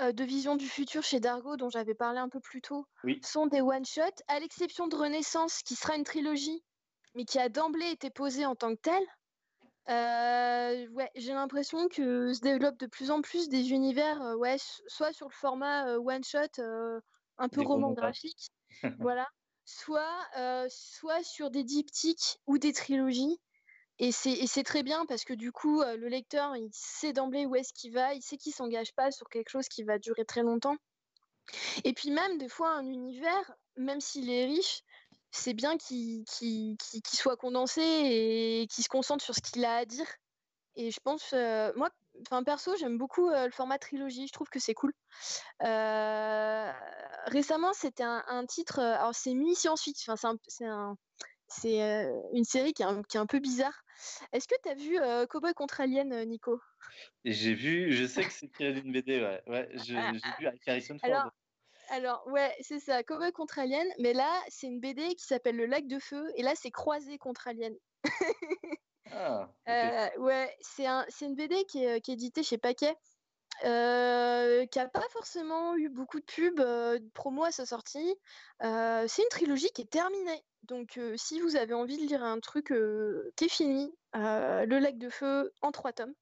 de 0.00 0.24
Vision 0.24 0.54
du 0.56 0.68
futur 0.68 1.02
chez 1.02 1.18
Dargo, 1.18 1.56
dont 1.56 1.70
j'avais 1.70 1.94
parlé 1.94 2.18
un 2.18 2.28
peu 2.28 2.38
plus 2.38 2.60
tôt, 2.60 2.86
sont 3.22 3.46
des 3.46 3.62
one-shots, 3.62 4.22
à 4.28 4.38
l'exception 4.38 4.86
de 4.86 4.96
Renaissance, 4.96 5.62
qui 5.62 5.76
sera 5.76 5.96
une 5.96 6.04
trilogie 6.04 6.62
mais 7.14 7.24
qui 7.24 7.38
a 7.38 7.48
d'emblée 7.48 7.90
été 7.90 8.10
posé 8.10 8.44
en 8.46 8.54
tant 8.54 8.74
que 8.74 8.80
tel. 8.80 9.02
Euh, 9.88 10.86
ouais, 10.88 11.10
j'ai 11.14 11.32
l'impression 11.32 11.88
que 11.88 12.34
se 12.34 12.40
développent 12.40 12.78
de 12.78 12.86
plus 12.86 13.10
en 13.10 13.22
plus 13.22 13.48
des 13.48 13.70
univers, 13.70 14.20
euh, 14.20 14.34
ouais, 14.36 14.56
soit 14.86 15.12
sur 15.12 15.28
le 15.28 15.34
format 15.34 15.88
euh, 15.88 15.98
one 15.98 16.22
shot, 16.22 16.62
un 17.38 17.48
peu 17.48 17.62
roman 17.62 17.92
graphique, 17.92 18.50
voilà, 19.00 19.26
soit, 19.64 20.26
soit 20.68 21.22
sur 21.22 21.50
des 21.50 21.64
diptyques 21.64 22.38
ou 22.46 22.58
des 22.58 22.72
trilogies. 22.72 23.40
Et 24.00 24.12
c'est 24.12 24.62
très 24.62 24.84
bien 24.84 25.06
parce 25.06 25.24
que 25.24 25.32
du 25.32 25.50
coup, 25.50 25.82
le 25.82 26.08
lecteur, 26.08 26.54
il 26.54 26.68
sait 26.72 27.12
d'emblée 27.12 27.46
où 27.46 27.56
est-ce 27.56 27.72
qu'il 27.72 27.92
va, 27.92 28.14
il 28.14 28.22
sait 28.22 28.36
qu'il 28.36 28.52
s'engage 28.52 28.94
pas 28.94 29.10
sur 29.10 29.28
quelque 29.28 29.48
chose 29.48 29.68
qui 29.68 29.82
va 29.82 29.98
durer 29.98 30.24
très 30.24 30.42
longtemps. 30.42 30.76
Et 31.84 31.92
puis 31.94 32.10
même, 32.10 32.38
des 32.38 32.48
fois, 32.48 32.70
un 32.70 32.86
univers, 32.86 33.56
même 33.76 34.00
s'il 34.00 34.30
est 34.30 34.44
riche, 34.44 34.82
c'est 35.30 35.54
bien 35.54 35.76
qu'il 35.76 36.24
soit 37.04 37.36
condensé 37.36 37.82
et 37.82 38.66
qu'il 38.70 38.84
se 38.84 38.88
concentre 38.88 39.24
sur 39.24 39.34
ce 39.34 39.40
qu'il 39.40 39.64
a 39.64 39.76
à 39.76 39.84
dire. 39.84 40.06
Et 40.76 40.92
je 40.92 41.00
pense, 41.00 41.32
euh, 41.34 41.72
moi, 41.74 41.90
enfin 42.20 42.44
perso, 42.44 42.76
j'aime 42.76 42.98
beaucoup 42.98 43.28
euh, 43.28 43.46
le 43.46 43.50
format 43.50 43.78
trilogie. 43.78 44.28
Je 44.28 44.32
trouve 44.32 44.48
que 44.48 44.60
c'est 44.60 44.74
cool. 44.74 44.92
Euh, 45.64 46.72
récemment, 47.26 47.72
c'était 47.72 48.04
un, 48.04 48.46
titre. 48.46 48.78
Alors 48.78 49.14
c'est 49.14 49.34
mi 49.34 49.56
science-fiction. 49.56 50.12
Enfin, 50.12 50.36
c'est 50.46 50.66
un, 50.66 50.96
c'est 51.48 51.80
une 52.32 52.44
série 52.44 52.72
qui 52.72 52.82
est 52.82 52.86
un, 52.86 53.02
qui 53.02 53.16
est 53.16 53.20
un 53.20 53.26
peu 53.26 53.40
bizarre. 53.40 53.82
Est-ce 54.32 54.46
que 54.46 54.54
tu 54.62 54.68
as 54.68 54.74
vu 54.74 55.26
Cowboy 55.28 55.52
contre 55.52 55.80
Alien, 55.80 56.24
Nico? 56.28 56.60
J'ai 57.24 57.54
vu, 57.54 57.92
je 57.92 58.06
sais 58.06 58.24
que 58.24 58.32
c'est 58.32 58.50
tiré 58.52 58.72
d'une 58.72 58.92
BD, 58.92 59.20
ouais. 59.20 59.42
ouais 59.48 59.68
j'ai 59.74 59.94
vu 60.38 60.46
avec 60.46 60.66
Harrison 60.68 60.96
Ford. 60.98 61.10
alors, 61.10 61.32
ouais, 62.26 62.54
c'est 62.60 62.80
ça, 62.80 63.02
Cowboy 63.02 63.32
contre 63.32 63.58
Alien. 63.58 63.86
Mais 63.98 64.12
là, 64.12 64.30
c'est 64.48 64.66
une 64.66 64.80
BD 64.80 65.14
qui 65.14 65.24
s'appelle 65.24 65.56
Le 65.56 65.66
Lac 65.66 65.86
de 65.86 65.98
Feu. 65.98 66.30
Et 66.36 66.42
là, 66.42 66.52
c'est 66.54 66.70
Croisé 66.70 67.18
contre 67.18 67.48
Alien. 67.48 67.74
Ah. 69.10 69.48
Euh, 69.68 70.08
ouais, 70.18 70.54
c'est 70.60 70.86
un, 70.86 71.06
une 71.22 71.34
BD 71.34 71.64
qui 71.64 71.82
est, 71.82 72.00
qui 72.02 72.10
est 72.10 72.14
éditée 72.14 72.42
chez 72.42 72.58
Paquet. 72.58 72.94
euh, 73.64 74.66
qui 74.66 74.78
n'a 74.78 74.86
pas 74.88 75.06
forcément 75.12 75.74
eu 75.76 75.88
beaucoup 75.88 76.20
de 76.20 76.24
pubs, 76.24 76.60
euh, 76.60 76.98
de 76.98 77.08
promo 77.14 77.44
à 77.44 77.50
sa 77.50 77.64
sortie. 77.66 78.14
C'est 78.60 79.22
une 79.22 79.28
trilogie 79.30 79.70
qui 79.70 79.82
est 79.82 79.90
terminée. 79.90 80.44
Donc, 80.64 81.00
si 81.16 81.40
vous 81.40 81.56
avez 81.56 81.72
envie 81.74 81.96
de 81.96 82.06
lire 82.06 82.22
un 82.22 82.38
truc 82.40 82.72
qui 83.36 83.44
est 83.46 83.48
fini, 83.48 83.92
Le 84.14 84.78
Lac 84.78 84.98
de 84.98 85.08
Feu 85.08 85.52
en 85.62 85.72
trois 85.72 85.92
tomes. 85.92 86.14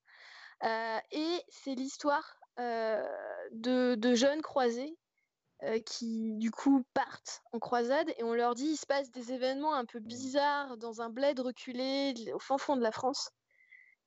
Et 0.62 1.42
c'est 1.48 1.74
l'histoire 1.74 2.36
euh, 2.58 3.02
de, 3.52 3.96
de 3.96 4.14
jeunes 4.14 4.40
croisés 4.40 4.96
euh, 5.62 5.80
qui, 5.80 6.34
du 6.34 6.50
coup, 6.50 6.84
partent 6.92 7.42
en 7.52 7.58
croisade 7.58 8.12
et 8.18 8.22
on 8.22 8.34
leur 8.34 8.54
dit 8.54 8.66
il 8.66 8.76
se 8.76 8.84
passe 8.84 9.10
des 9.10 9.32
événements 9.32 9.74
un 9.74 9.86
peu 9.86 10.00
bizarres 10.00 10.76
dans 10.76 11.00
un 11.00 11.08
bled 11.08 11.40
reculé 11.40 12.12
au 12.34 12.38
fin 12.38 12.58
fond 12.58 12.76
de 12.76 12.82
la 12.82 12.92
France. 12.92 13.30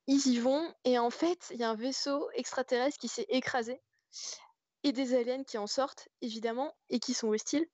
Ils 0.06 0.24
y 0.28 0.38
vont 0.38 0.72
et 0.84 0.96
en 1.00 1.10
fait, 1.10 1.48
il 1.50 1.58
y 1.58 1.64
a 1.64 1.70
un 1.70 1.74
vaisseau 1.74 2.30
extraterrestre 2.34 2.98
qui 2.98 3.08
s'est 3.08 3.26
écrasé 3.30 3.82
et 4.84 4.92
des 4.92 5.14
aliens 5.14 5.42
qui 5.42 5.58
en 5.58 5.66
sortent, 5.66 6.08
évidemment, 6.22 6.72
et 6.88 7.00
qui 7.00 7.14
sont 7.14 7.28
hostiles. 7.28 7.66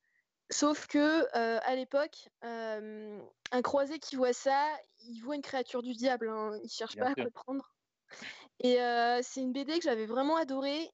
Sauf 0.51 0.87
que 0.87 0.99
euh, 1.37 1.61
à 1.63 1.75
l'époque, 1.75 2.31
euh, 2.45 3.21
un 3.53 3.63
croisé 3.63 3.99
qui 3.99 4.17
voit 4.17 4.33
ça, 4.33 4.67
il 5.01 5.21
voit 5.21 5.35
une 5.35 5.43
créature 5.43 5.83
du 5.83 5.93
diable. 5.93 6.31
Hein. 6.31 6.59
Il 6.65 6.71
cherche 6.71 6.95
Bien 6.95 7.05
pas 7.05 7.15
sûr. 7.15 7.23
à 7.23 7.27
comprendre. 7.27 7.71
Et 8.61 8.79
c'est 9.23 9.41
une 9.43 9.53
BD 9.53 9.79
que 9.79 9.85
j'avais 9.85 10.07
vraiment 10.07 10.37
adorée, 10.37 10.91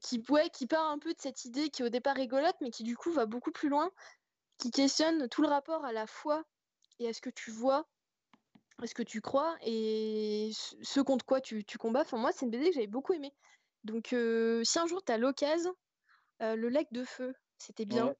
qui, 0.00 0.22
ouais, 0.28 0.50
qui 0.50 0.66
part 0.66 0.90
un 0.90 0.98
peu 0.98 1.12
de 1.12 1.20
cette 1.20 1.44
idée 1.44 1.70
qui 1.70 1.82
est 1.82 1.86
au 1.86 1.90
départ 1.90 2.16
rigolote, 2.16 2.56
mais 2.60 2.70
qui 2.70 2.84
du 2.84 2.96
coup 2.96 3.12
va 3.12 3.26
beaucoup 3.26 3.52
plus 3.52 3.68
loin, 3.68 3.90
qui 4.58 4.70
questionne 4.70 5.28
tout 5.28 5.42
le 5.42 5.48
rapport 5.48 5.84
à 5.84 5.92
la 5.92 6.06
foi 6.06 6.44
et 6.98 7.08
à 7.08 7.12
ce 7.12 7.20
que 7.20 7.30
tu 7.30 7.50
vois, 7.50 7.88
à 8.82 8.86
ce 8.86 8.94
que 8.94 9.02
tu 9.02 9.20
crois 9.20 9.56
et 9.62 10.50
ce 10.82 11.00
contre 11.00 11.24
quoi 11.24 11.40
tu, 11.40 11.64
tu 11.64 11.78
combats. 11.78 12.02
Enfin, 12.02 12.18
moi, 12.18 12.32
c'est 12.32 12.46
une 12.46 12.50
BD 12.50 12.68
que 12.68 12.74
j'avais 12.74 12.86
beaucoup 12.86 13.12
aimée. 13.12 13.32
Donc, 13.84 14.12
euh, 14.12 14.62
si 14.64 14.78
un 14.78 14.86
jour 14.86 15.02
tu 15.04 15.12
as 15.12 15.18
l'occasion, 15.18 15.74
euh, 16.42 16.56
le 16.56 16.68
lac 16.68 16.86
de 16.92 17.04
feu, 17.04 17.34
c'était 17.58 17.86
bien. 17.86 18.14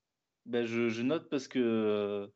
Ben, 0.47 0.65
je, 0.65 0.89
je 0.89 1.03
note 1.03 1.29
parce 1.29 1.47
que 1.47 2.31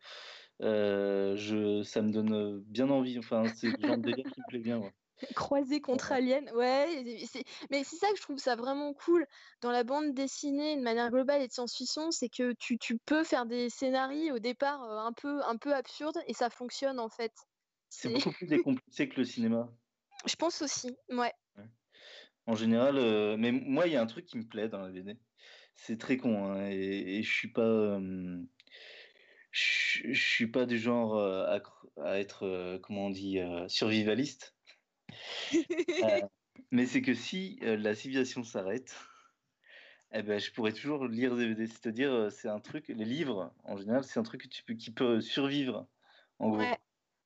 euh, 0.61 1.36
je, 1.36 1.82
ça 1.82 2.03
me 2.03 2.12
donne 2.12 2.61
bien 2.61 2.90
envie. 2.90 3.18
Enfin, 3.18 3.45
c'est 3.49 3.68
le 3.76 3.86
genre 3.86 3.97
de 3.97 4.03
délire 4.03 4.26
qui 4.32 4.40
me 4.40 4.47
plaît 4.49 4.59
bien. 4.59 4.78
ouais. 4.78 4.93
Croisé 5.35 5.81
contre. 5.81 6.12
Alien, 6.12 6.51
ouais. 6.55 7.05
Mais 7.70 7.85
c'est 7.85 7.97
ça 7.97 8.09
que 8.11 8.16
je 8.16 8.23
trouve 8.23 8.39
ça 8.39 8.57
vraiment 8.57 8.93
cool 8.95 9.27
dans 9.61 9.70
la 9.70 9.85
bande 9.85 10.14
dessinée, 10.14 10.77
de 10.77 10.83
manière 10.83 11.11
globale 11.11 11.43
et 11.43 11.49
de 11.49 11.53
science-fiction, 11.53 12.11
c'est 12.11 12.29
que 12.29 12.53
tu, 12.53 12.79
tu 12.79 12.99
peux 12.99 13.25
faire 13.25 13.47
des 13.47 13.70
scénarios 13.70 14.37
au 14.37 14.39
départ 14.39 14.83
euh, 14.85 14.99
un 14.99 15.12
peu, 15.12 15.43
un 15.45 15.57
peu 15.57 15.75
absurdes 15.75 16.18
et 16.27 16.35
ça 16.35 16.51
fonctionne 16.51 16.99
en 16.99 17.09
fait. 17.09 17.33
C'est 17.89 18.09
beaucoup 18.09 18.33
plus 18.33 18.47
décomplexé 18.47 19.09
que 19.09 19.16
le 19.20 19.25
cinéma. 19.25 19.68
Je 20.27 20.37
pense 20.37 20.62
aussi, 20.62 20.97
ouais. 21.11 21.33
En 22.47 22.57
général, 22.57 22.99
euh, 22.99 23.37
mais 23.37 23.53
moi, 23.53 23.87
il 23.87 23.93
y 23.93 23.97
a 23.97 24.03
un 24.03 24.07
truc 24.07 24.27
qui 24.27 24.39
me 24.39 24.47
plaît 24.47 24.68
dans 24.68 24.81
la 24.81 24.91
BD. 24.91 25.16
C'est 25.77 25.99
très 25.99 26.16
con, 26.16 26.45
hein, 26.47 26.68
et, 26.70 27.18
et 27.18 27.23
je 27.23 27.33
suis 27.33 27.53
pas, 27.53 27.62
euh, 27.62 28.43
je, 29.51 30.12
je 30.12 30.29
suis 30.29 30.49
pas 30.49 30.66
du 30.66 30.79
genre 30.79 31.16
euh, 31.16 31.45
à, 31.47 31.62
à 32.03 32.18
être, 32.18 32.79
comment 32.83 33.07
on 33.07 33.11
dit, 33.11 33.39
survivaliste. 33.68 34.57
Euh, 36.02 36.20
mais 36.70 36.86
c'est 36.86 37.02
que 37.02 37.14
si 37.14 37.58
euh, 37.62 37.76
la 37.76 37.94
civilisation 37.94 38.44
s'arrête, 38.44 38.94
eh 40.12 40.22
ben, 40.22 40.38
je 40.38 40.52
pourrais 40.52 40.72
toujours 40.72 41.06
lire 41.06 41.36
des 41.36 41.48
BD. 41.48 41.66
C'est-à-dire, 41.66 42.12
euh, 42.12 42.30
c'est 42.30 42.48
un 42.48 42.60
truc, 42.60 42.88
les 42.88 43.04
livres, 43.04 43.54
en 43.64 43.76
général, 43.76 44.04
c'est 44.04 44.20
un 44.20 44.24
truc 44.24 44.42
que 44.42 44.48
tu 44.48 44.62
peux, 44.62 44.74
qui 44.74 44.90
peut 44.90 45.20
survivre, 45.20 45.88
en 46.38 46.50
gros, 46.50 46.58
Ouais. 46.58 46.78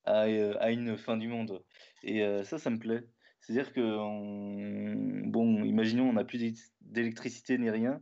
à, 0.05 0.21
à 0.21 0.71
une 0.71 0.97
fin 0.97 1.17
du 1.17 1.27
monde. 1.27 1.63
Et 2.03 2.23
ça, 2.45 2.57
ça 2.57 2.69
me 2.69 2.79
plaît. 2.79 3.03
C'est-à-dire 3.41 3.73
que, 3.73 3.81
on- 3.81 5.27
bon, 5.27 5.63
imaginons, 5.63 6.09
on 6.09 6.13
n'a 6.13 6.23
plus 6.23 6.37
d'éle- 6.37 6.55
d'électricité 6.81 7.57
ni 7.57 7.69
rien. 7.69 8.01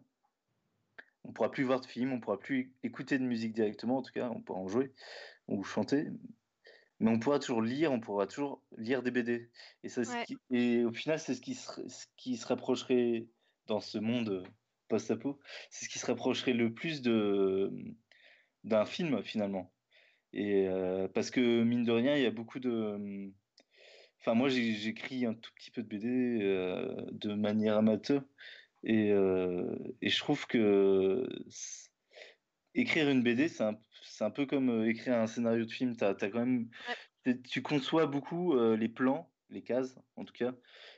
On 1.23 1.33
pourra 1.33 1.49
plus 1.51 1.63
voir 1.63 1.81
de 1.81 1.87
films, 1.87 2.13
on 2.13 2.19
pourra 2.19 2.39
plus 2.39 2.73
écouter 2.83 3.17
de 3.17 3.23
musique 3.23 3.53
directement, 3.53 3.97
en 3.97 4.01
tout 4.03 4.11
cas, 4.11 4.29
on 4.29 4.41
pourra 4.41 4.59
en 4.59 4.67
jouer 4.67 4.93
ou 5.47 5.63
chanter. 5.63 6.07
Mais 6.99 7.11
on 7.11 7.19
pourra 7.19 7.39
toujours 7.39 7.61
lire, 7.61 7.91
on 7.91 7.99
pourra 7.99 8.27
toujours 8.27 8.63
lire 8.77 9.03
des 9.03 9.11
BD. 9.11 9.51
Et, 9.83 9.89
ça, 9.89 10.01
Ouais. 10.01 10.23
qui- 10.25 10.37
et 10.51 10.85
au 10.85 10.93
final, 10.93 11.19
c'est 11.19 11.35
ce 11.35 11.41
qui, 11.41 11.55
se, 11.55 11.87
ce 11.87 12.05
qui 12.17 12.37
se 12.37 12.47
rapprocherait 12.47 13.27
dans 13.67 13.79
ce 13.81 13.97
monde 13.97 14.43
post-apo, 14.87 15.39
c'est 15.69 15.85
ce 15.85 15.89
qui 15.89 15.99
se 15.99 16.05
rapprocherait 16.05 16.53
le 16.53 16.73
plus 16.73 17.01
de 17.01 17.71
d'un 18.63 18.85
film 18.85 19.23
finalement. 19.23 19.73
Et 20.33 20.67
euh, 20.67 21.07
parce 21.07 21.31
que 21.31 21.63
mine 21.63 21.83
de 21.83 21.91
rien, 21.91 22.15
il 22.17 22.23
y 22.23 22.25
a 22.25 22.31
beaucoup 22.31 22.59
de. 22.59 23.31
Enfin, 24.19 24.33
moi, 24.33 24.49
j'écris 24.49 25.25
un 25.25 25.33
tout 25.35 25.51
petit 25.55 25.71
peu 25.71 25.83
de 25.83 25.87
BD 25.87 26.07
euh, 26.41 27.05
de 27.11 27.33
manière 27.35 27.77
amateur, 27.77 28.23
et, 28.83 29.11
euh, 29.11 29.77
et 30.01 30.09
je 30.09 30.19
trouve 30.19 30.47
que 30.47 31.27
c- 31.49 31.89
écrire 32.75 33.09
une 33.09 33.23
BD, 33.23 33.47
c'est 33.47 33.63
un, 33.63 34.31
peu 34.31 34.45
comme 34.45 34.69
euh, 34.69 34.89
écrire 34.89 35.15
un 35.15 35.27
scénario 35.27 35.65
de 35.65 35.71
film. 35.71 35.95
T'as, 35.95 36.13
t'as 36.13 36.29
quand 36.29 36.45
même, 36.45 36.69
tu 37.49 37.61
conçois 37.61 38.05
beaucoup 38.05 38.53
euh, 38.53 38.77
les 38.77 38.89
plans, 38.89 39.31
les 39.49 39.63
cases, 39.63 39.97
en 40.15 40.25
tout 40.25 40.33
cas. 40.33 40.53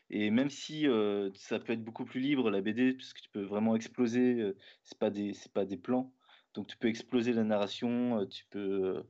Et 0.10 0.30
même 0.32 0.50
si 0.50 0.88
euh, 0.88 1.30
ça 1.36 1.60
peut 1.60 1.74
être 1.74 1.84
beaucoup 1.84 2.06
plus 2.06 2.20
libre 2.20 2.50
la 2.50 2.62
BD, 2.62 2.94
puisque 2.94 3.22
tu 3.22 3.30
peux 3.30 3.44
vraiment 3.44 3.76
exploser, 3.76 4.40
euh, 4.42 4.58
c'est 4.84 4.98
pas 4.98 5.10
des, 5.10 5.34
c'est 5.34 5.52
pas 5.52 5.66
des 5.66 5.78
plans. 5.78 6.14
Donc 6.54 6.68
tu 6.68 6.78
peux 6.78 6.88
exploser 6.88 7.34
la 7.34 7.44
narration, 7.44 8.26
tu 8.26 8.46
peux 8.50 9.04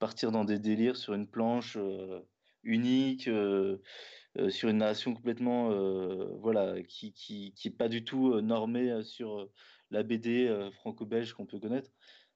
partir 0.00 0.32
dans 0.32 0.44
des 0.44 0.58
délires 0.58 0.96
sur 0.96 1.14
une 1.14 1.28
planche 1.28 1.78
unique, 2.64 3.30
sur 4.48 4.68
une 4.68 4.78
narration 4.78 5.14
complètement, 5.14 5.68
voilà, 6.40 6.82
qui, 6.82 7.12
qui, 7.12 7.52
qui 7.54 7.68
est 7.68 7.76
pas 7.76 7.88
du 7.88 8.02
tout 8.04 8.40
normée 8.40 9.04
sur 9.04 9.48
la 9.92 10.02
BD 10.02 10.46
euh, 10.48 10.70
franco-belge 10.72 11.32
qu'on 11.34 11.46
peut 11.46 11.60
connaître. 11.60 11.92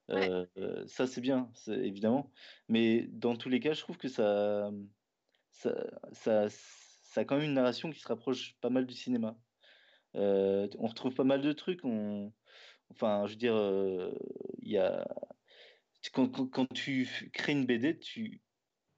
Ouais. 0.09 0.31
Euh, 0.57 0.87
ça 0.87 1.07
c'est 1.07 1.21
bien, 1.21 1.53
évidemment. 1.69 2.33
Mais 2.69 3.07
dans 3.09 3.37
tous 3.37 3.49
les 3.49 3.61
cas, 3.61 3.75
je 3.75 3.81
trouve 3.81 3.99
que 3.99 4.09
ça, 4.09 4.71
ça, 5.51 5.75
ça, 6.13 6.49
ça 6.49 7.21
a 7.23 7.25
quand 7.25 7.37
même 7.37 7.47
une 7.47 7.55
narration 7.55 7.91
qui 7.91 8.01
se 8.01 8.09
rapproche 8.09 8.57
pas 8.61 8.71
mal 8.71 8.87
du 8.87 8.95
cinéma. 8.95 9.39
Euh, 10.17 10.69
on 10.79 10.87
retrouve 10.87 11.15
pas 11.15 11.25
mal 11.25 11.43
de 11.43 11.53
trucs. 11.53 11.85
On... 11.85 12.33
Enfin, 12.91 13.27
je 13.27 13.33
veux 13.33 13.39
dire, 13.39 13.57
il 14.63 14.71
y 14.71 14.79
a... 14.79 15.07
quand, 16.13 16.29
quand- 16.31 16.49
quand 16.49 16.67
tu 16.75 17.31
crées 17.33 17.53
une 17.53 17.67
BD, 17.67 17.99
tu, 17.99 18.43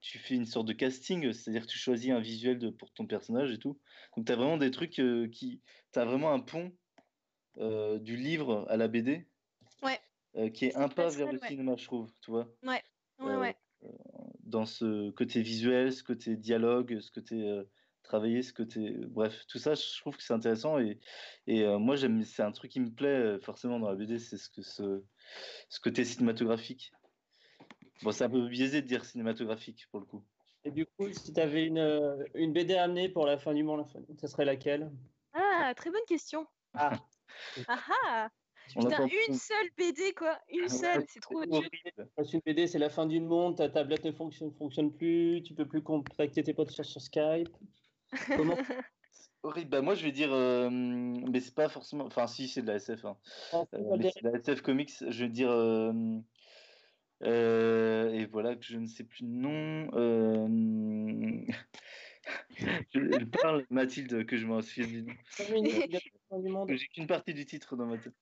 tu 0.00 0.18
fais 0.18 0.34
une 0.36 0.46
sorte 0.46 0.68
de 0.68 0.72
casting, 0.74 1.32
c'est-à-dire 1.32 1.62
que 1.66 1.72
tu 1.72 1.78
choisis 1.78 2.10
un 2.10 2.20
visuel 2.20 2.58
de- 2.58 2.70
pour 2.70 2.92
ton 2.92 3.06
personnage 3.06 3.52
et 3.52 3.58
tout. 3.58 3.80
Donc, 4.16 4.26
tu 4.26 4.32
as 4.32 4.36
vraiment 4.36 4.58
des 4.58 4.70
trucs 4.70 4.98
euh, 5.00 5.28
qui. 5.28 5.62
Tu 5.92 5.98
as 6.00 6.04
vraiment 6.04 6.32
un 6.32 6.40
pont 6.40 6.77
euh, 7.58 7.98
du 7.98 8.16
livre 8.16 8.66
à 8.68 8.76
la 8.76 8.88
BD 8.88 9.26
Ouais. 9.82 9.98
euh, 10.36 10.48
qui 10.50 10.66
est 10.66 10.76
un 10.76 10.88
pas 10.88 11.08
vers 11.10 11.32
le 11.32 11.38
ouais. 11.40 11.48
cinéma, 11.48 11.76
je 11.76 11.84
trouve, 11.84 12.10
tu 12.20 12.30
vois. 12.30 12.48
Ouais, 12.62 12.82
ouais, 13.20 13.26
Euh, 13.26 13.40
ouais. 13.40 13.56
dans 14.40 14.64
ce 14.66 15.10
côté 15.10 15.42
visuel, 15.42 15.92
ce 15.92 16.02
côté 16.02 16.36
dialogue, 16.36 17.00
ce 17.00 17.10
côté 17.10 17.48
euh, 17.48 17.64
travaillé, 18.02 18.42
ce 18.42 18.52
côté. 18.52 18.90
Bref, 19.06 19.44
tout 19.48 19.58
ça, 19.58 19.74
je 19.74 20.00
trouve 20.00 20.16
que 20.16 20.22
c'est 20.22 20.32
intéressant 20.34 20.78
et, 20.78 20.98
et 21.46 21.62
euh, 21.64 21.78
moi, 21.78 21.96
j'aime, 21.96 22.22
c'est 22.24 22.42
un 22.42 22.52
truc 22.52 22.70
qui 22.70 22.80
me 22.80 22.90
plaît 22.90 23.08
euh, 23.08 23.40
forcément 23.40 23.78
dans 23.78 23.88
la 23.90 23.96
BD, 23.96 24.18
c'est 24.18 24.36
ce, 24.38 24.48
que 24.48 24.62
ce, 24.62 25.02
ce 25.68 25.80
côté 25.80 26.04
cinématographique. 26.04 26.92
Bon, 28.02 28.12
c'est 28.12 28.24
un 28.24 28.30
peu 28.30 28.46
biaisé 28.48 28.80
de 28.80 28.86
dire 28.86 29.04
cinématographique 29.04 29.86
pour 29.90 30.00
le 30.00 30.06
coup. 30.06 30.24
Et 30.64 30.70
du 30.70 30.86
coup, 30.86 31.12
si 31.12 31.32
tu 31.32 31.40
avais 31.40 31.64
une, 31.66 32.26
une 32.34 32.52
BD 32.52 32.74
à 32.74 32.84
amener 32.84 33.08
pour 33.08 33.26
la 33.26 33.38
fin 33.38 33.54
du 33.54 33.62
monde, 33.64 33.86
ça 34.18 34.28
serait 34.28 34.44
laquelle? 34.44 34.90
Ah, 35.32 35.72
très 35.76 35.90
bonne 35.90 36.04
question. 36.06 36.46
Ah. 36.74 36.92
Ah 37.66 37.84
ah 38.06 38.28
Putain, 38.68 39.06
une 39.06 39.34
seule 39.34 39.70
BD, 39.76 40.12
quoi. 40.14 40.38
Une 40.50 40.68
Ouais, 40.68 40.68
seule, 40.68 41.04
c'est 41.08 41.20
trop 41.20 41.44
dur. 41.44 41.52
horrible. 41.52 42.10
Qu'une 42.30 42.40
BD, 42.44 42.66
c'est 42.66 42.78
la 42.78 42.90
fin 42.90 43.06
du 43.06 43.20
monde, 43.20 43.56
ta 43.56 43.68
tablette 43.68 44.04
ne 44.04 44.12
fonctionne, 44.12 44.52
fonctionne 44.52 44.92
plus, 44.92 45.42
tu 45.42 45.54
peux 45.54 45.66
plus 45.66 45.82
contacter 45.82 46.42
tes 46.42 46.52
potes 46.54 46.70
sur, 46.70 46.84
sur 46.84 47.00
Skype. 47.00 47.48
Comment? 48.36 48.56
Horrible. 49.42 49.70
Bah, 49.70 49.80
moi, 49.82 49.94
je 49.94 50.04
vais 50.04 50.12
dire, 50.12 50.32
euh, 50.32 50.68
mais 50.70 51.40
c'est 51.40 51.54
pas 51.54 51.68
forcément. 51.68 52.04
Enfin, 52.04 52.26
si, 52.26 52.48
c'est 52.48 52.62
de 52.62 52.66
la 52.66 52.74
SF. 52.74 53.04
hein. 53.04 53.16
Ah, 53.52 53.64
Euh, 53.74 53.96
mais 53.96 54.10
c'est 54.10 54.22
de 54.22 54.28
la 54.28 54.38
SF 54.38 54.62
Comics, 54.62 54.90
je 55.08 55.24
vais 55.24 55.30
dire. 55.30 55.50
euh, 55.50 55.92
euh, 57.24 58.10
et 58.12 58.26
voilà 58.26 58.54
que 58.54 58.64
je 58.64 58.78
ne 58.78 58.86
sais 58.86 59.04
plus 59.04 59.24
le 59.24 59.30
nom. 59.30 59.90
je, 62.94 63.00
je 63.00 63.24
parle 63.24 63.64
Mathilde 63.70 64.26
que 64.26 64.36
je 64.36 64.46
m'en 64.46 64.60
du 64.60 66.48
monde. 66.50 66.68
J'ai 66.76 66.86
qu'une 66.88 67.06
partie 67.06 67.34
du 67.34 67.46
titre 67.46 67.76
dans 67.76 67.86
ma 67.86 67.98
tête. 67.98 68.14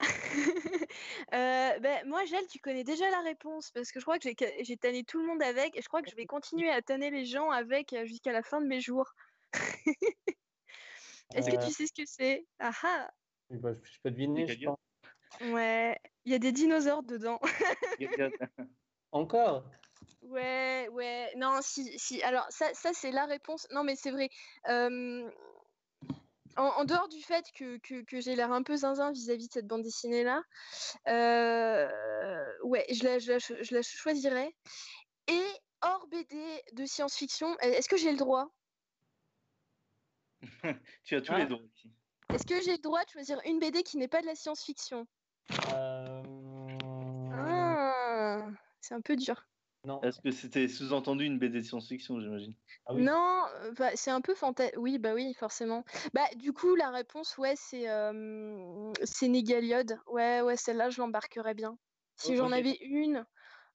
Euh, 1.32 1.78
ben, 1.78 2.06
moi, 2.06 2.26
Gel, 2.26 2.46
tu 2.48 2.58
connais 2.58 2.84
déjà 2.84 3.08
la 3.08 3.20
réponse 3.20 3.70
parce 3.70 3.90
que 3.90 4.00
je 4.00 4.04
crois 4.04 4.18
que 4.18 4.28
j'ai 4.60 4.76
tanné 4.76 5.04
tout 5.04 5.18
le 5.18 5.26
monde 5.26 5.42
avec 5.42 5.74
et 5.76 5.80
je 5.80 5.88
crois 5.88 6.02
que 6.02 6.10
je 6.10 6.16
vais 6.16 6.26
continuer 6.26 6.68
à 6.68 6.82
tanner 6.82 7.10
les 7.10 7.24
gens 7.24 7.50
avec 7.50 7.94
euh, 7.94 8.04
jusqu'à 8.04 8.32
la 8.32 8.42
fin 8.42 8.60
de 8.60 8.66
mes 8.66 8.80
jours. 8.80 9.14
Est-ce 11.34 11.50
que 11.50 11.64
tu 11.64 11.72
sais 11.72 11.86
ce 11.86 11.92
que 11.92 12.04
c'est? 12.04 12.44
Ah 12.58 12.72
ah 12.84 13.10
bah, 13.50 13.70
je 13.82 13.98
peux 14.02 14.10
deviner, 14.10 14.46
je 14.46 14.66
pense. 14.66 14.78
Ouais, 15.40 15.98
il 16.24 16.32
y 16.32 16.34
a 16.34 16.38
des 16.38 16.52
dinosaures 16.52 17.02
dedans. 17.02 17.40
Encore? 19.12 19.64
Ouais, 20.32 20.88
ouais. 20.92 21.30
Non, 21.36 21.58
si, 21.60 21.98
si. 21.98 22.22
Alors, 22.22 22.46
ça, 22.48 22.72
ça 22.72 22.92
c'est 22.94 23.10
la 23.10 23.26
réponse. 23.26 23.66
Non, 23.70 23.84
mais 23.84 23.96
c'est 23.96 24.10
vrai. 24.10 24.30
Euh, 24.68 25.30
en, 26.56 26.84
dehors 26.84 27.08
du 27.08 27.20
fait 27.20 27.44
que, 27.54 27.76
que, 27.78 28.20
j'ai 28.20 28.34
l'air 28.34 28.50
un 28.50 28.62
peu 28.62 28.76
zinzin 28.76 29.12
vis-à-vis 29.12 29.48
de 29.48 29.52
cette 29.52 29.66
bande 29.66 29.82
dessinée-là, 29.82 30.42
euh, 31.08 32.46
ouais, 32.64 32.86
je 32.90 33.04
la, 33.04 33.18
je, 33.18 33.38
je 33.38 33.74
la 33.74 33.82
choisirais. 33.82 34.54
Et 35.28 35.44
hors 35.82 36.06
BD 36.08 36.62
de 36.72 36.86
science-fiction, 36.86 37.54
est-ce 37.60 37.88
que 37.88 37.98
j'ai 37.98 38.10
le 38.10 38.18
droit? 38.18 38.48
Tu 41.04 41.14
as 41.14 41.20
tous 41.20 41.34
les 41.34 41.42
ah. 41.42 41.46
droits 41.46 41.62
ici. 41.76 41.90
Est-ce 42.32 42.46
que 42.46 42.62
j'ai 42.62 42.72
le 42.72 42.82
droit 42.82 43.04
de 43.04 43.10
choisir 43.10 43.38
une 43.44 43.58
BD 43.58 43.82
qui 43.82 43.98
n'est 43.98 44.08
pas 44.08 44.22
de 44.22 44.26
la 44.26 44.34
science-fiction? 44.34 45.06
Euh... 45.74 46.22
ah, 47.34 48.46
C'est 48.80 48.94
un 48.94 49.02
peu 49.02 49.14
dur. 49.16 49.44
Est-ce 50.02 50.20
que 50.20 50.30
c'était 50.30 50.68
sous-entendu 50.68 51.24
une 51.24 51.38
BD 51.38 51.58
de 51.58 51.64
science-fiction, 51.64 52.20
j'imagine? 52.20 52.54
Ah 52.86 52.94
Non, 52.94 53.44
euh, 53.62 53.72
bah, 53.72 53.90
c'est 53.94 54.10
un 54.10 54.20
peu 54.20 54.34
fantastique. 54.34 54.78
Oui, 54.78 54.98
bah 54.98 55.14
oui, 55.14 55.34
forcément. 55.34 55.84
Bah, 56.14 56.26
du 56.36 56.52
coup, 56.52 56.74
la 56.74 56.90
réponse, 56.90 57.36
ouais, 57.38 57.54
c'est 57.56 57.88
euh, 57.88 58.92
c'est 59.04 59.28
Négaliode. 59.28 59.98
Ouais, 60.06 60.40
ouais, 60.40 60.56
celle-là, 60.56 60.90
je 60.90 61.00
l'embarquerais 61.00 61.54
bien. 61.54 61.78
Si 62.16 62.36
j'en 62.36 62.52
avais 62.52 62.76
une, 62.80 63.24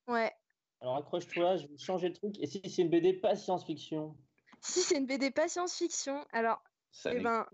ouais. 0.08 0.32
Alors 0.80 0.98
accroche-toi, 0.98 1.58
je 1.58 1.68
vais 1.68 1.78
changer 1.78 2.10
de 2.10 2.16
truc. 2.16 2.40
Et 2.40 2.48
si 2.48 2.62
c'est 2.70 2.82
une 2.84 2.90
BD 2.90 3.14
pas 3.14 3.36
science-fiction? 3.36 4.16
Si 4.62 4.82
c'est 4.82 4.98
une 4.98 5.06
BD 5.08 5.32
pas 5.32 5.48
science-fiction, 5.48 6.24
alors 6.32 6.62
eh 7.06 7.20
ben, 7.20 7.46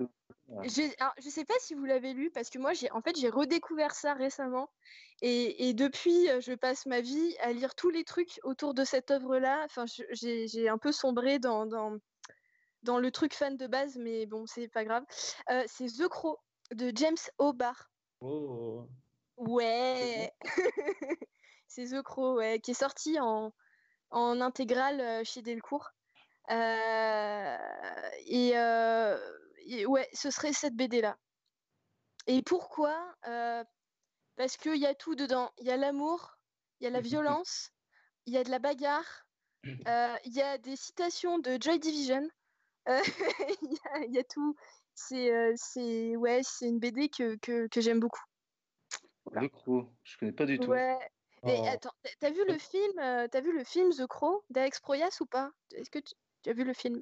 je 0.63 1.29
sais 1.29 1.45
pas 1.45 1.53
si 1.59 1.73
vous 1.73 1.85
l'avez 1.85 2.13
lu 2.13 2.31
parce 2.31 2.49
que 2.49 2.59
moi 2.59 2.73
j'ai 2.73 2.91
en 2.91 3.01
fait 3.01 3.17
j'ai 3.17 3.29
redécouvert 3.29 3.93
ça 3.93 4.13
récemment 4.13 4.69
et, 5.21 5.73
depuis 5.73 6.29
euh, 6.29 6.41
je 6.41 6.53
passe 6.53 6.85
ma 6.85 7.01
vie 7.01 7.35
à 7.39 7.53
lire 7.53 7.75
tous 7.75 7.89
les 7.89 8.03
trucs 8.03 8.39
autour 8.43 8.73
de 8.73 8.83
cette 8.83 9.11
œuvre 9.11 9.37
là. 9.37 9.61
Enfin 9.65 9.85
j'ai 10.11 10.69
un 10.69 10.77
peu 10.77 10.91
sombré 10.91 11.39
dans, 11.39 11.65
dans, 11.65 11.97
dans 12.83 12.99
le 12.99 13.11
truc 13.11 13.33
fan 13.33 13.57
de 13.57 13.67
base 13.67 13.97
mais 13.97 14.25
bon 14.25 14.45
c'est 14.45 14.67
pas 14.67 14.83
grave. 14.83 15.03
Euh, 15.49 15.63
c'est 15.67 15.87
The 15.87 16.07
Crow 16.07 16.39
de 16.71 16.91
James 16.95 17.17
O'Barr. 17.37 17.89
Oh. 18.21 18.87
Ouais. 19.37 20.31
c'est 21.67 21.85
The 21.85 22.01
Crow 22.01 22.35
ouais, 22.35 22.59
qui 22.59 22.71
est 22.71 22.75
sorti 22.75 23.19
en 23.19 23.53
en 24.13 24.41
intégrale 24.41 25.01
euh, 25.01 25.23
chez 25.23 25.41
Delcourt. 25.41 25.91
Euh, 26.49 27.57
euh, 28.31 29.19
et, 29.65 29.85
ouais, 29.85 30.09
ce 30.13 30.29
serait 30.29 30.53
cette 30.53 30.75
BD 30.75 31.01
là. 31.01 31.17
Et 32.27 32.41
pourquoi? 32.41 33.15
Euh, 33.27 33.63
Parce 34.35 34.57
qu'il 34.57 34.77
y 34.77 34.85
a 34.85 34.95
tout 34.95 35.15
dedans. 35.15 35.51
Il 35.57 35.67
y 35.67 35.71
a 35.71 35.77
l'amour, 35.77 36.37
il 36.79 36.85
y 36.85 36.87
a 36.87 36.89
la 36.89 37.01
violence, 37.41 37.71
il 38.25 38.33
y 38.33 38.37
a 38.37 38.43
de 38.43 38.49
la 38.49 38.59
bagarre, 38.59 39.25
il 39.63 40.33
y 40.33 40.41
a 40.41 40.57
des 40.57 40.75
citations 40.75 41.39
de 41.39 41.57
Joy 41.59 41.79
Division. 41.79 42.27
Il 44.05 44.13
y, 44.13 44.19
a 44.19 44.25
tout. 44.25 44.57
C'est 44.93 45.31
c'est 45.55 46.17
ouais, 46.17 46.41
c'est 46.43 46.67
une 46.67 46.79
BD 46.79 47.07
que, 47.07 47.37
que, 47.37 47.67
que 47.67 47.79
j'aime 47.79 48.01
beaucoup. 48.01 48.19
Le 49.31 49.47
Crow, 49.47 49.89
je 50.03 50.17
connais 50.17 50.33
pas 50.33 50.45
du 50.45 50.59
tout. 50.59 50.69
Ouais. 50.69 50.99
Et 51.45 51.59
oh. 51.61 51.65
attends, 51.65 51.93
t'as 52.19 52.29
vu 52.29 52.43
le 52.45 52.57
film, 52.57 52.99
as 52.99 53.41
vu 53.41 53.57
le 53.57 53.63
film 53.63 53.89
The 53.93 54.05
Crow 54.05 54.43
d'Alex 54.49 54.81
Proyas 54.81 55.17
ou 55.21 55.25
pas? 55.25 55.49
Est-ce 55.71 55.89
que 55.89 55.99
tu, 55.99 56.13
tu 56.43 56.49
as 56.49 56.53
vu 56.53 56.63
le 56.63 56.73
film? 56.73 57.01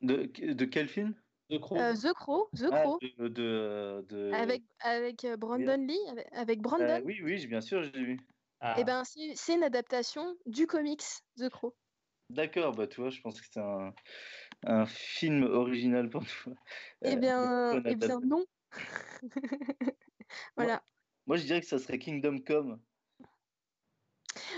De, 0.00 0.24
de 0.52 0.64
quel 0.64 0.88
film? 0.88 1.14
The 1.50 1.58
Crow. 1.58 1.76
Euh, 1.76 1.94
The 1.94 2.12
Crow. 2.14 2.48
The 2.56 2.68
ah, 2.72 2.80
Crow. 2.82 2.98
de, 3.18 4.04
de, 4.08 4.30
Avec, 4.34 4.62
avec 4.80 5.24
euh, 5.24 5.36
Brandon 5.36 5.86
Lee. 5.86 5.98
Avec, 6.32 6.60
Brandon? 6.60 6.84
Euh, 6.84 7.00
oui, 7.04 7.20
oui, 7.22 7.46
bien 7.46 7.60
sûr, 7.60 7.82
j'ai 7.82 8.04
vu. 8.04 8.18
Ah. 8.60 8.74
Et 8.78 8.82
eh 8.82 8.84
ben, 8.84 9.02
c'est 9.04 9.54
une 9.54 9.64
adaptation 9.64 10.36
du 10.46 10.66
comics 10.66 11.02
The 11.36 11.48
Crow. 11.48 11.74
D'accord, 12.30 12.72
bah 12.72 12.86
tu 12.86 13.00
vois, 13.00 13.10
je 13.10 13.20
pense 13.20 13.40
que 13.40 13.46
c'est 13.52 13.60
un, 13.60 13.92
un, 14.64 14.86
film 14.86 15.42
original 15.42 16.08
pour 16.08 16.24
toi. 16.24 16.54
Eh 17.02 17.16
bien, 17.16 17.82
eh 17.84 17.94
bien 17.94 18.20
non. 18.20 18.44
voilà. 20.56 20.74
Moi, 20.74 20.82
moi, 21.26 21.36
je 21.36 21.44
dirais 21.44 21.60
que 21.60 21.66
ça 21.66 21.78
serait 21.78 21.98
Kingdom 21.98 22.38
Come. 22.38 22.80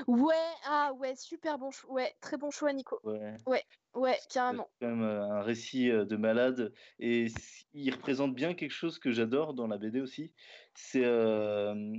Ouais, 0.06 0.34
ah 0.66 0.92
ouais, 0.98 1.14
super 1.16 1.58
bon 1.58 1.70
choix. 1.70 1.92
Ouais, 1.92 2.14
très 2.20 2.36
bon 2.36 2.50
choix, 2.50 2.72
Nico. 2.72 3.00
Ouais, 3.04 3.34
ouais, 3.46 3.62
ouais 3.94 4.18
carrément. 4.30 4.68
C'est 4.72 4.86
quand 4.86 4.94
même 4.94 5.02
euh, 5.02 5.22
un 5.22 5.42
récit 5.42 5.90
euh, 5.90 6.04
de 6.04 6.16
malade 6.16 6.72
et 6.98 7.26
il 7.72 7.90
représente 7.92 8.34
bien 8.34 8.54
quelque 8.54 8.70
chose 8.70 8.98
que 8.98 9.10
j'adore 9.10 9.54
dans 9.54 9.66
la 9.66 9.78
BD 9.78 10.00
aussi. 10.00 10.32
C'est 10.74 11.04
euh, 11.04 11.96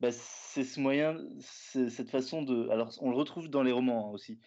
bah, 0.00 0.10
c'est 0.12 0.64
ce 0.64 0.80
moyen, 0.80 1.18
cette 1.40 2.10
façon 2.10 2.42
de. 2.42 2.68
Alors, 2.70 2.92
on 3.00 3.10
le 3.10 3.16
retrouve 3.16 3.48
dans 3.48 3.62
les 3.62 3.72
romans 3.72 4.08
hein, 4.08 4.12
aussi, 4.12 4.40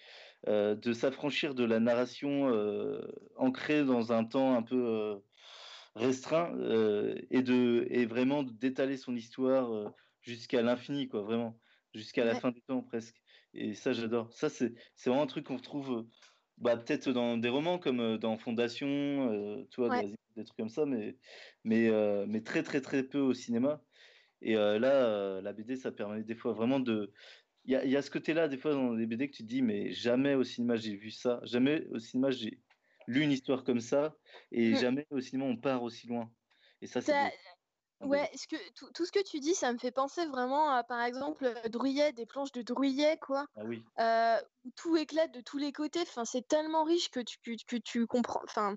de 0.45 0.93
s'affranchir 0.93 1.55
de 1.55 1.63
la 1.63 1.79
narration 1.79 2.51
ancrée 3.37 3.83
dans 3.83 4.11
un 4.11 4.23
temps 4.23 4.55
un 4.55 4.61
peu 4.61 5.19
restreint 5.95 6.53
et 7.31 7.41
de 7.41 7.87
et 7.89 8.05
vraiment 8.05 8.43
d'étaler 8.43 8.97
son 8.97 9.15
histoire 9.15 9.93
jusqu'à 10.21 10.61
l'infini, 10.61 11.07
quoi, 11.07 11.21
vraiment 11.21 11.57
jusqu'à 11.97 12.23
la 12.23 12.35
fin 12.35 12.51
du 12.51 12.61
temps 12.61 12.81
presque. 12.81 13.15
Et 13.53 13.73
ça, 13.73 13.91
j'adore. 13.91 14.31
Ça, 14.33 14.49
c'est 14.49 14.73
vraiment 15.05 15.23
un 15.23 15.27
truc 15.27 15.47
qu'on 15.47 15.57
retrouve 15.57 16.05
bah, 16.57 16.75
peut-être 16.75 17.11
dans 17.11 17.37
des 17.37 17.49
romans 17.49 17.77
comme 17.77 17.99
euh, 17.99 18.17
dans 18.17 18.37
Fondation, 18.37 18.87
euh, 18.87 19.67
tu 19.71 19.81
vois, 19.81 20.01
des, 20.01 20.43
trucs 20.43 20.57
comme 20.57 20.69
ça, 20.69 20.85
mais, 20.85 21.15
mais, 21.63 21.89
euh, 21.89 22.25
mais 22.27 22.41
très, 22.41 22.63
très, 22.63 22.81
très 22.81 23.03
peu 23.03 23.19
au 23.19 23.33
cinéma. 23.33 23.81
Et 24.41 24.53
là, 24.53 25.41
la 25.41 25.53
BD, 25.53 25.75
ça 25.75 25.91
permet 25.91 26.21
des 26.21 26.35
fois 26.35 26.53
vraiment 26.53 26.79
de. 26.79 27.11
Il 27.65 27.71
y 27.71 27.75
a, 27.75 27.83
y 27.85 27.97
a, 27.97 28.01
ce 28.03 28.11
côté-là, 28.11 28.47
des 28.47 28.57
fois, 28.57 28.71
dans 28.71 28.93
les 28.93 29.07
BD, 29.07 29.29
que 29.29 29.35
tu 29.35 29.43
te 29.43 29.47
dis, 29.47 29.63
mais 29.63 29.91
jamais 29.91 30.35
au 30.35 30.43
cinéma 30.43 30.75
j'ai 30.75 30.95
vu 30.95 31.09
ça, 31.09 31.39
jamais 31.43 31.87
au 31.87 31.97
cinéma 31.97 32.29
j'ai 32.29 32.61
lu 33.07 33.21
une 33.21 33.31
histoire 33.31 33.63
comme 33.63 33.79
ça, 33.79 34.15
et 34.51 34.73
mmh. 34.73 34.77
jamais 34.77 35.07
au 35.09 35.19
cinéma 35.19 35.49
on 35.49 35.57
part 35.57 35.81
aussi 35.81 36.05
loin. 36.05 36.31
Et 36.83 36.87
ça, 36.87 37.01
c'est. 37.01 37.13
Ouais, 38.01 38.29
ce 38.35 38.47
que, 38.47 38.55
tout, 38.93 39.05
ce 39.05 39.11
que 39.11 39.23
tu 39.23 39.39
dis, 39.39 39.55
ça 39.55 39.73
me 39.73 39.79
fait 39.79 39.91
penser 39.91 40.25
vraiment 40.27 40.69
à, 40.71 40.83
par 40.83 41.01
exemple, 41.01 41.45
euh, 41.45 41.69
Drouillet, 41.69 42.13
des 42.13 42.27
planches 42.27 42.51
de 42.51 42.61
Drouillet, 42.61 43.17
quoi. 43.17 43.47
Ah 43.55 43.63
oui. 43.65 43.83
Euh, 43.99 44.39
où 44.65 44.71
tout 44.75 44.95
éclate 44.97 45.33
de 45.33 45.41
tous 45.41 45.57
les 45.57 45.71
côtés. 45.71 46.01
Enfin, 46.01 46.23
c'est 46.23 46.47
tellement 46.47 46.83
riche 46.83 47.09
que 47.09 47.19
tu, 47.19 47.39
que, 47.67 47.77
tu 47.77 48.05
comprends. 48.05 48.41
Enfin, 48.43 48.75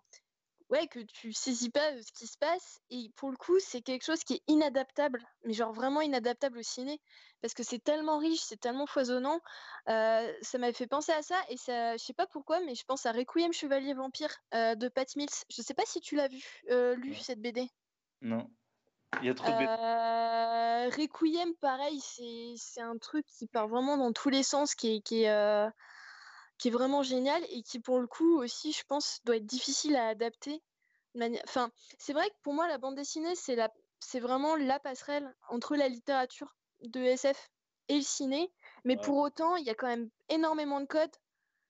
ouais, 0.70 0.86
que 0.86 1.00
tu 1.00 1.34
saisis 1.34 1.68
pas 1.68 1.92
euh, 1.92 2.00
ce 2.00 2.12
qui 2.12 2.26
se 2.26 2.38
passe. 2.38 2.80
Et 2.88 3.10
pour 3.16 3.30
le 3.30 3.36
coup, 3.36 3.58
c'est 3.58 3.82
quelque 3.82 4.04
chose 4.04 4.24
qui 4.24 4.34
est 4.34 4.42
inadaptable, 4.48 5.22
mais 5.44 5.52
genre 5.52 5.74
vraiment 5.74 6.00
inadaptable 6.00 6.58
au 6.58 6.62
ciné. 6.62 6.98
Parce 7.42 7.52
que 7.52 7.62
c'est 7.62 7.82
tellement 7.82 8.18
riche, 8.18 8.40
c'est 8.40 8.60
tellement 8.60 8.86
foisonnant. 8.86 9.40
ça 9.86 10.58
m'a 10.58 10.72
fait 10.72 10.86
penser 10.86 11.12
à 11.12 11.22
ça. 11.22 11.38
Et 11.50 11.58
ça, 11.58 11.96
je 11.98 12.02
sais 12.02 12.14
pas 12.14 12.26
pourquoi, 12.26 12.60
mais 12.60 12.74
je 12.74 12.84
pense 12.84 13.04
à 13.04 13.12
Requiem 13.12 13.52
Chevalier 13.52 13.92
Vampire 13.92 14.34
de 14.52 14.88
Pat 14.88 15.14
Mills. 15.16 15.28
Je 15.50 15.60
sais 15.60 15.74
pas 15.74 15.84
si 15.84 16.00
tu 16.00 16.16
l'as 16.16 16.28
vu, 16.28 16.42
lu 16.96 17.14
cette 17.14 17.40
BD. 17.40 17.68
Non. 18.22 18.50
Il 19.18 19.26
y 19.26 19.30
a 19.30 19.34
trop 19.34 19.50
de 19.50 19.54
euh, 19.54 20.88
Requiem, 20.96 21.54
pareil, 21.56 22.00
c'est 22.56 22.80
un 22.80 22.96
truc 22.96 23.26
qui 23.26 23.46
part 23.46 23.68
vraiment 23.68 23.96
dans 23.96 24.12
tous 24.12 24.30
les 24.30 24.42
sens, 24.42 24.74
qui 24.74 24.96
est, 24.96 25.00
qui, 25.00 25.22
est, 25.24 25.30
euh, 25.30 25.68
qui 26.58 26.68
est 26.68 26.70
vraiment 26.70 27.02
génial 27.02 27.42
et 27.50 27.62
qui, 27.62 27.80
pour 27.80 28.00
le 28.00 28.06
coup, 28.06 28.38
aussi, 28.40 28.72
je 28.72 28.84
pense, 28.86 29.20
doit 29.24 29.36
être 29.36 29.46
difficile 29.46 29.96
à 29.96 30.08
adapter. 30.08 30.62
Enfin, 31.44 31.70
c'est 31.98 32.12
vrai 32.12 32.28
que 32.30 32.36
pour 32.42 32.54
moi, 32.54 32.68
la 32.68 32.78
bande 32.78 32.94
dessinée, 32.94 33.34
c'est 33.34 33.56
la... 33.56 33.70
vraiment 34.14 34.54
la 34.56 34.78
passerelle 34.78 35.34
entre 35.48 35.76
la 35.76 35.88
littérature 35.88 36.54
de 36.82 37.00
SF 37.00 37.50
et 37.88 37.96
le 37.96 38.02
ciné. 38.02 38.52
Mais 38.84 38.96
pour 38.96 39.18
autant, 39.18 39.56
il 39.56 39.66
y 39.66 39.70
a 39.70 39.74
quand 39.74 39.88
même 39.88 40.08
énormément 40.28 40.80
de 40.80 40.86
codes 40.86 41.16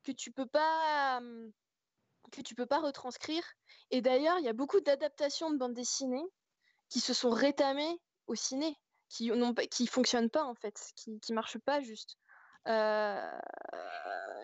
que 0.04 0.12
tu 0.12 0.30
peux 0.30 0.46
pas 0.46 1.20
que 2.30 2.42
tu 2.42 2.54
peux 2.54 2.66
pas 2.66 2.78
retranscrire. 2.78 3.42
Et 3.90 4.02
d'ailleurs, 4.02 4.38
il 4.38 4.44
y 4.44 4.48
a 4.48 4.52
beaucoup 4.52 4.80
d'adaptations 4.80 5.50
de 5.50 5.56
bande 5.56 5.74
dessinée 5.74 6.22
qui 6.90 7.00
se 7.00 7.14
sont 7.14 7.30
rétamés 7.30 8.00
au 8.26 8.34
ciné, 8.34 8.76
qui 9.08 9.30
ne 9.30 9.52
qui 9.66 9.86
fonctionnent 9.86 10.30
pas 10.30 10.44
en 10.44 10.54
fait, 10.54 10.78
qui, 10.96 11.18
qui 11.20 11.32
marchent 11.32 11.58
pas 11.58 11.80
juste. 11.80 12.18
Euh, 12.68 13.38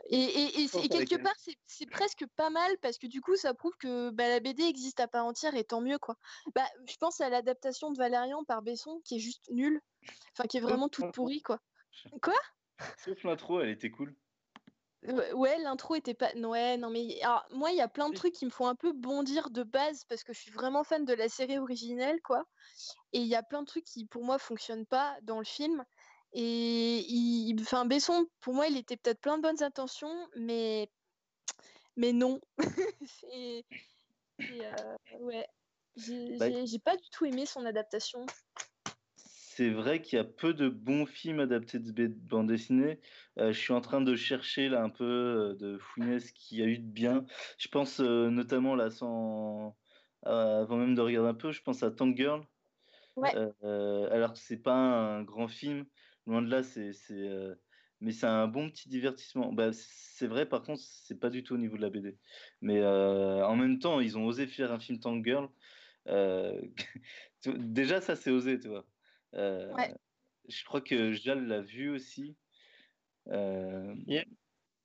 et, 0.09 0.63
et, 0.63 0.69
quelque 0.89 1.17
part, 1.17 1.35
c'est 1.67 1.87
presque 1.87 2.25
pas 2.37 2.49
mal 2.49 2.79
parce 2.81 2.97
que 2.97 3.07
du 3.07 3.21
coup, 3.21 3.37
ça 3.37 3.53
prouve 3.53 3.77
que 3.77 4.11
bah, 4.11 4.29
la 4.29 4.41
BD 4.41 4.63
existe 4.63 5.01
à 5.01 5.09
part 5.09 5.27
entière 5.27 5.55
et 5.55 5.65
tant 5.65 5.83
mieux 5.83 5.99
quoi. 5.99 6.17
Bah, 6.55 6.67
je 6.89 6.97
pense 6.97 7.21
à 7.21 7.29
l'adaptation 7.29 7.91
de 7.91 7.99
Valérian 7.99 8.45
par 8.45 8.63
Besson 8.63 9.03
qui 9.05 9.17
est 9.17 9.21
juste 9.21 9.51
nulle, 9.51 9.83
enfin 10.33 10.45
qui 10.49 10.57
est 10.57 10.61
vraiment 10.61 10.89
toute 10.89 11.13
pourrie 11.13 11.43
quoi. 11.43 11.61
Quoi? 12.23 12.39
Sauf 13.05 13.23
l'intro, 13.25 13.61
elle 13.61 13.71
était 13.71 13.91
cool. 13.91 14.15
Ouais, 15.35 15.59
l'intro 15.59 15.95
était 15.95 16.15
pas. 16.15 16.33
Ouais, 16.35 16.77
non, 16.77 16.91
mais 16.91 17.21
moi, 17.53 17.71
il 17.71 17.77
y 17.77 17.81
a 17.81 17.89
plein 17.89 18.09
de 18.09 18.15
trucs 18.15 18.35
qui 18.35 18.45
me 18.45 18.51
font 18.51 18.67
un 18.67 18.75
peu 18.75 18.93
bondir 18.93 19.51
de 19.51 19.63
base 19.63 20.05
parce 20.05 20.25
que 20.25 20.33
je 20.33 20.41
suis 20.41 20.51
vraiment 20.51 20.85
fan 20.85 21.05
de 21.05 21.15
la 21.15 21.29
série 21.29 21.59
originelle, 21.59 22.21
quoi. 22.23 22.45
Et 23.13 23.21
il 23.21 23.27
y 23.27 23.35
a 23.35 23.43
plein 23.43 23.63
de 23.63 23.67
trucs 23.67 23.85
qui, 23.85 24.05
pour 24.07 24.25
moi, 24.25 24.39
fonctionnent 24.39 24.87
pas 24.87 25.17
dans 25.23 25.39
le 25.39 25.45
film. 25.45 25.85
Et 26.33 27.05
il... 27.09 27.61
enfin, 27.61 27.85
Besson, 27.85 28.27
pour 28.41 28.55
moi, 28.55 28.67
il 28.67 28.77
était 28.77 28.97
peut-être 28.97 29.21
plein 29.21 29.39
de 29.39 29.43
bonnes 29.43 29.63
intentions, 29.63 30.29
mais, 30.37 30.91
mais 31.97 32.13
non. 32.13 32.41
et... 33.33 33.65
Euh, 34.41 34.97
ouais. 35.21 35.47
J'ai 35.97 36.37
Bah, 36.37 36.65
j'ai 36.65 36.79
pas 36.79 36.97
du 36.97 37.09
tout 37.11 37.25
aimé 37.25 37.47
son 37.47 37.65
adaptation. 37.65 38.27
C'est 39.57 39.71
vrai 39.71 40.03
qu'il 40.03 40.19
y 40.19 40.21
a 40.21 40.25
peu 40.25 40.53
de 40.53 40.69
bons 40.69 41.07
films 41.07 41.41
adaptés 41.41 41.79
de 41.79 42.09
bande 42.09 42.49
dessinée. 42.49 43.01
Euh, 43.39 43.55
je 43.55 43.59
suis 43.59 43.73
en 43.73 43.81
train 43.81 44.03
de 44.03 44.15
chercher 44.15 44.69
là 44.69 44.83
un 44.83 44.91
peu 44.91 45.05
euh, 45.05 45.55
de 45.55 45.79
fouiner 45.79 46.21
ce 46.21 46.31
qu'il 46.35 46.59
y 46.59 46.63
a 46.63 46.67
eu 46.67 46.77
de 46.77 46.85
bien. 46.87 47.25
Je 47.57 47.69
pense 47.69 48.01
euh, 48.01 48.29
notamment 48.29 48.75
là, 48.75 48.91
sans 48.91 49.75
euh, 50.27 50.61
avant 50.61 50.77
même 50.77 50.95
de 50.95 51.01
regarder 51.01 51.31
un 51.31 51.35
peu, 51.35 51.53
je 51.53 51.63
pense 51.63 51.83
à 51.83 51.91
Tank 51.91 52.19
Girl. 52.19 52.45
Ouais. 53.17 53.35
Alors 53.35 54.35
que 54.35 54.39
c'est 54.39 54.63
pas 54.63 54.75
un 54.75 55.23
grand 55.23 55.49
film, 55.49 55.87
loin 56.27 56.43
de 56.43 56.51
là, 56.51 56.63
c'est 56.63 56.91
mais 58.03 58.13
c'est 58.13 58.27
un 58.27 58.49
bon 58.49 58.69
petit 58.69 58.91
divertissement. 58.91 59.55
Bah, 59.55 59.71
c'est 59.73 60.27
vrai, 60.27 60.45
par 60.45 60.65
contre, 60.65 60.83
c'est 60.83 61.19
pas 61.19 61.31
du 61.31 61.43
tout 61.43 61.55
au 61.55 61.59
niveau 61.59 61.79
de 61.79 61.83
la 61.83 61.89
BD. 61.89 62.19
Mais 62.61 62.85
en 62.85 63.57
même 63.57 63.79
temps, 63.79 64.01
ils 64.01 64.19
ont 64.19 64.27
osé 64.27 64.47
faire 64.47 64.71
un 64.71 64.79
film 64.79 64.99
Tank 64.99 65.25
Girl. 65.25 65.49
Déjà, 67.47 68.03
ça, 68.03 68.17
c'est 68.17 68.31
osé, 68.31 68.61
tu 68.61 68.69
vois. 68.69 68.85
Euh, 69.37 69.73
Ouais. 69.75 69.95
Je 70.49 70.65
crois 70.65 70.81
que 70.81 71.13
Jal 71.13 71.47
l'a 71.47 71.61
vu 71.61 71.91
aussi. 71.91 72.37
Euh, 73.29 73.95
Yeah. 74.07 74.25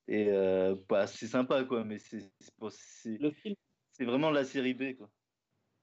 Et 0.07 0.29
euh, 0.29 0.75
bah, 0.89 1.07
c'est 1.07 1.27
sympa, 1.27 1.63
quoi. 1.63 1.83
Mais 1.83 1.97
c'est 1.99 2.31
vraiment 3.99 4.31
la 4.31 4.43
série 4.45 4.73
B, 4.73 4.95
quoi. 4.97 5.09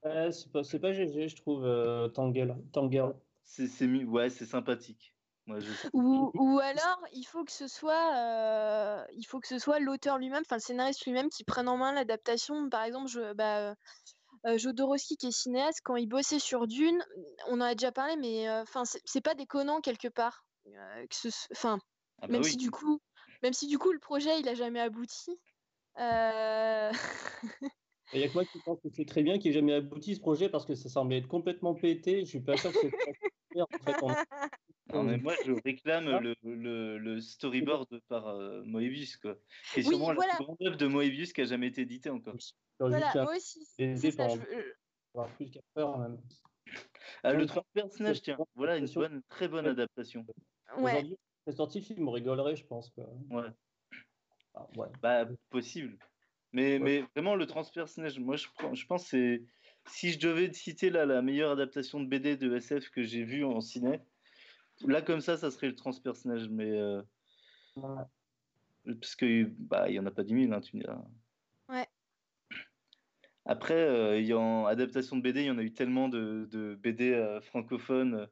euh, 0.05 0.31
c'est 0.31 0.51
pas, 0.53 0.65
c'est 0.65 0.81
pas 0.81 0.93
GG, 0.93 1.29
je 1.29 1.37
trouve, 1.37 1.65
euh, 1.65 2.09
Tangle. 2.09 2.57
Tangle. 2.73 3.15
C'est 3.45 3.69
ouais, 4.05 4.29
c'est 4.31 4.47
sympathique. 4.47 5.15
Je... 5.47 5.89
Ou, 5.95 6.31
ou 6.35 6.59
alors, 6.59 7.01
il 7.13 7.25
faut 7.25 7.43
que 7.45 7.53
ce 7.53 7.69
soit, 7.69 8.15
euh, 8.19 9.07
il 9.13 9.25
faut 9.25 9.41
que 9.41 9.49
ce 9.49 9.59
soit 9.59 9.79
l'auteur 9.79 10.19
lui-même, 10.19 10.43
enfin 10.45 10.57
le 10.57 10.61
scénariste 10.61 11.07
lui-même, 11.07 11.31
qui 11.31 11.45
prenne 11.45 11.69
en 11.69 11.79
main 11.79 11.93
l'adaptation. 11.93 12.69
Par 12.69 12.83
exemple, 12.85 13.09
je, 13.09 13.33
bah, 13.33 13.75
euh, 14.47 14.59
Jodorowsky 14.59 15.17
qui 15.17 15.29
est 15.29 15.31
cinéaste, 15.33 15.81
quand 15.85 15.97
il 15.97 16.07
bossait 16.09 16.39
sur 16.39 16.67
Dune, 16.67 17.03
on 17.49 17.55
en 17.55 17.61
a 17.63 17.75
déjà 17.75 17.93
parlé, 17.93 18.17
mais 18.17 18.49
enfin 18.51 18.85
c'est 18.85 19.01
c'est 19.05 19.21
pas 19.21 19.35
déconnant 19.35 19.81
quelque 19.81 20.09
part. 20.09 20.47
que 20.65 21.15
ce, 21.15 21.29
Ah 22.21 22.27
bah 22.27 22.29
même 22.33 22.43
oui. 22.43 22.51
si 22.51 22.57
du 22.57 22.71
coup, 22.71 23.01
même 23.43 23.53
si 23.53 23.67
du 23.67 23.79
coup 23.79 23.93
le 23.93 23.99
projet 24.01 24.41
il 24.41 24.49
a 24.49 24.55
jamais 24.55 24.81
abouti. 24.81 25.39
Il 28.13 28.21
y 28.21 28.25
a 28.25 28.29
que 28.29 28.35
moi 28.35 28.45
qui 28.47 28.61
pense 28.61 28.79
que 28.83 28.89
c'est 28.95 29.05
très 29.05 29.23
bien 29.23 29.39
qu'il 29.39 29.51
n'ait 29.51 29.55
jamais 29.59 29.75
abouti 29.75 30.15
ce 30.15 30.21
projet 30.21 30.49
parce 30.49 30.65
que 30.67 30.75
ça 30.75 30.89
semblait 30.89 31.19
être 31.19 31.29
complètement 31.29 31.75
pété. 31.75 32.21
Je 32.21 32.27
suis 32.27 32.41
pas 32.41 32.57
sûr 32.57 32.73
que 32.79 32.87
c'est 33.53 33.61
en 33.61 33.67
fait, 33.85 33.97
on- 34.03 34.15
Non, 34.93 35.03
mais 35.03 35.19
moi, 35.19 35.35
je 35.45 35.53
réclame 35.65 36.09
Ah. 36.09 36.21
le, 36.21 36.35
le, 36.43 36.99
le 36.99 37.21
storyboard 37.21 38.01
par 38.09 38.29
euh, 38.29 38.63
Moebius, 38.65 39.17
quoi. 39.19 39.37
Qui 39.73 39.81
est 39.81 39.83
Oui, 39.85 39.91
sûrement 39.91 40.15
voilà. 40.15 40.33
la 40.33 40.37
plus 40.37 40.45
grande 40.45 40.57
œuvre 40.63 40.77
de 40.77 40.87
Moebius 40.87 41.33
qui 41.33 41.43
a 41.43 41.45
jamais 41.45 41.67
été 41.69 41.83
éditée 41.83 42.11
encore. 42.11 42.37
Voilà, 42.81 43.13
moi 43.15 43.37
aussi. 43.37 43.67
c'est 43.77 44.11
ça, 44.11 44.29
je 44.29 45.23
plus 45.37 45.51
qu'à 45.51 45.61
faire 45.75 45.99
même. 45.99 46.19
Ah, 47.23 47.33
le 47.33 47.41
Donc, 47.41 47.49
trois 47.49 47.65
personnages, 47.73 48.23
tiens, 48.23 48.39
voilà 48.55 48.77
une 48.77 48.87
bonne, 48.87 49.23
très 49.29 49.49
bonne 49.49 49.67
adaptation. 49.67 50.25
ouais. 50.79 50.93
Aujourd'hui, 50.93 51.17
c'est 51.47 51.57
sorti 51.57 51.81
le 51.81 51.85
film, 51.85 52.09
on 52.09 52.13
rigolerait, 52.13 52.57
je 52.57 52.65
pense. 52.65 52.91
Quoi. 52.91 53.05
Ouais. 53.31 53.49
Ah, 54.55 54.67
ouais. 54.77 54.89
Bah, 55.03 55.27
possible. 55.51 55.99
Mais, 56.53 56.75
Ouais. 56.75 56.79
mais 56.79 57.05
vraiment, 57.15 57.35
le 57.35 57.47
transpersonnage, 57.47 58.19
moi, 58.19 58.37
je, 58.37 58.47
je 58.75 58.87
pense 58.87 59.05
que 59.05 59.09
c'est. 59.11 59.45
Si 59.87 60.13
je 60.13 60.19
devais 60.19 60.53
citer 60.53 60.91
là, 60.91 61.07
la 61.07 61.23
meilleure 61.23 61.51
adaptation 61.53 62.01
de 62.01 62.07
BD 62.07 62.37
de 62.37 62.55
SF 62.55 62.91
que 62.91 63.03
j'ai 63.03 63.25
vue 63.25 63.45
en 63.45 63.61
ciné, 63.61 64.01
là, 64.87 65.03
comme 65.03 65.21
ça, 65.21 65.37
ça 65.37 65.51
serait 65.51 65.69
le 65.69 65.75
transpersonnage. 65.75 66.49
Mais. 66.49 66.71
euh, 66.71 67.03
Ouais. 67.77 68.03
parce 69.01 69.15
que, 69.15 69.45
bah, 69.45 69.89
il 69.89 69.93
n'y 69.93 69.99
en 70.01 70.07
a 70.07 70.11
pas 70.11 70.25
10 70.25 70.35
000, 70.47 70.53
hein, 70.53 70.61
tu 70.61 70.77
me 70.77 70.83
diras. 70.83 71.01
Ouais. 71.69 71.87
Après, 73.45 73.75
euh, 73.75 74.37
en 74.37 74.67
adaptation 74.67 75.17
de 75.17 75.23
BD, 75.23 75.43
il 75.43 75.47
y 75.47 75.51
en 75.51 75.59
a 75.59 75.63
eu 75.63 75.73
tellement 75.73 76.09
de, 76.09 76.49
de 76.51 76.75
BD 76.75 77.13
euh, 77.13 77.41
francophones. 77.41 78.15
euh, 78.15 78.27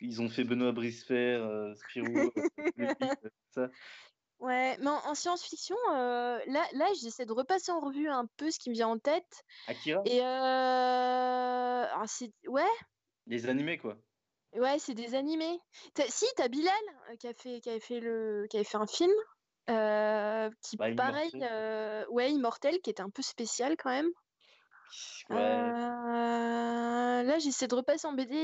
Ils 0.00 0.20
ont 0.20 0.28
fait 0.28 0.44
Benoît 0.44 0.72
Brisefer, 0.72 1.36
euh, 1.36 1.74
Spirou, 1.74 2.06
ça. 3.54 3.70
Ouais, 4.40 4.76
mais 4.78 4.86
en, 4.88 4.98
en 5.06 5.14
science-fiction, 5.14 5.76
euh, 5.90 6.38
là, 6.46 6.64
là 6.72 6.86
j'essaie 7.00 7.26
de 7.26 7.32
repasser 7.32 7.72
en 7.72 7.80
revue 7.80 8.08
un 8.08 8.26
peu 8.36 8.50
ce 8.50 8.58
qui 8.58 8.68
me 8.70 8.74
vient 8.74 8.88
en 8.88 8.98
tête. 8.98 9.42
Akira, 9.66 10.02
Et 10.06 10.20
euh... 10.20 10.24
alors, 10.24 12.08
c'est... 12.08 12.32
Ouais, 12.46 12.62
les 13.26 13.48
animés, 13.48 13.78
quoi. 13.78 13.98
Ouais, 14.54 14.78
c'est 14.78 14.94
des 14.94 15.14
animés. 15.14 15.58
T'as- 15.94 16.08
Si, 16.08 16.26
t'as 16.36 16.48
Bilal 16.48 16.74
euh, 17.10 17.16
qui 17.16 17.28
a 17.28 17.34
fait, 17.34 17.60
qui 17.60 17.70
avait 17.70 17.80
fait 17.80 18.00
le, 18.00 18.46
qui 18.50 18.56
avait 18.56 18.64
fait 18.64 18.76
un 18.78 18.86
film, 18.86 19.12
euh, 19.70 20.50
qui 20.62 20.76
Bah, 20.76 20.92
pareil, 20.94 21.30
Immortel. 21.34 21.48
euh, 21.52 22.06
ouais, 22.10 22.30
Immortel, 22.32 22.80
qui 22.80 22.90
était 22.90 23.02
un 23.02 23.10
peu 23.10 23.22
spécial 23.22 23.76
quand 23.76 23.90
même. 23.90 24.10
Ouais. 25.30 25.36
Là, 27.24 27.38
j'essaie 27.38 27.68
de 27.68 27.74
repasser 27.74 28.06
en 28.06 28.12
BD. 28.14 28.34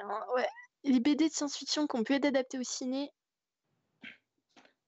euh, 0.00 0.34
Ouais, 0.34 0.48
les 0.84 1.00
BD 1.00 1.28
de 1.28 1.32
science-fiction 1.32 1.86
qui 1.86 1.96
ont 1.96 2.04
pu 2.04 2.14
être 2.14 2.26
adaptés 2.26 2.58
au 2.58 2.62
ciné. 2.62 3.10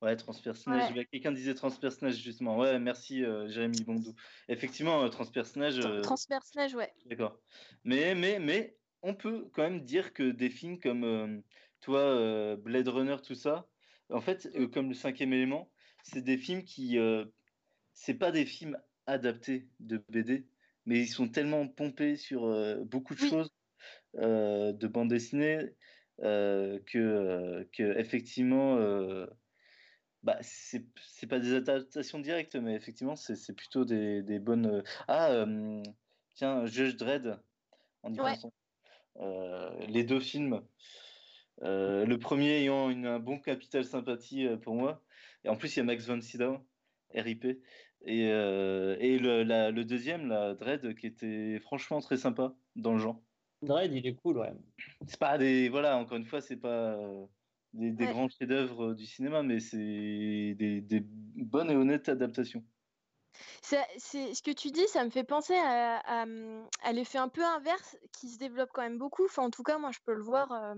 Ouais, 0.02 0.14
transpersonnage. 0.14 0.92
Ouais. 0.92 1.06
Quelqu'un 1.06 1.32
disait 1.32 1.54
transpersonnage, 1.54 2.16
justement. 2.16 2.58
Ouais, 2.58 2.78
merci, 2.78 3.24
euh, 3.24 3.48
Jérémy 3.48 3.82
Bondou. 3.82 4.12
Effectivement, 4.48 5.02
euh, 5.02 5.08
transpersonnage, 5.08 5.78
Tra- 5.78 5.86
euh, 5.86 6.02
Transpersonnage, 6.02 6.74
ouais. 6.74 6.92
d'accord. 7.06 7.40
Mais, 7.84 8.14
mais, 8.14 8.38
mais, 8.38 8.76
on 9.06 9.14
peut 9.14 9.48
quand 9.54 9.62
même 9.62 9.84
dire 9.84 10.12
que 10.12 10.24
des 10.30 10.50
films 10.50 10.80
comme, 10.80 11.04
euh, 11.04 11.40
toi, 11.80 12.00
euh, 12.00 12.56
Blade 12.56 12.88
Runner, 12.88 13.16
tout 13.22 13.36
ça, 13.36 13.68
en 14.10 14.20
fait, 14.20 14.48
euh, 14.56 14.66
comme 14.68 14.88
le 14.88 14.94
cinquième 14.94 15.32
élément, 15.32 15.72
c'est 16.02 16.22
des 16.22 16.36
films 16.38 16.64
qui. 16.64 16.98
c'est 17.92 18.14
pas 18.18 18.32
des 18.32 18.46
films 18.46 18.78
adaptés 19.06 19.70
de 19.80 20.04
BD, 20.08 20.48
mais 20.86 21.00
ils 21.00 21.08
sont 21.08 21.28
tellement 21.28 21.68
pompés 21.68 22.16
sur 22.16 22.42
beaucoup 22.84 23.14
de 23.14 23.20
Oui. 23.20 23.28
choses 23.30 23.50
de 24.14 24.86
bande 24.86 25.08
dessinée 25.10 25.76
que, 26.18 26.78
que, 27.72 27.98
effectivement. 27.98 28.76
bah, 30.22 30.38
c'est 30.42 30.86
c'est 31.06 31.26
pas 31.28 31.38
des 31.40 31.54
adaptations 31.54 32.18
directes, 32.20 32.56
mais 32.56 32.74
effectivement, 32.74 33.16
c'est 33.16 33.36
c'est 33.36 33.54
plutôt 33.54 33.84
des, 33.84 34.22
des 34.22 34.38
bonnes. 34.40 34.82
Ah, 35.08 35.30
euh, 35.32 35.82
tiens, 36.34 36.66
Judge 36.66 36.96
Dredd, 36.96 37.40
en 38.02 38.12
y 38.14 38.18
Ouais. 38.18 38.36
pensant. 38.36 38.52
Euh, 39.20 39.78
les 39.86 40.04
deux 40.04 40.20
films. 40.20 40.66
Euh, 41.62 42.04
le 42.06 42.18
premier 42.18 42.60
ayant 42.60 42.90
une, 42.90 43.06
un 43.06 43.18
bon 43.18 43.40
capital 43.40 43.84
sympathie 43.84 44.46
euh, 44.46 44.56
pour 44.58 44.74
moi. 44.74 45.04
Et 45.44 45.48
en 45.48 45.56
plus, 45.56 45.74
il 45.76 45.78
y 45.78 45.82
a 45.82 45.84
Max 45.84 46.06
von 46.06 46.20
Sydow, 46.20 46.68
RIP. 47.14 47.44
Et, 48.02 48.28
euh, 48.30 48.96
et 49.00 49.18
le, 49.18 49.42
la- 49.42 49.70
le 49.70 49.84
deuxième, 49.84 50.28
la 50.28 50.54
Dredd, 50.54 50.94
qui 50.96 51.06
était 51.06 51.58
franchement 51.60 52.00
très 52.00 52.16
sympa 52.18 52.56
dans 52.76 52.92
le 52.92 52.98
genre. 52.98 53.24
Dredd, 53.62 53.92
il 53.92 54.06
est 54.06 54.14
cool, 54.14 54.38
ouais. 54.38 54.52
C'est 55.06 55.18
pas 55.18 55.38
des. 55.38 55.68
Voilà, 55.68 55.96
encore 55.98 56.16
une 56.18 56.24
fois, 56.26 56.40
c'est 56.40 56.56
pas 56.58 56.98
des, 57.72 57.92
des 57.92 58.06
Ouais. 58.06 58.08
grands 58.08 58.28
chefs-d'œuvre 58.28 58.94
du 58.94 59.06
cinéma, 59.06 59.42
mais 59.42 59.60
c'est 59.60 59.76
des, 60.56 60.80
des 60.82 61.00
bonnes 61.04 61.70
et 61.70 61.76
honnêtes 61.76 62.08
adaptations. 62.08 62.64
C'est 63.62 63.84
ce 63.98 64.42
que 64.42 64.50
tu 64.50 64.70
dis, 64.70 64.86
ça 64.88 65.04
me 65.04 65.10
fait 65.10 65.24
penser 65.24 65.56
à, 65.56 65.98
à, 65.98 66.22
hum, 66.22 66.68
à 66.82 66.92
l'effet 66.92 67.18
un 67.18 67.28
peu 67.28 67.44
inverse 67.44 67.96
qui 68.12 68.28
se 68.28 68.38
développe 68.38 68.70
quand 68.72 68.82
même 68.82 68.98
beaucoup. 68.98 69.24
Enfin, 69.24 69.42
en 69.44 69.50
tout 69.50 69.62
cas, 69.62 69.78
moi, 69.78 69.90
je 69.92 69.98
peux 70.04 70.14
le 70.14 70.22
voir 70.22 70.52
euh, 70.52 70.74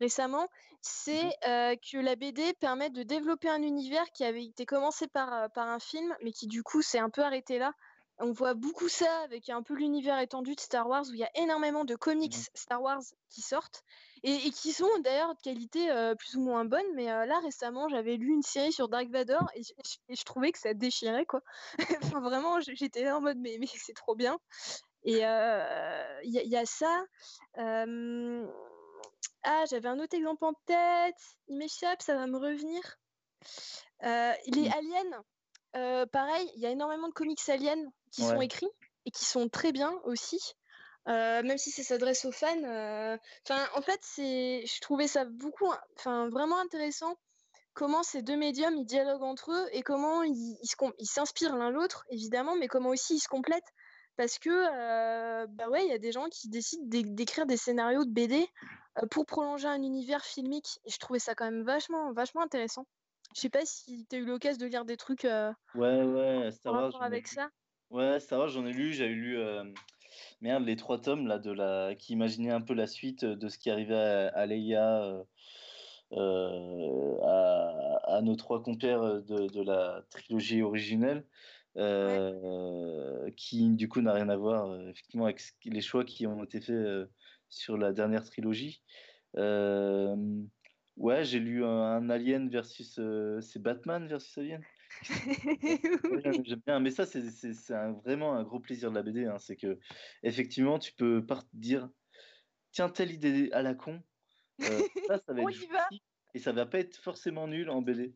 récemment. 0.00 0.48
C'est 0.82 1.32
euh, 1.46 1.74
que 1.76 1.98
la 1.98 2.16
BD 2.16 2.52
permet 2.54 2.90
de 2.90 3.02
développer 3.02 3.48
un 3.48 3.62
univers 3.62 4.10
qui 4.12 4.24
avait 4.24 4.44
été 4.44 4.66
commencé 4.66 5.08
par, 5.08 5.32
euh, 5.32 5.48
par 5.48 5.68
un 5.68 5.78
film, 5.78 6.14
mais 6.22 6.32
qui 6.32 6.46
du 6.46 6.62
coup 6.62 6.82
s'est 6.82 6.98
un 6.98 7.10
peu 7.10 7.22
arrêté 7.22 7.58
là. 7.58 7.72
On 8.18 8.32
voit 8.32 8.54
beaucoup 8.54 8.88
ça 8.88 9.20
avec 9.24 9.50
un 9.50 9.62
peu 9.62 9.74
l'univers 9.74 10.18
étendu 10.18 10.54
de 10.54 10.60
Star 10.60 10.88
Wars 10.88 11.04
où 11.10 11.12
il 11.12 11.20
y 11.20 11.24
a 11.24 11.30
énormément 11.34 11.84
de 11.84 11.96
comics 11.96 12.36
Star 12.54 12.80
Wars 12.80 13.02
qui 13.28 13.42
sortent 13.42 13.82
et, 14.22 14.46
et 14.46 14.50
qui 14.50 14.72
sont 14.72 14.88
d'ailleurs 15.00 15.34
de 15.34 15.40
qualité 15.40 15.90
euh, 15.90 16.14
plus 16.14 16.36
ou 16.36 16.40
moins 16.40 16.64
bonne. 16.64 16.86
Mais 16.94 17.10
euh, 17.10 17.26
là 17.26 17.38
récemment, 17.40 17.88
j'avais 17.88 18.16
lu 18.16 18.32
une 18.32 18.42
série 18.42 18.72
sur 18.72 18.88
Dark 18.88 19.08
Vador 19.08 19.48
et 19.54 19.62
je, 19.62 19.72
et 20.08 20.16
je 20.16 20.24
trouvais 20.24 20.52
que 20.52 20.58
ça 20.58 20.74
déchirait 20.74 21.26
quoi. 21.26 21.40
enfin, 22.02 22.20
vraiment, 22.20 22.60
j'étais 22.60 23.10
en 23.10 23.20
mode 23.20 23.38
mais, 23.38 23.56
mais 23.60 23.66
c'est 23.66 23.94
trop 23.94 24.14
bien. 24.14 24.38
Et 25.04 25.24
euh, 25.24 26.20
il 26.24 26.32
y, 26.32 26.38
a- 26.38 26.42
il 26.42 26.50
y 26.50 26.56
a 26.56 26.66
ça. 26.66 27.04
Ah, 29.48 29.64
j'avais 29.70 29.88
un 29.88 29.98
autre 30.00 30.16
exemple 30.16 30.44
en 30.44 30.54
tête. 30.66 31.14
Il 31.48 31.56
m'échappe, 31.58 32.02
ça 32.02 32.14
va 32.16 32.26
me 32.26 32.36
revenir. 32.38 32.80
Les 34.02 34.68
Mm. 34.68 34.72
aliens, 34.72 36.06
pareil, 36.06 36.50
il 36.56 36.60
y 36.60 36.66
a 36.66 36.70
énormément 36.70 37.08
de 37.08 37.12
comics 37.12 37.48
aliens 37.48 37.84
qui 38.10 38.22
sont 38.22 38.40
écrits 38.40 38.70
et 39.04 39.10
qui 39.10 39.24
sont 39.24 39.48
très 39.48 39.72
bien 39.72 39.92
aussi. 40.04 40.40
Euh, 41.08 41.42
même 41.44 41.58
si 41.58 41.70
ça 41.70 41.82
s'adresse 41.84 42.24
aux 42.24 42.32
fans. 42.32 42.62
euh, 42.64 43.16
en 43.74 43.82
fait, 43.82 44.00
c'est, 44.02 44.64
je 44.66 44.80
trouvais 44.80 45.06
ça 45.06 45.24
beaucoup, 45.24 45.70
enfin, 45.96 46.28
vraiment 46.28 46.58
intéressant 46.60 47.16
comment 47.74 48.02
ces 48.02 48.22
deux 48.22 48.36
médiums 48.36 48.74
ils 48.76 48.86
dialoguent 48.86 49.22
entre 49.22 49.52
eux 49.52 49.68
et 49.72 49.82
comment 49.82 50.22
ils 50.22 50.56
s'inspirent 51.02 51.56
l'un 51.56 51.70
l'autre, 51.70 52.04
évidemment, 52.10 52.56
mais 52.56 52.68
comment 52.68 52.88
aussi 52.88 53.16
ils 53.16 53.20
se 53.20 53.28
complètent. 53.28 53.72
Parce 54.16 54.38
que, 54.38 54.48
euh, 54.50 55.46
bah 55.50 55.68
ouais, 55.68 55.84
il 55.84 55.90
y 55.90 55.94
a 55.94 55.98
des 55.98 56.10
gens 56.10 56.26
qui 56.30 56.48
décident 56.48 56.82
d'é- 56.86 57.02
d'écrire 57.04 57.44
des 57.44 57.58
scénarios 57.58 58.04
de 58.06 58.10
BD 58.10 58.48
euh, 58.96 59.06
pour 59.10 59.26
prolonger 59.26 59.68
un 59.68 59.82
univers 59.82 60.24
filmique. 60.24 60.80
Et 60.86 60.90
je 60.90 60.98
trouvais 60.98 61.18
ça 61.18 61.34
quand 61.34 61.44
même 61.44 61.64
vachement, 61.64 62.12
vachement 62.14 62.40
intéressant. 62.40 62.86
Je 63.34 63.42
sais 63.42 63.50
pas 63.50 63.66
si 63.66 64.06
tu 64.08 64.16
as 64.16 64.18
eu 64.20 64.24
l'occasion 64.24 64.58
de 64.58 64.70
lire 64.70 64.86
des 64.86 64.96
trucs 64.96 65.24
Ouais, 65.24 66.02
ouais, 66.02 66.50
j'en 66.64 67.02
ai 67.02 67.04
avec 67.04 67.28
ça. 67.28 67.50
Ouais, 67.90 68.18
Star 68.20 68.38
Wars, 68.38 68.48
j'en 68.48 68.64
ai 68.64 68.72
lu. 68.72 68.94
J'avais 68.94 69.12
lu 69.12 69.36
merde, 70.40 70.64
les 70.64 70.76
trois 70.76 71.00
tomes 71.00 71.26
là, 71.26 71.38
de 71.38 71.50
la... 71.50 71.94
qui 71.94 72.12
imaginaient 72.12 72.50
un 72.50 72.60
peu 72.60 72.74
la 72.74 72.86
suite 72.86 73.24
de 73.24 73.48
ce 73.48 73.58
qui 73.58 73.70
arrivait 73.70 73.94
à, 73.94 74.46
Leia, 74.46 75.24
à, 76.12 78.20
nos 78.22 78.36
trois 78.36 78.62
compères 78.62 79.22
de, 79.22 79.62
la 79.62 80.02
trilogie 80.10 80.62
originelle. 80.62 81.24
qui 83.36 83.70
du 83.70 83.88
coup 83.88 84.00
n'a 84.00 84.12
rien 84.12 84.28
à 84.28 84.36
voir 84.36 84.80
effectivement 84.88 85.26
avec 85.26 85.42
les 85.64 85.80
choix 85.80 86.04
qui 86.04 86.26
ont 86.26 86.44
été 86.44 86.60
faits 86.60 87.08
sur 87.48 87.76
la 87.76 87.92
dernière 87.92 88.24
trilogie. 88.24 88.82
ouais, 89.36 91.24
j'ai 91.24 91.40
lu 91.40 91.64
un, 91.64 92.08
Alien 92.10 92.48
versus 92.48 93.00
c'est 93.40 93.62
Batman 93.62 94.06
versus 94.06 94.38
Alien? 94.38 94.62
J'aime 96.44 96.60
bien, 96.66 96.80
mais 96.80 96.90
ça, 96.90 97.06
c'est 97.06 97.20
vraiment 98.04 98.34
un 98.34 98.42
gros 98.42 98.60
plaisir 98.60 98.90
de 98.90 98.96
la 98.96 99.02
BD. 99.02 99.26
Hein. 99.26 99.38
C'est 99.38 99.56
que, 99.56 99.78
effectivement, 100.22 100.78
tu 100.78 100.92
peux 100.92 101.24
dire 101.52 101.88
tiens, 102.76 102.90
telle 102.90 103.10
idée 103.10 103.48
à 103.52 103.62
la 103.62 103.74
con, 103.74 104.02
euh, 104.60 104.80
ça, 105.08 105.18
ça 105.26 105.32
va 105.32 105.42
être 105.50 105.88
et 106.34 106.38
ça 106.38 106.52
va 106.52 106.66
pas 106.66 106.78
être 106.78 106.96
forcément 106.96 107.48
nul 107.48 107.70
en 107.70 107.80
BD. 107.80 108.14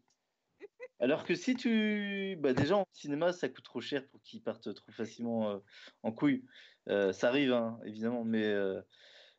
Alors 0.99 1.25
que 1.25 1.35
si 1.35 1.57
tu. 1.57 2.37
Bah 2.41 2.53
déjà, 2.53 2.77
en 2.77 2.85
cinéma, 2.93 3.33
ça 3.33 3.49
coûte 3.49 3.65
trop 3.65 3.81
cher 3.81 4.07
pour 4.09 4.21
qu'ils 4.21 4.43
partent 4.43 4.75
trop 4.75 4.93
facilement 4.93 5.51
euh, 5.51 5.59
en 6.03 6.13
couille. 6.13 6.45
Euh, 6.89 7.13
ça 7.13 7.29
arrive, 7.29 7.55
hein, 7.55 7.81
évidemment, 7.87 8.23
mais, 8.25 8.55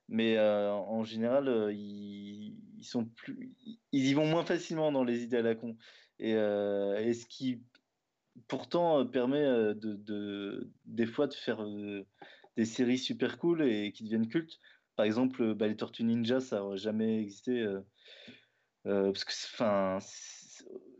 mais 0.07 0.39
en 0.39 1.03
général, 1.03 1.69
ils, 1.71 2.57
ils, 2.79 2.83
sont 2.83 3.05
plus... 3.05 3.53
ils 3.91 4.07
y 4.07 4.13
vont 4.15 4.25
moins 4.25 4.43
facilement 4.43 4.91
dans 4.91 5.03
les 5.03 5.21
idées 5.21 5.37
à 5.37 5.43
la 5.43 5.53
con. 5.53 5.77
Euh, 6.21 6.99
et, 6.99 7.13
ce 7.13 7.25
qui 7.25 7.61
pourtant 8.47 8.99
euh, 8.99 9.05
permet 9.05 9.43
euh, 9.43 9.73
de, 9.73 10.69
des 10.85 11.05
fois 11.05 11.27
de 11.27 11.33
faire 11.33 11.65
des 12.57 12.65
séries 12.65 12.97
super 12.97 13.37
cool 13.37 13.63
et 13.63 13.91
qui 13.91 14.03
deviennent 14.03 14.27
cultes. 14.27 14.59
Par 14.95 15.05
exemple, 15.05 15.53
bah, 15.55 15.67
les 15.67 15.75
Tortues 15.75 16.03
Ninja, 16.03 16.39
ça 16.39 16.59
n'aurait 16.59 16.77
jamais 16.77 17.19
existé. 17.21 17.65
parce 18.83 19.23
que, 19.23 19.33
enfin, 19.53 19.97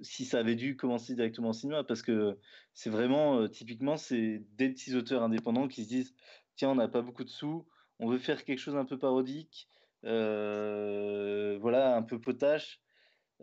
si 0.02 0.26
ça 0.26 0.40
avait 0.40 0.56
dû 0.56 0.76
commencer 0.76 1.14
directement 1.14 1.50
au 1.50 1.54
cinéma, 1.54 1.84
parce 1.84 2.02
que 2.02 2.38
c'est 2.74 2.90
vraiment, 2.90 3.48
typiquement, 3.48 3.98
c'est 3.98 4.44
des 4.58 4.70
petits 4.70 4.96
auteurs 4.96 5.24
indépendants 5.24 5.68
qui 5.68 5.84
se 5.84 5.90
disent 5.90 6.16
tiens, 6.56 6.70
on 6.70 6.76
n'a 6.76 6.88
pas 6.88 7.02
beaucoup 7.02 7.24
de 7.24 7.30
sous, 7.30 7.68
on 8.00 8.10
veut 8.10 8.18
faire 8.18 8.44
quelque 8.46 8.60
chose 8.60 8.76
un 8.76 8.86
peu 8.86 8.98
parodique, 8.98 9.68
voilà, 10.04 11.96
un 11.96 12.04
peu 12.04 12.20
potache. 12.20 12.82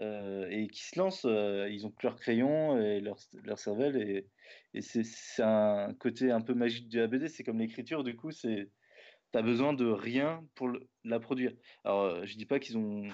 Euh, 0.01 0.47
et 0.51 0.69
qui 0.69 0.85
se 0.85 0.99
lancent. 0.99 1.27
Euh, 1.27 1.69
ils 1.71 1.87
ont 1.87 1.91
que 1.91 2.07
leur 2.07 2.17
crayon 2.17 2.81
et 2.81 3.01
leur, 3.01 3.19
leur 3.45 3.59
cervelle. 3.59 3.97
Et, 3.97 4.27
et 4.75 4.83
c'est 4.83 5.43
un 5.43 5.93
côté 5.95 6.31
un 6.31 6.41
peu 6.41 6.55
magique 6.55 6.89
de 6.89 7.01
la 7.01 7.07
BD. 7.07 7.29
C'est 7.29 7.43
comme 7.43 7.59
l'écriture, 7.59 8.05
du 8.05 8.17
coup, 8.17 8.31
c'est 8.31 8.71
tu 9.33 9.39
as 9.39 9.43
besoin 9.43 9.73
de 9.73 9.87
rien 9.87 10.45
pour 10.55 10.71
la 11.05 11.21
produire. 11.21 11.53
Alors, 11.85 12.03
euh, 12.03 12.25
je 12.25 12.37
dis 12.37 12.47
pas 12.47 12.59
qu'ils 12.59 12.79
ont 12.79 13.09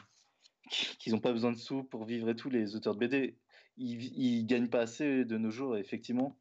qu'ils 0.98 1.12
n'ont 1.12 1.20
pas 1.20 1.32
besoin 1.32 1.52
de 1.52 1.58
sous 1.58 1.84
pour 1.84 2.04
vivre 2.04 2.28
et 2.28 2.36
tout, 2.36 2.50
les 2.50 2.76
auteurs 2.76 2.94
de 2.94 3.00
BD. 3.00 3.36
Ils, 3.76 4.04
ils 4.16 4.46
gagnent 4.46 4.68
pas 4.68 4.82
assez 4.82 5.24
de 5.24 5.36
nos 5.36 5.50
jours, 5.50 5.76
effectivement. 5.76 6.38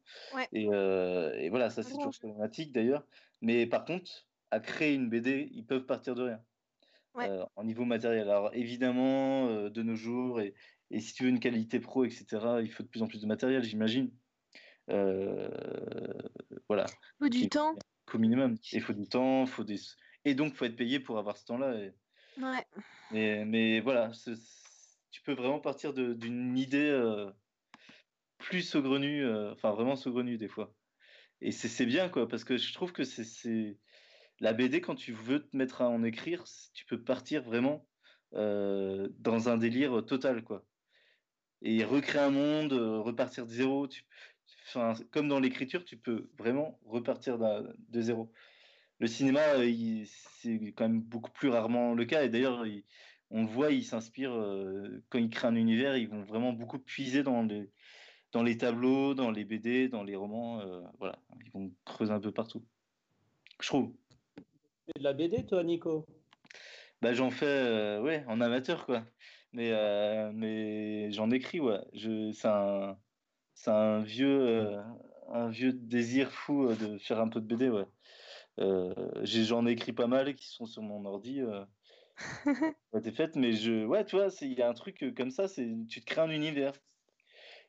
Et, 0.52 0.66
et, 0.66 1.48
voilà, 1.48 1.68
ça 1.68 1.82
c'est 1.82 1.94
toujours 1.94 2.16
problématique 2.16 2.70
d'ailleurs. 2.70 3.04
Mais 3.40 3.66
par 3.66 3.84
contre, 3.84 4.28
à 4.52 4.60
créer 4.60 4.94
une 4.94 5.08
BD, 5.08 5.48
ils 5.52 5.66
peuvent 5.66 5.84
partir 5.84 6.14
de 6.14 6.22
rien 6.22 6.40
euh, 7.16 7.44
en 7.56 7.64
niveau 7.64 7.84
matériel. 7.84 8.28
Alors 8.28 8.50
évidemment, 8.54 9.48
euh, 9.48 9.70
de 9.70 9.82
nos 9.82 9.94
jours, 9.94 10.40
et, 10.40 10.54
et, 10.90 11.00
si 11.00 11.14
tu 11.14 11.24
veux 11.24 11.28
une 11.28 11.40
qualité 11.40 11.80
pro, 11.80 12.04
etc., 12.04 12.26
il 12.62 12.70
faut 12.70 12.82
de 12.82 12.88
plus 12.88 13.02
en 13.02 13.06
plus 13.06 13.20
de 13.20 13.26
matériel, 13.26 13.62
j'imagine. 13.62 14.10
Euh, 14.90 15.48
voilà. 16.68 16.86
Il 17.20 17.24
faut 17.24 17.28
du 17.28 17.48
temps. 17.48 17.76
Au 18.12 18.18
minimum. 18.18 18.56
Il 18.72 18.80
faut 18.80 18.92
du 18.92 19.08
temps, 19.08 19.46
faut 19.46 19.64
des... 19.64 19.80
et 20.24 20.34
donc 20.34 20.52
il 20.52 20.56
faut 20.56 20.64
être 20.66 20.76
payé 20.76 21.00
pour 21.00 21.18
avoir 21.18 21.36
ce 21.36 21.44
temps-là. 21.46 21.74
Et... 21.74 21.92
Ouais. 22.40 22.64
Mais, 23.10 23.44
mais 23.44 23.80
voilà, 23.80 24.10
tu 25.10 25.22
peux 25.22 25.32
vraiment 25.32 25.60
partir 25.60 25.92
d'une 25.94 26.56
idée 26.56 27.26
plus 28.38 28.62
saugrenue, 28.62 29.26
enfin 29.52 29.72
vraiment 29.72 29.96
saugrenue 29.96 30.36
des 30.36 30.48
fois. 30.48 30.74
Et 31.40 31.52
c'est 31.52 31.86
bien, 31.86 32.08
quoi, 32.08 32.28
parce 32.28 32.44
que 32.44 32.56
je 32.56 32.72
trouve 32.72 32.92
que 32.92 33.04
c'est 33.04 33.78
la 34.44 34.52
BD, 34.52 34.82
quand 34.82 34.94
tu 34.94 35.14
veux 35.14 35.40
te 35.40 35.56
mettre 35.56 35.80
à 35.80 35.88
en 35.88 36.04
écrire, 36.04 36.44
tu 36.74 36.84
peux 36.84 37.00
partir 37.02 37.42
vraiment 37.42 37.88
euh, 38.34 39.08
dans 39.18 39.48
un 39.48 39.56
délire 39.56 40.04
total, 40.04 40.44
quoi. 40.44 40.66
Et 41.62 41.82
recréer 41.82 42.20
un 42.20 42.30
monde, 42.30 42.74
euh, 42.74 43.00
repartir 43.00 43.46
de 43.46 43.50
zéro. 43.50 43.88
comme 45.12 45.28
dans 45.28 45.40
l'écriture, 45.40 45.82
tu 45.86 45.96
peux 45.96 46.28
vraiment 46.36 46.78
repartir 46.84 47.38
de 47.38 48.00
zéro. 48.02 48.30
Le 48.98 49.06
cinéma, 49.06 49.40
euh, 49.56 50.04
c'est 50.42 50.74
quand 50.76 50.90
même 50.90 51.00
beaucoup 51.00 51.30
plus 51.30 51.48
rarement 51.48 51.94
le 51.94 52.04
cas. 52.04 52.22
Et 52.22 52.28
d'ailleurs, 52.28 52.66
on 53.30 53.44
le 53.44 53.48
voit, 53.48 53.70
ils 53.70 53.82
s'inspirent, 53.82 54.36
quand 55.08 55.18
ils 55.18 55.30
créent 55.30 55.48
un 55.48 55.56
univers, 55.56 55.96
ils 55.96 56.10
vont 56.10 56.22
vraiment 56.22 56.52
beaucoup 56.52 56.78
puiser 56.78 57.22
dans 57.22 57.44
les, 57.44 57.70
dans 58.32 58.42
les 58.42 58.58
tableaux, 58.58 59.14
dans 59.14 59.30
les 59.30 59.46
BD, 59.46 59.88
dans 59.88 60.04
les 60.04 60.16
romans. 60.16 60.62
voilà, 60.98 61.18
ils 61.46 61.50
vont 61.52 61.72
creuser 61.86 62.12
un 62.12 62.20
peu 62.20 62.30
partout. 62.30 62.62
Je 63.60 63.68
trouve 63.68 63.94
fais 64.84 64.98
de 64.98 65.04
la 65.04 65.12
BD, 65.12 65.44
toi, 65.46 65.62
Nico? 65.62 66.06
Bah, 67.02 67.12
J'en 67.12 67.30
fais 67.30 67.46
euh, 67.46 68.00
ouais, 68.00 68.24
en 68.28 68.40
amateur, 68.40 68.86
quoi. 68.86 69.04
Mais, 69.52 69.70
euh, 69.72 70.30
mais 70.34 71.10
j'en 71.12 71.30
écris, 71.30 71.60
ouais. 71.60 71.80
C'est 71.94 72.48
un, 72.48 72.98
un, 73.66 74.00
vieux, 74.02 74.40
euh, 74.40 74.82
un 75.32 75.48
vieux 75.48 75.72
désir 75.72 76.32
fou 76.32 76.74
de 76.74 76.98
faire 76.98 77.20
un 77.20 77.28
peu 77.28 77.40
de 77.40 77.46
BD, 77.46 77.70
ouais. 77.70 77.86
J'en 79.22 79.66
écris 79.66 79.92
pas 79.92 80.06
mal 80.06 80.34
qui 80.34 80.48
sont 80.48 80.66
sur 80.66 80.82
mon 80.82 81.04
ordi. 81.04 81.40
t'es 83.02 83.12
faite, 83.12 83.36
mais 83.36 83.52
je, 83.52 83.84
ouais, 83.84 84.04
tu 84.04 84.16
vois, 84.16 84.28
il 84.40 84.52
y 84.52 84.62
a 84.62 84.68
un 84.68 84.74
truc 84.74 85.14
comme 85.16 85.30
ça, 85.30 85.48
c'est 85.48 85.68
tu 85.88 86.00
te 86.00 86.06
crées 86.06 86.20
un 86.20 86.30
univers. 86.30 86.72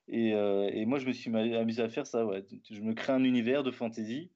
Et, 0.08 0.30
et, 0.30 0.86
moi, 0.86 1.00
je 1.00 1.08
me 1.08 1.14
suis 1.14 1.36
amusé 1.56 1.82
à 1.82 1.90
faire 1.90 2.08
ça, 2.08 2.26
ouais. 2.26 2.44
Je 2.70 2.82
me 2.82 2.94
crée 2.94 3.14
un 3.14 3.24
univers 3.24 3.64
de 3.64 3.72
fantasy 3.72 4.32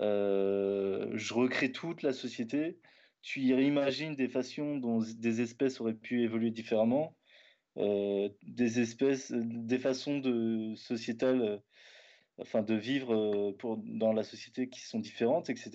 euh, 0.00 1.10
je 1.14 1.34
recrée 1.34 1.72
toute 1.72 2.02
la 2.02 2.12
société. 2.12 2.78
Tu 3.22 3.40
imagines 3.40 4.14
des 4.14 4.28
façons 4.28 4.76
dont 4.76 5.00
des 5.00 5.40
espèces 5.40 5.80
auraient 5.80 5.94
pu 5.94 6.22
évoluer 6.22 6.50
différemment, 6.50 7.16
euh, 7.78 8.28
des 8.42 8.80
espèces, 8.80 9.32
des 9.32 9.78
façons 9.78 10.18
de 10.18 10.74
sociétales, 10.76 11.42
euh, 11.42 11.58
enfin 12.40 12.62
de 12.62 12.74
vivre 12.74 13.52
pour, 13.58 13.78
dans 13.78 14.12
la 14.12 14.24
société 14.24 14.68
qui 14.68 14.80
sont 14.80 15.00
différentes, 15.00 15.50
etc. 15.50 15.70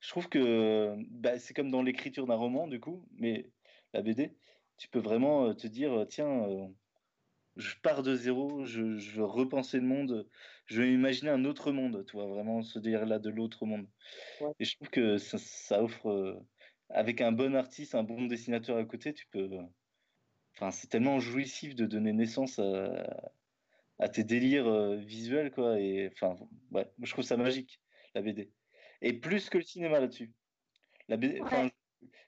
Je 0.00 0.08
trouve 0.10 0.28
que 0.28 0.96
bah, 1.10 1.38
c'est 1.38 1.54
comme 1.54 1.70
dans 1.70 1.82
l'écriture 1.82 2.26
d'un 2.26 2.34
roman, 2.34 2.66
du 2.66 2.80
coup, 2.80 3.06
mais 3.16 3.50
la 3.94 4.02
BD, 4.02 4.36
tu 4.78 4.88
peux 4.88 4.98
vraiment 4.98 5.54
te 5.54 5.68
dire, 5.68 6.06
tiens, 6.08 6.46
je 7.56 7.74
pars 7.82 8.02
de 8.02 8.14
zéro, 8.14 8.64
je, 8.64 8.82
veux 9.14 9.24
repenser 9.24 9.78
le 9.78 9.86
monde, 9.86 10.26
je 10.66 10.82
veux 10.82 10.90
imaginer 10.90 11.30
un 11.30 11.44
autre 11.44 11.72
monde, 11.72 12.04
tu 12.06 12.16
vois, 12.16 12.26
vraiment 12.26 12.62
se 12.62 12.78
dire 12.78 13.04
là 13.06 13.18
de 13.18 13.30
l'autre 13.30 13.66
monde. 13.66 13.86
Et 14.58 14.64
je 14.64 14.76
trouve 14.76 14.88
que 14.88 15.18
ça, 15.18 15.82
offre, 15.82 16.08
euh, 16.08 16.40
avec 16.88 17.20
un 17.20 17.32
bon 17.32 17.54
artiste, 17.54 17.94
un 17.94 18.02
bon 18.02 18.26
dessinateur 18.26 18.76
à 18.78 18.84
côté, 18.84 19.12
tu 19.12 19.26
peux. 19.30 19.48
Enfin, 20.54 20.70
c'est 20.70 20.88
tellement 20.88 21.20
jouissif 21.20 21.74
de 21.74 21.86
donner 21.86 22.12
naissance 22.12 22.58
à, 22.58 24.08
tes 24.08 24.24
délires 24.24 24.66
euh, 24.66 24.96
visuels, 24.96 25.50
quoi. 25.50 25.78
Et 25.78 26.10
enfin, 26.12 26.36
ouais, 26.72 26.90
je 27.02 27.12
trouve 27.12 27.24
ça 27.24 27.36
magique, 27.36 27.80
la 28.14 28.22
BD. 28.22 28.50
Et 29.00 29.12
plus 29.12 29.48
que 29.50 29.58
le 29.58 29.64
cinéma 29.64 30.00
là-dessus. 30.00 30.32
La 31.08 31.16
BD, 31.16 31.40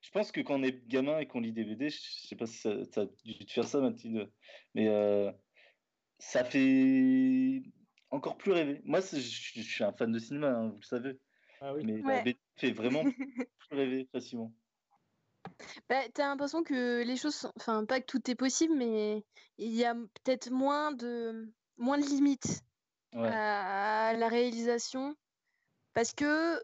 je 0.02 0.10
pense 0.10 0.32
que 0.32 0.40
quand 0.40 0.60
on 0.60 0.62
est 0.62 0.86
gamin 0.88 1.18
et 1.18 1.26
qu'on 1.26 1.40
lit 1.40 1.52
des 1.52 1.64
BD, 1.64 1.90
je 1.90 1.98
sais 2.00 2.36
pas 2.36 2.46
si 2.46 2.58
ça, 2.58 2.70
a 2.70 3.06
dû 3.24 3.46
te 3.46 3.52
faire 3.52 3.66
ça, 3.66 3.80
Mathilde, 3.80 4.30
mais 4.74 4.88
euh, 4.88 5.30
ça 6.18 6.44
fait 6.44 7.62
encore 8.10 8.36
plus 8.36 8.52
rêver. 8.52 8.80
Moi, 8.84 9.00
je, 9.00 9.18
suis 9.18 9.84
un 9.84 9.92
fan 9.92 10.12
de 10.12 10.18
cinéma, 10.18 10.48
hein, 10.48 10.68
vous 10.68 10.78
le 10.80 10.86
savez. 10.86 11.18
Ah 11.60 11.72
mais 11.82 12.02
la 12.02 12.22
BD 12.22 12.38
fait 12.56 12.72
vraiment 12.72 13.02
plus 13.58 13.76
rêver 13.76 14.08
facilement. 14.12 14.52
Bah, 15.88 16.00
as 16.00 16.18
l'impression 16.18 16.62
que 16.62 17.02
les 17.02 17.16
choses, 17.16 17.50
enfin 17.56 17.84
pas 17.84 18.00
que 18.00 18.06
tout 18.06 18.30
est 18.30 18.34
possible, 18.34 18.74
mais 18.74 19.24
il 19.58 19.74
y 19.74 19.84
a 19.84 19.94
peut-être 19.94 20.50
moins 20.50 20.92
de 20.92 21.52
moins 21.76 21.98
de 21.98 22.04
limites 22.04 22.62
à 23.12 24.12
la 24.16 24.28
réalisation 24.28 25.16
parce 25.92 26.12
que 26.12 26.60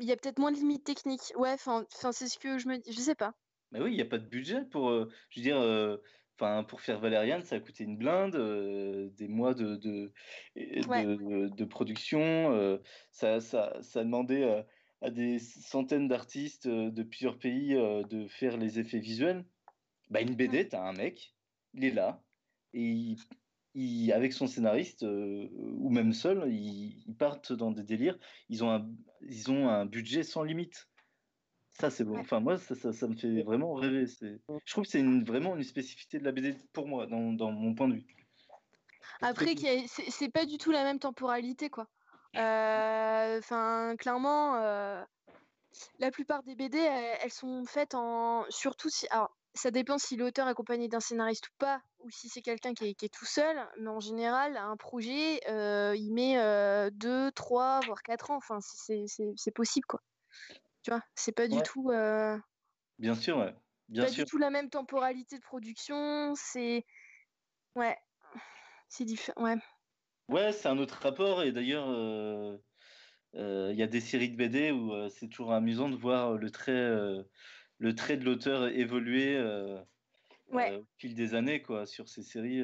il 0.00 0.06
y 0.06 0.12
a 0.12 0.16
peut-être 0.16 0.38
moins 0.38 0.52
de 0.52 0.56
limites 0.56 0.84
techniques. 0.84 1.32
Ouais, 1.36 1.52
enfin, 1.52 1.86
c'est 1.90 2.28
ce 2.28 2.38
que 2.38 2.58
je 2.58 2.68
me 2.68 2.78
dis. 2.78 2.92
Je 2.92 3.00
sais 3.00 3.14
pas. 3.14 3.34
Mais 3.72 3.80
oui, 3.80 3.92
il 3.92 3.96
n'y 3.96 4.02
a 4.02 4.06
pas 4.06 4.18
de 4.18 4.26
budget 4.26 4.64
pour. 4.64 4.90
Euh, 4.90 5.10
je 5.30 5.40
veux 5.40 5.44
dire, 5.44 5.58
euh, 5.58 5.96
enfin, 6.34 6.64
pour 6.64 6.80
faire 6.80 7.00
Valériane, 7.00 7.42
ça 7.42 7.56
a 7.56 7.60
coûté 7.60 7.84
une 7.84 7.96
blinde, 7.96 8.36
euh, 8.36 9.10
des 9.10 9.28
mois 9.28 9.54
de, 9.54 9.76
de, 9.76 10.12
de, 10.54 11.64
production. 11.64 12.80
ça, 13.10 13.40
ça, 13.40 13.76
ça 13.82 14.04
demandait 14.04 14.64
à 15.02 15.10
des 15.10 15.38
centaines 15.38 16.08
d'artistes 16.08 16.68
de 16.68 17.02
plusieurs 17.02 17.38
pays 17.38 17.74
de 17.74 18.28
faire 18.28 18.56
les 18.56 18.78
effets 18.78 19.00
visuels. 19.00 19.44
Bah, 20.10 20.20
une 20.20 20.36
BD, 20.36 20.68
tu 20.68 20.76
as 20.76 20.84
un 20.84 20.92
mec, 20.92 21.34
il 21.74 21.84
est 21.84 21.90
là, 21.90 22.22
et 22.72 22.82
il, 22.82 23.16
il, 23.76 24.12
avec 24.12 24.32
son 24.32 24.46
scénariste, 24.46 25.02
ou 25.02 25.90
même 25.90 26.12
seul, 26.12 26.50
ils, 26.50 27.02
ils, 27.06 27.14
partent 27.14 27.52
dans 27.52 27.70
des 27.70 27.82
délires. 27.82 28.18
Ils 28.48 28.64
ont 28.64 28.70
un, 28.70 28.88
ils 29.20 29.50
ont 29.50 29.68
un 29.68 29.86
budget 29.86 30.22
sans 30.22 30.42
limite. 30.42 30.88
Ça, 31.70 31.90
c'est 31.90 32.04
bon. 32.04 32.18
Enfin, 32.18 32.40
moi, 32.40 32.56
ça, 32.56 32.74
ça, 32.74 32.92
ça, 32.92 33.06
me 33.06 33.14
fait 33.14 33.42
vraiment 33.42 33.74
rêver. 33.74 34.06
Je 34.06 34.72
trouve 34.72 34.84
que 34.84 34.90
c'est 34.90 35.00
une, 35.00 35.24
vraiment 35.24 35.56
une 35.56 35.62
spécificité 35.62 36.18
de 36.18 36.24
la 36.24 36.32
BD 36.32 36.56
pour 36.72 36.88
moi, 36.88 37.06
dans, 37.06 37.32
dans 37.32 37.52
mon 37.52 37.74
point 37.74 37.88
de 37.88 37.94
vue. 37.94 38.06
Après, 39.20 39.54
c'est 39.86 40.30
pas 40.30 40.46
du 40.46 40.56
tout 40.58 40.70
la 40.70 40.84
même 40.84 40.98
temporalité, 40.98 41.68
quoi. 41.68 41.86
Enfin, 42.34 43.94
clairement, 43.98 44.56
la 45.98 46.10
plupart 46.10 46.42
des 46.42 46.54
BD, 46.54 46.78
elles, 46.78 47.30
sont 47.30 47.64
faites 47.66 47.94
en. 47.94 48.44
Surtout 48.48 48.88
si. 48.88 49.06
Alors, 49.08 49.36
ça 49.56 49.70
dépend 49.70 49.98
si 49.98 50.16
l'auteur 50.16 50.46
est 50.46 50.50
accompagné 50.50 50.88
d'un 50.88 51.00
scénariste 51.00 51.48
ou 51.48 51.52
pas, 51.58 51.80
ou 52.00 52.10
si 52.10 52.28
c'est 52.28 52.42
quelqu'un 52.42 52.74
qui, 52.74 52.94
qui 52.94 53.06
est, 53.06 53.14
tout 53.14 53.24
seul. 53.24 53.56
Mais 53.80 53.88
en 53.88 54.00
général, 54.00 54.56
un 54.56 54.76
projet, 54.76 55.40
il 55.96 56.12
met 56.12 56.36
deux, 56.92 57.30
trois, 57.32 57.80
voire 57.86 58.02
quatre 58.02 58.30
ans. 58.30 58.36
Enfin, 58.36 58.58
c'est 58.60 59.54
possible, 59.54 59.86
quoi. 59.86 60.00
Tu 60.82 60.90
vois, 60.90 61.02
c'est 61.14 61.32
pas 61.32 61.48
du 61.48 61.60
tout. 61.62 61.90
Euh... 61.90 62.38
Bien 62.98 63.14
sûr, 63.14 63.38
ouais. 63.38 63.54
Bien 63.88 64.04
pas 64.04 64.08
sûr. 64.08 64.24
du 64.24 64.30
tout 64.30 64.38
la 64.38 64.50
même 64.50 64.70
temporalité 64.70 65.36
de 65.36 65.42
production. 65.42 66.34
C'est. 66.36 66.84
Ouais. 67.74 67.96
C'est 68.88 69.04
différent. 69.04 69.42
Ouais. 69.42 69.56
Ouais, 70.28 70.52
c'est 70.52 70.68
un 70.68 70.78
autre 70.78 70.98
rapport. 71.02 71.42
Et 71.42 71.52
d'ailleurs, 71.52 71.88
il 73.36 73.40
euh, 73.40 73.74
y 73.74 73.82
a 73.82 73.86
des 73.86 74.00
séries 74.00 74.30
de 74.30 74.36
BD 74.36 74.70
où 74.70 74.92
euh, 74.92 75.08
c'est 75.10 75.28
toujours 75.28 75.52
amusant 75.52 75.88
de 75.88 75.96
voir 75.96 76.34
le 76.34 76.50
trait, 76.50 76.72
euh, 76.72 77.22
le 77.78 77.94
trait 77.94 78.16
de 78.16 78.24
l'auteur 78.24 78.68
évoluer 78.68 79.38
ouais. 80.50 80.76
au 80.76 80.86
fil 80.98 81.14
des 81.14 81.34
années, 81.34 81.62
quoi, 81.62 81.86
sur 81.86 82.08
ces 82.08 82.22
séries. 82.22 82.62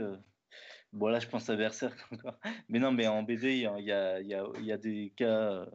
Bon, 0.92 1.08
là, 1.08 1.20
je 1.20 1.26
pense 1.26 1.48
à 1.48 1.56
Berserk 1.56 1.98
encore. 2.12 2.38
Mais 2.68 2.78
non, 2.78 2.92
mais 2.92 3.06
en 3.06 3.22
BD, 3.22 3.54
il 3.54 3.60
y 3.60 3.66
a, 3.66 3.80
y, 3.80 3.92
a, 3.92 4.20
y, 4.20 4.34
a, 4.34 4.44
y 4.60 4.72
a 4.72 4.76
des 4.76 5.12
cas 5.16 5.66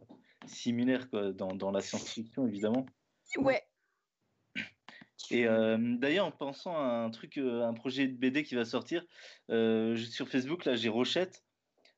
similaire 0.46 1.10
quoi, 1.10 1.32
dans, 1.32 1.54
dans 1.54 1.70
la 1.70 1.80
science-fiction, 1.80 2.46
évidemment. 2.46 2.86
Ouais. 3.36 3.62
Et 5.30 5.46
euh, 5.46 5.76
d'ailleurs, 5.78 6.26
en 6.26 6.30
pensant 6.30 6.76
à 6.76 6.84
un 6.84 7.10
truc, 7.10 7.38
euh, 7.38 7.66
un 7.66 7.74
projet 7.74 8.06
de 8.06 8.16
BD 8.16 8.44
qui 8.44 8.54
va 8.54 8.64
sortir, 8.64 9.04
euh, 9.50 9.96
sur 9.96 10.28
Facebook, 10.28 10.64
là, 10.64 10.74
j'ai 10.74 10.88
Rochette, 10.88 11.44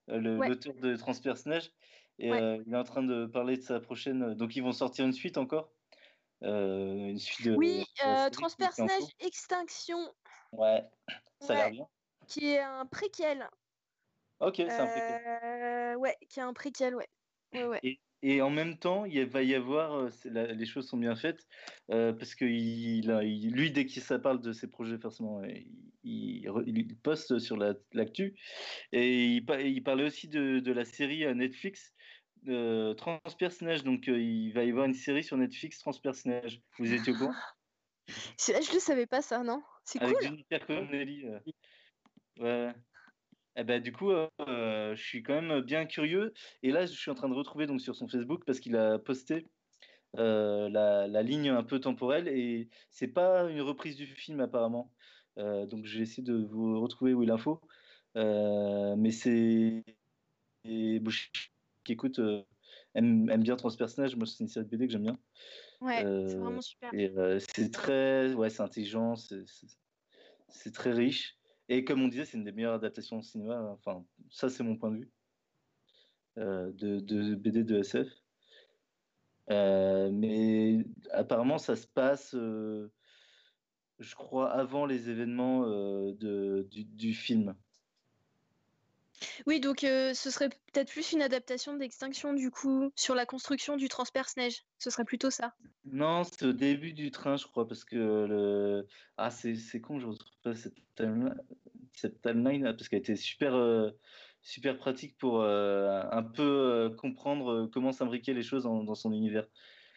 l'auteur 0.08 0.74
ouais. 0.74 0.80
de 0.80 0.96
Transpersonnage, 0.96 1.70
et 2.18 2.30
ouais. 2.30 2.62
il 2.66 2.72
est 2.72 2.76
en 2.76 2.84
train 2.84 3.02
de 3.02 3.26
parler 3.26 3.56
de 3.56 3.62
sa 3.62 3.80
prochaine. 3.80 4.34
Donc, 4.34 4.56
ils 4.56 4.62
vont 4.62 4.72
sortir 4.72 5.04
une 5.04 5.12
suite 5.12 5.38
encore? 5.38 5.72
Une 6.42 7.18
suite 7.18 7.46
de. 7.46 7.54
Oui, 7.54 7.84
Transpersonnage 8.32 9.04
Extinction. 9.20 10.12
Ouais, 10.52 10.84
ça 11.40 11.52
a 11.52 11.56
l'air 11.56 11.70
bien. 11.70 11.86
Qui 12.26 12.52
est 12.52 12.60
un 12.60 12.86
préquel. 12.86 13.48
Ok, 14.40 14.56
c'est 14.56 14.70
un 14.70 14.86
préquel. 14.86 15.96
Ouais, 15.96 16.16
qui 16.28 16.40
est 16.40 16.42
un 16.42 16.52
préquel, 16.52 16.94
ouais. 16.94 17.08
ouais, 17.54 17.66
ouais. 17.66 17.80
Et, 17.82 18.00
et 18.22 18.42
en 18.42 18.50
même 18.50 18.76
temps, 18.76 19.06
il 19.06 19.24
va 19.24 19.42
y 19.42 19.54
avoir, 19.54 20.10
les 20.24 20.66
choses 20.66 20.88
sont 20.88 20.98
bien 20.98 21.16
faites, 21.16 21.46
euh, 21.90 22.12
parce 22.12 22.34
que 22.34 22.44
il, 22.44 23.10
il, 23.22 23.52
lui, 23.52 23.70
dès 23.70 23.86
qu'il 23.86 24.02
ça 24.02 24.18
parle 24.18 24.42
de 24.42 24.52
ses 24.52 24.66
projets, 24.66 24.98
forcément, 24.98 25.42
il, 26.04 26.46
il 26.66 26.96
poste 26.96 27.38
sur 27.38 27.56
l'actu. 27.56 28.34
La, 28.92 29.00
et 29.00 29.26
il, 29.26 29.82
parlait 29.82 30.04
aussi 30.04 30.28
de, 30.28 30.58
de, 30.58 30.72
la 30.72 30.84
série 30.84 31.34
Netflix 31.34 31.94
euh, 32.48 32.94
Transpersonnage. 32.94 33.84
Donc, 33.84 34.08
euh, 34.08 34.20
il 34.20 34.52
va 34.52 34.64
y 34.64 34.70
avoir 34.70 34.86
une 34.86 34.94
série 34.94 35.24
sur 35.24 35.36
Netflix 35.36 35.78
Transpersonnage. 35.78 36.60
Vous 36.78 36.92
étiez 36.92 37.12
au 37.12 37.16
courant? 37.16 37.34
Je 38.38 38.74
ne 38.74 38.80
savais 38.80 39.06
pas, 39.06 39.22
ça, 39.22 39.42
non? 39.42 39.62
C'est 39.84 39.98
cool. 39.98 40.08
Avec 40.08 40.22
Jennifer 40.22 40.66
Connelly. 40.66 41.24
Ouais. 42.38 42.74
Eh 43.56 43.64
ben, 43.64 43.82
du 43.82 43.92
coup, 43.92 44.10
euh, 44.10 44.94
je 44.94 45.02
suis 45.02 45.22
quand 45.22 45.40
même 45.40 45.60
bien 45.60 45.84
curieux. 45.86 46.32
Et 46.62 46.70
là, 46.70 46.86
je 46.86 46.92
suis 46.92 47.10
en 47.10 47.14
train 47.14 47.28
de 47.28 47.34
retrouver 47.34 47.66
donc, 47.66 47.80
sur 47.80 47.94
son 47.94 48.08
Facebook 48.08 48.44
parce 48.46 48.60
qu'il 48.60 48.76
a 48.76 48.98
posté 48.98 49.46
euh, 50.16 50.68
la, 50.68 51.06
la, 51.08 51.22
ligne 51.22 51.50
un 51.50 51.62
peu 51.62 51.78
temporelle 51.80 52.28
et 52.28 52.68
c'est 52.90 53.08
pas 53.08 53.44
une 53.50 53.60
reprise 53.60 53.96
du 53.96 54.06
film 54.06 54.40
apparemment. 54.40 54.92
Euh, 55.38 55.66
donc, 55.66 55.84
j'ai 55.84 56.00
essayé 56.02 56.22
de 56.22 56.34
vous 56.34 56.80
retrouver 56.80 57.12
où 57.14 57.22
est 57.22 57.26
l'info. 57.26 57.60
mais 58.14 59.10
c'est. 59.10 59.84
Qui 61.84 61.92
écoute 61.92 62.20
aime, 62.94 63.28
aime, 63.30 63.42
bien 63.42 63.56
Transpersonnage. 63.56 64.16
Moi, 64.16 64.26
c'est 64.26 64.44
une 64.44 64.48
série 64.48 64.66
de 64.66 64.70
BD 64.70 64.86
que 64.86 64.92
j'aime 64.92 65.02
bien. 65.02 65.18
Ouais, 65.80 66.02
c'est 66.28 66.36
vraiment 66.36 66.60
super. 66.60 66.92
Et 66.92 67.12
c'est 67.54 67.70
très. 67.70 68.32
Ouais, 68.34 68.50
c'est 68.50 68.62
intelligent, 68.62 69.14
c'est 69.16 70.72
très 70.72 70.92
riche. 70.92 71.38
Et 71.70 71.84
comme 71.84 72.02
on 72.02 72.08
disait, 72.08 72.24
c'est 72.24 72.36
une 72.36 72.42
des 72.42 72.50
meilleures 72.50 72.74
adaptations 72.74 73.18
au 73.18 73.22
cinéma. 73.22 73.62
Enfin, 73.70 74.04
ça, 74.28 74.48
c'est 74.50 74.64
mon 74.64 74.76
point 74.76 74.90
de 74.90 74.96
vue 74.96 75.10
euh, 76.36 76.72
de, 76.72 76.98
de, 76.98 77.36
BD 77.36 77.62
de 77.62 77.78
SF. 77.78 78.08
Euh, 79.50 80.10
mais 80.12 80.84
apparemment, 81.12 81.58
ça 81.58 81.76
se 81.76 81.86
passe, 81.86 82.34
euh, 82.34 82.92
je 84.00 84.14
crois, 84.16 84.50
avant 84.50 84.84
les 84.84 85.10
événements 85.10 85.64
euh, 85.64 86.12
de, 86.14 86.66
du, 86.72 86.84
du, 86.84 87.14
film. 87.14 87.54
Oui, 89.46 89.60
donc 89.60 89.80
ce 89.80 90.30
serait 90.30 90.48
peut-être 90.48 90.90
plus 90.90 91.12
une 91.12 91.22
adaptation 91.22 91.76
d'Extinction, 91.76 92.32
du 92.32 92.50
coup, 92.50 92.90
sur 92.96 93.14
la 93.14 93.26
construction 93.26 93.76
du 93.76 93.88
transperce-neige. 93.88 94.64
Ce 94.78 94.90
serait 94.90 95.04
plutôt 95.04 95.30
ça. 95.30 95.54
Non, 95.84 96.24
c'est 96.24 96.46
au 96.46 96.52
début 96.52 96.92
du 96.92 97.10
train, 97.10 97.36
je 97.36 97.46
crois, 97.46 97.66
parce 97.66 97.84
que 97.84 97.96
le. 97.96 98.86
Ah, 99.16 99.30
c'est 99.30 99.80
con, 99.80 99.98
je 99.98 100.06
retrouve 100.06 100.32
pas 100.42 100.54
cette 100.54 100.74
cette 101.94 102.22
timeline 102.22 102.64
parce 102.64 102.88
qu'elle 102.88 103.00
était 103.00 103.16
super, 103.16 103.54
euh, 103.54 103.90
super 104.42 104.76
pratique 104.78 105.16
pour 105.18 105.42
euh, 105.42 106.02
un 106.10 106.22
peu 106.22 106.42
euh, 106.42 106.90
comprendre 106.90 107.68
comment 107.72 107.92
s'imbriquer 107.92 108.34
les 108.34 108.42
choses 108.42 108.64
dans, 108.64 108.82
dans 108.82 108.94
son 108.94 109.12
univers. 109.12 109.46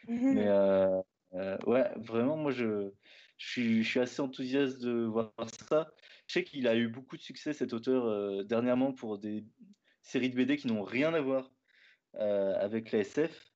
Mmh. 0.08 0.34
Mais 0.34 0.48
ouais, 1.66 1.90
vraiment, 1.98 2.38
moi, 2.38 2.52
je, 2.52 2.92
je, 3.44 3.50
suis, 3.50 3.84
je 3.84 3.90
suis 3.90 4.00
assez 4.00 4.22
enthousiaste 4.22 4.80
de 4.80 5.04
voir 5.04 5.34
ça. 5.70 5.92
Je 6.28 6.34
sais 6.34 6.44
qu'il 6.44 6.68
a 6.68 6.76
eu 6.76 6.88
beaucoup 6.88 7.18
de 7.18 7.22
succès, 7.22 7.54
cet 7.54 7.74
auteur, 7.74 8.46
dernièrement, 8.46 8.94
pour 8.94 9.18
des 9.18 9.46
séries 10.02 10.30
de 10.30 10.36
BD 10.36 10.58
qui 10.58 10.68
n'ont 10.68 10.84
rien 10.84 11.14
à 11.14 11.22
voir 11.22 11.52
avec 12.14 12.92
la 12.92 13.00
SF. 13.00 13.52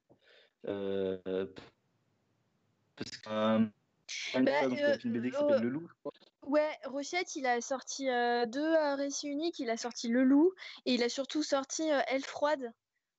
parce 2.96 3.18
qu'un 3.24 3.72
bah, 4.36 4.52
euh, 4.64 4.98
film 4.98 5.14
BD 5.14 5.32
qui 5.32 5.38
s'appelle 5.38 5.62
Le 5.62 5.70
Loup. 5.70 5.90
Ouais, 6.48 6.70
Rochette, 6.86 7.36
il 7.36 7.46
a 7.46 7.60
sorti 7.60 8.10
euh, 8.10 8.46
deux 8.46 8.62
euh, 8.62 8.96
récits 8.96 9.28
uniques. 9.28 9.60
Il 9.60 9.70
a 9.70 9.76
sorti 9.76 10.08
Le 10.08 10.24
Loup 10.24 10.54
et 10.86 10.94
il 10.94 11.04
a 11.04 11.10
surtout 11.10 11.44
sorti 11.44 11.92
euh, 11.92 12.00
Elle 12.08 12.24
Froide. 12.24 12.72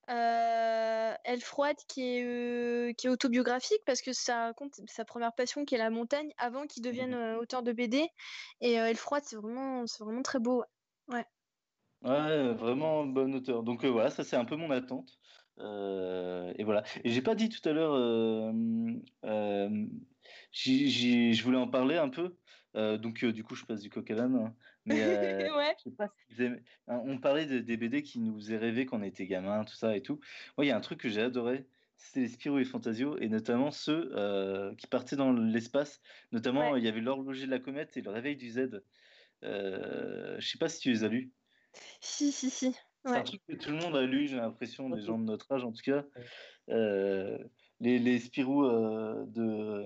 Elle 0.08 1.40
Froide 1.40 1.76
qui 1.88 2.02
est, 2.02 2.98
qui 2.98 3.06
est 3.06 3.10
autobiographique 3.10 3.82
parce 3.86 4.00
que 4.00 4.12
ça 4.12 4.46
raconte 4.46 4.80
sa 4.86 5.04
première 5.04 5.34
passion 5.34 5.64
qui 5.64 5.74
est 5.74 5.78
la 5.78 5.90
montagne 5.90 6.32
avant 6.38 6.66
qu'il 6.66 6.82
devienne 6.82 7.14
mmh. 7.14 7.38
auteur 7.38 7.62
de 7.62 7.72
BD. 7.72 8.08
Et 8.60 8.72
Elle 8.72 8.96
Froide, 8.96 9.22
c'est 9.26 9.36
vraiment, 9.36 9.84
vraiment 10.00 10.22
très 10.22 10.38
beau. 10.38 10.64
Ouais. 11.08 11.24
Ouais, 12.02 12.52
vraiment 12.54 13.04
bon 13.04 13.34
auteur. 13.34 13.62
Donc 13.62 13.84
voilà, 13.84 14.10
ça 14.10 14.24
c'est 14.24 14.36
un 14.36 14.44
peu 14.44 14.56
mon 14.56 14.70
attente. 14.70 15.18
et 15.58 16.64
voilà. 16.64 16.82
Et 17.04 17.10
j'ai 17.10 17.22
pas 17.22 17.34
dit 17.34 17.48
tout 17.48 17.66
à 17.68 17.72
l'heure 17.72 18.52
je 20.52 21.42
voulais 21.42 21.58
en 21.58 21.68
parler 21.68 21.96
un 21.96 22.08
peu. 22.08 22.36
Euh, 22.76 22.98
donc, 22.98 23.24
euh, 23.24 23.32
du 23.32 23.44
coup, 23.44 23.54
je 23.54 23.64
passe 23.64 23.80
du 23.80 23.90
coq 23.90 24.10
à 24.10 24.14
l'âne. 24.14 24.54
Mais 24.88 25.02
euh, 25.02 25.56
ouais. 25.56 25.74
je 25.78 25.84
sais 25.84 25.96
pas 25.96 26.08
si 26.08 26.34
vous 26.34 26.42
aimez... 26.42 26.60
On 26.86 27.18
parlait 27.18 27.46
de, 27.46 27.58
des 27.58 27.76
BD 27.76 28.02
qui 28.02 28.20
nous 28.20 28.36
faisaient 28.36 28.56
rêver 28.58 28.86
quand 28.86 28.98
on 28.98 29.02
était 29.02 29.26
gamin, 29.26 29.64
tout 29.64 29.74
ça 29.74 29.96
et 29.96 30.02
tout. 30.02 30.20
Moi, 30.56 30.64
il 30.64 30.68
y 30.68 30.70
a 30.70 30.76
un 30.76 30.80
truc 30.80 31.00
que 31.00 31.08
j'ai 31.08 31.22
adoré, 31.22 31.66
c'était 31.96 32.20
les 32.20 32.28
Spirou 32.28 32.58
et 32.58 32.64
Fantasio, 32.64 33.18
et 33.18 33.28
notamment 33.28 33.70
ceux 33.70 34.10
qui 34.76 34.86
partaient 34.86 35.16
dans 35.16 35.32
l'espace. 35.32 36.00
Notamment, 36.32 36.70
Ouais. 36.72 36.80
il 36.80 36.84
y 36.84 36.88
avait 36.88 37.00
l'horloger 37.00 37.46
de 37.46 37.50
la 37.50 37.58
comète 37.58 37.96
et 37.96 38.02
le 38.02 38.10
réveil 38.10 38.36
du 38.36 38.50
Z. 38.50 38.82
Euh, 39.44 40.36
je 40.38 40.48
sais 40.48 40.58
pas 40.58 40.68
si 40.68 40.80
tu 40.80 40.90
les 40.90 41.04
as 41.04 41.08
lus. 41.08 41.32
Si, 42.00 42.32
si, 42.32 42.50
si. 42.50 42.74
C'est 43.04 43.16
un 43.16 43.22
truc 43.22 43.40
que 43.48 43.54
tout 43.54 43.70
le 43.70 43.76
monde 43.76 43.96
a 43.96 44.02
lu, 44.04 44.26
j'ai 44.26 44.36
l'impression, 44.36 44.90
des 44.90 45.00
gens 45.00 45.18
de 45.18 45.24
notre 45.24 45.50
âge 45.52 45.64
en 45.64 45.72
tout 45.72 45.82
cas. 45.84 46.04
Euh, 46.68 47.38
les, 47.80 47.98
les 47.98 48.18
Spirou 48.18 48.64
euh, 48.64 49.24
de, 49.28 49.84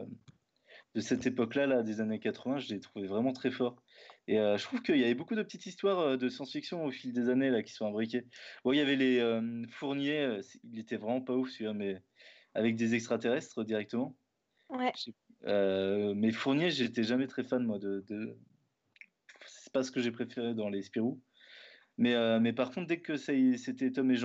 de 0.95 1.01
cette 1.01 1.27
époque-là, 1.27 1.67
là, 1.67 1.83
des 1.83 2.01
années 2.01 2.19
80, 2.19 2.59
je 2.59 2.73
les 2.75 2.81
trouvais 2.81 3.07
vraiment 3.07 3.33
très 3.33 3.51
forts. 3.51 3.83
Et 4.29 4.39
euh, 4.39 4.57
je 4.57 4.65
trouve 4.65 4.83
qu'il 4.83 4.99
y 4.99 5.05
avait 5.05 5.15
beaucoup 5.15 5.35
de 5.35 5.43
petites 5.43 5.67
histoires 5.67 6.17
de 6.17 6.29
science-fiction 6.29 6.85
au 6.85 6.91
fil 6.91 7.13
des 7.13 7.29
années 7.29 7.51
là, 7.51 7.63
qui 7.63 7.73
sont 7.73 7.87
imbriquées. 7.87 8.25
Bon, 8.65 8.73
il 8.73 8.77
y 8.77 8.81
avait 8.81 8.97
les 8.97 9.19
euh, 9.19 9.65
Fourniers, 9.71 10.41
il 10.65 10.79
était 10.79 10.97
vraiment 10.97 11.21
pas 11.21 11.35
ouf 11.35 11.51
celui-là, 11.51 11.73
mais 11.73 12.01
avec 12.55 12.77
des 12.77 12.95
extraterrestres 12.95 13.65
directement. 13.65 14.17
Ouais. 14.69 14.93
Euh, 15.45 16.15
mais 16.15 16.31
Fournier, 16.31 16.71
j'étais 16.71 17.03
jamais 17.03 17.27
très 17.27 17.43
fan, 17.43 17.65
moi, 17.65 17.79
de. 17.79 18.05
de... 18.09 18.37
C'est 19.47 19.73
pas 19.73 19.83
ce 19.83 19.91
que 19.91 20.01
j'ai 20.01 20.13
préféré 20.13 20.55
dans 20.55 20.69
les 20.69 20.83
Spirou. 20.83 21.21
Mais, 21.99 22.15
mais 22.41 22.53
par 22.53 22.71
contre, 22.71 22.87
dès 22.87 23.01
que 23.01 23.17
c'était 23.17 23.91
Tom 23.91 24.11
et 24.11 24.17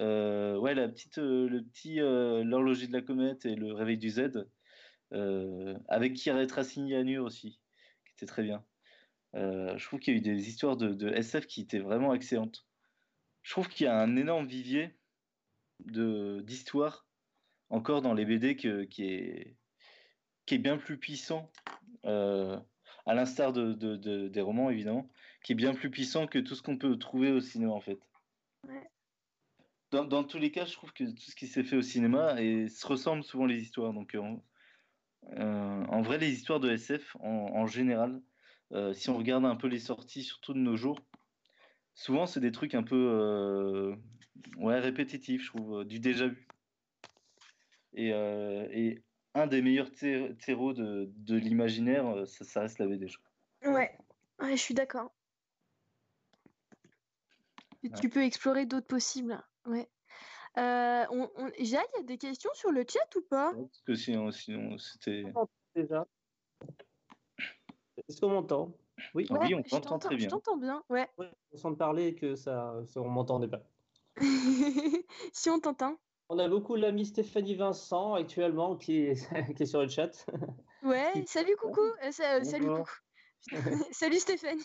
euh, 0.00 0.58
ouais, 0.58 0.74
la 0.74 0.88
petite, 0.88 1.18
le 1.18 1.62
petit 1.62 1.96
l'horloger 1.96 2.88
de 2.88 2.92
la 2.92 3.00
comète 3.00 3.46
et 3.46 3.54
le 3.54 3.72
réveil 3.72 3.96
du 3.96 4.10
Z, 4.10 4.46
avec 5.88 6.26
à 6.26 7.04
nu 7.04 7.18
aussi, 7.18 7.60
qui 8.06 8.12
était 8.14 8.26
très 8.26 8.42
bien. 8.42 8.64
Je 9.34 9.84
trouve 9.84 10.00
qu'il 10.00 10.14
y 10.14 10.16
a 10.16 10.18
eu 10.18 10.22
des 10.22 10.48
histoires 10.48 10.76
de, 10.76 11.08
SF 11.08 11.46
qui 11.46 11.62
étaient 11.62 11.78
vraiment 11.78 12.14
excellentes. 12.14 12.66
Je 13.42 13.50
trouve 13.50 13.68
qu'il 13.68 13.84
y 13.84 13.88
a 13.88 13.98
un 13.98 14.16
énorme 14.16 14.46
vivier 14.46 14.94
d'histoires 15.80 17.06
encore 17.68 18.02
dans 18.02 18.14
les 18.14 18.24
BD 18.24 18.56
qui, 18.56 18.68
est, 18.68 19.56
qui 20.46 20.54
est 20.54 20.58
bien 20.58 20.78
plus 20.78 20.98
puissant, 20.98 21.50
à 22.04 23.14
l'instar 23.14 23.52
de, 23.52 24.28
des 24.28 24.40
romans 24.40 24.70
évidemment, 24.70 25.10
qui 25.42 25.52
est 25.52 25.56
bien 25.56 25.74
plus 25.74 25.90
puissant 25.90 26.26
que 26.26 26.38
tout 26.38 26.54
ce 26.54 26.62
qu'on 26.62 26.78
peut 26.78 26.96
trouver 26.98 27.32
au 27.32 27.40
cinéma 27.40 27.72
en 27.72 27.80
fait. 27.80 27.98
Dans, 30.02 30.24
tous 30.24 30.38
les 30.38 30.50
cas, 30.50 30.64
je 30.64 30.72
trouve 30.72 30.92
que 30.92 31.04
tout 31.04 31.30
ce 31.30 31.36
qui 31.36 31.46
s'est 31.46 31.62
fait 31.62 31.76
au 31.76 31.82
cinéma 31.82 32.40
et 32.42 32.68
se 32.68 32.84
ressemble 32.84 33.22
souvent 33.22 33.46
les 33.46 33.62
histoires. 33.62 33.92
Donc, 33.92 34.16
euh, 34.16 34.22
euh, 35.36 35.84
en 35.84 36.02
vrai, 36.02 36.18
les 36.18 36.32
histoires 36.32 36.58
de 36.58 36.68
SF, 36.68 37.16
en, 37.20 37.66
général, 37.68 38.14
euh, 38.14 38.20
si 38.92 39.10
on 39.10 39.16
regarde 39.18 39.44
un 39.44 39.56
peu 39.56 39.68
les 39.68 39.78
sorties, 39.78 40.22
surtout 40.22 40.52
de 40.54 40.58
nos 40.58 40.76
jours, 40.76 40.98
souvent 41.94 42.26
c'est 42.26 42.40
des 42.40 42.52
trucs 42.52 42.74
un 42.74 42.82
peu 42.82 43.96
ouais, 44.56 44.78
répétitifs, 44.80 45.42
je 45.44 45.48
trouve, 45.48 45.84
du 45.84 46.00
déjà 46.00 46.28
vu. 46.28 46.46
Et, 47.94 49.02
un 49.36 49.48
des 49.48 49.62
meilleurs 49.62 49.90
terreaux 49.90 50.72
de, 50.72 51.10
l'imaginaire, 51.28 52.26
ça, 52.26 52.60
reste 52.60 52.78
la 52.78 52.86
BD. 52.86 53.06
Ouais. 53.64 53.98
ouais, 54.40 54.56
je 54.56 54.62
suis 54.62 54.74
d'accord. 54.74 55.12
Tu 58.00 58.08
peux 58.08 58.22
explorer 58.22 58.66
d'autres 58.66 58.86
possibles. 58.86 59.42
Ouais. 59.66 59.88
Euh, 60.56 61.04
on, 61.10 61.30
on... 61.36 61.50
il 61.58 61.68
y 61.68 61.76
a 61.76 61.82
des 62.04 62.16
questions 62.16 62.50
sur 62.54 62.70
le 62.70 62.84
chat 62.88 63.16
ou 63.16 63.22
pas? 63.22 63.52
Parce 63.52 63.82
que 63.82 63.94
sinon, 63.94 64.30
sinon 64.30 64.78
c'était. 64.78 65.24
Déjà. 65.74 66.06
Est-ce 67.96 68.20
qu'on 68.20 68.30
m'entend? 68.30 68.76
Oui, 69.14 69.26
oui, 69.30 69.54
on 69.54 69.62
t'entend 69.62 69.98
très 69.98 70.16
bien. 70.16 70.26
Je 70.26 70.30
t'entends 70.30 70.56
bien, 70.56 70.82
ouais. 70.88 71.08
ouais. 71.18 71.30
Sans 71.54 71.74
parler 71.74 72.14
que 72.14 72.34
ça, 72.34 72.74
ça 72.86 73.00
on 73.00 73.08
m'entendait 73.08 73.48
pas. 73.48 73.62
si 75.32 75.50
on 75.50 75.58
t'entend. 75.58 75.98
On 76.28 76.38
a 76.38 76.48
beaucoup 76.48 76.76
l'ami 76.76 77.04
Stéphanie 77.04 77.56
Vincent 77.56 78.14
actuellement 78.14 78.76
qui 78.76 78.98
est, 78.98 79.14
qui 79.56 79.62
est 79.62 79.66
sur 79.66 79.82
le 79.82 79.88
chat. 79.88 80.26
Ouais, 80.82 81.24
salut 81.26 81.56
coucou, 81.56 81.80
euh, 81.80 82.10
salut 82.10 82.66
coucou. 82.66 82.90
Salut 83.92 84.18
Stéphanie. 84.18 84.64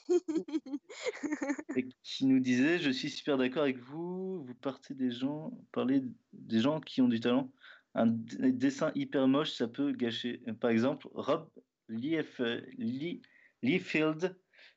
Et 1.75 1.89
qui 2.01 2.25
nous 2.25 2.39
disait 2.39 2.79
Je 2.79 2.89
suis 2.91 3.09
super 3.09 3.37
d'accord 3.37 3.63
avec 3.63 3.77
vous. 3.77 4.41
Vous 4.41 4.53
partez 4.55 4.93
des 4.93 5.11
gens, 5.11 5.51
parlez 5.73 6.01
des 6.31 6.61
gens 6.61 6.79
qui 6.79 7.01
ont 7.01 7.09
du 7.09 7.19
talent. 7.19 7.51
Un 7.93 8.07
dessin 8.07 8.93
hyper 8.95 9.27
moche, 9.27 9.51
ça 9.51 9.67
peut 9.67 9.91
gâcher. 9.91 10.41
Par 10.61 10.69
exemple, 10.69 11.09
Rob 11.13 11.49
Liefeld. 11.89 13.21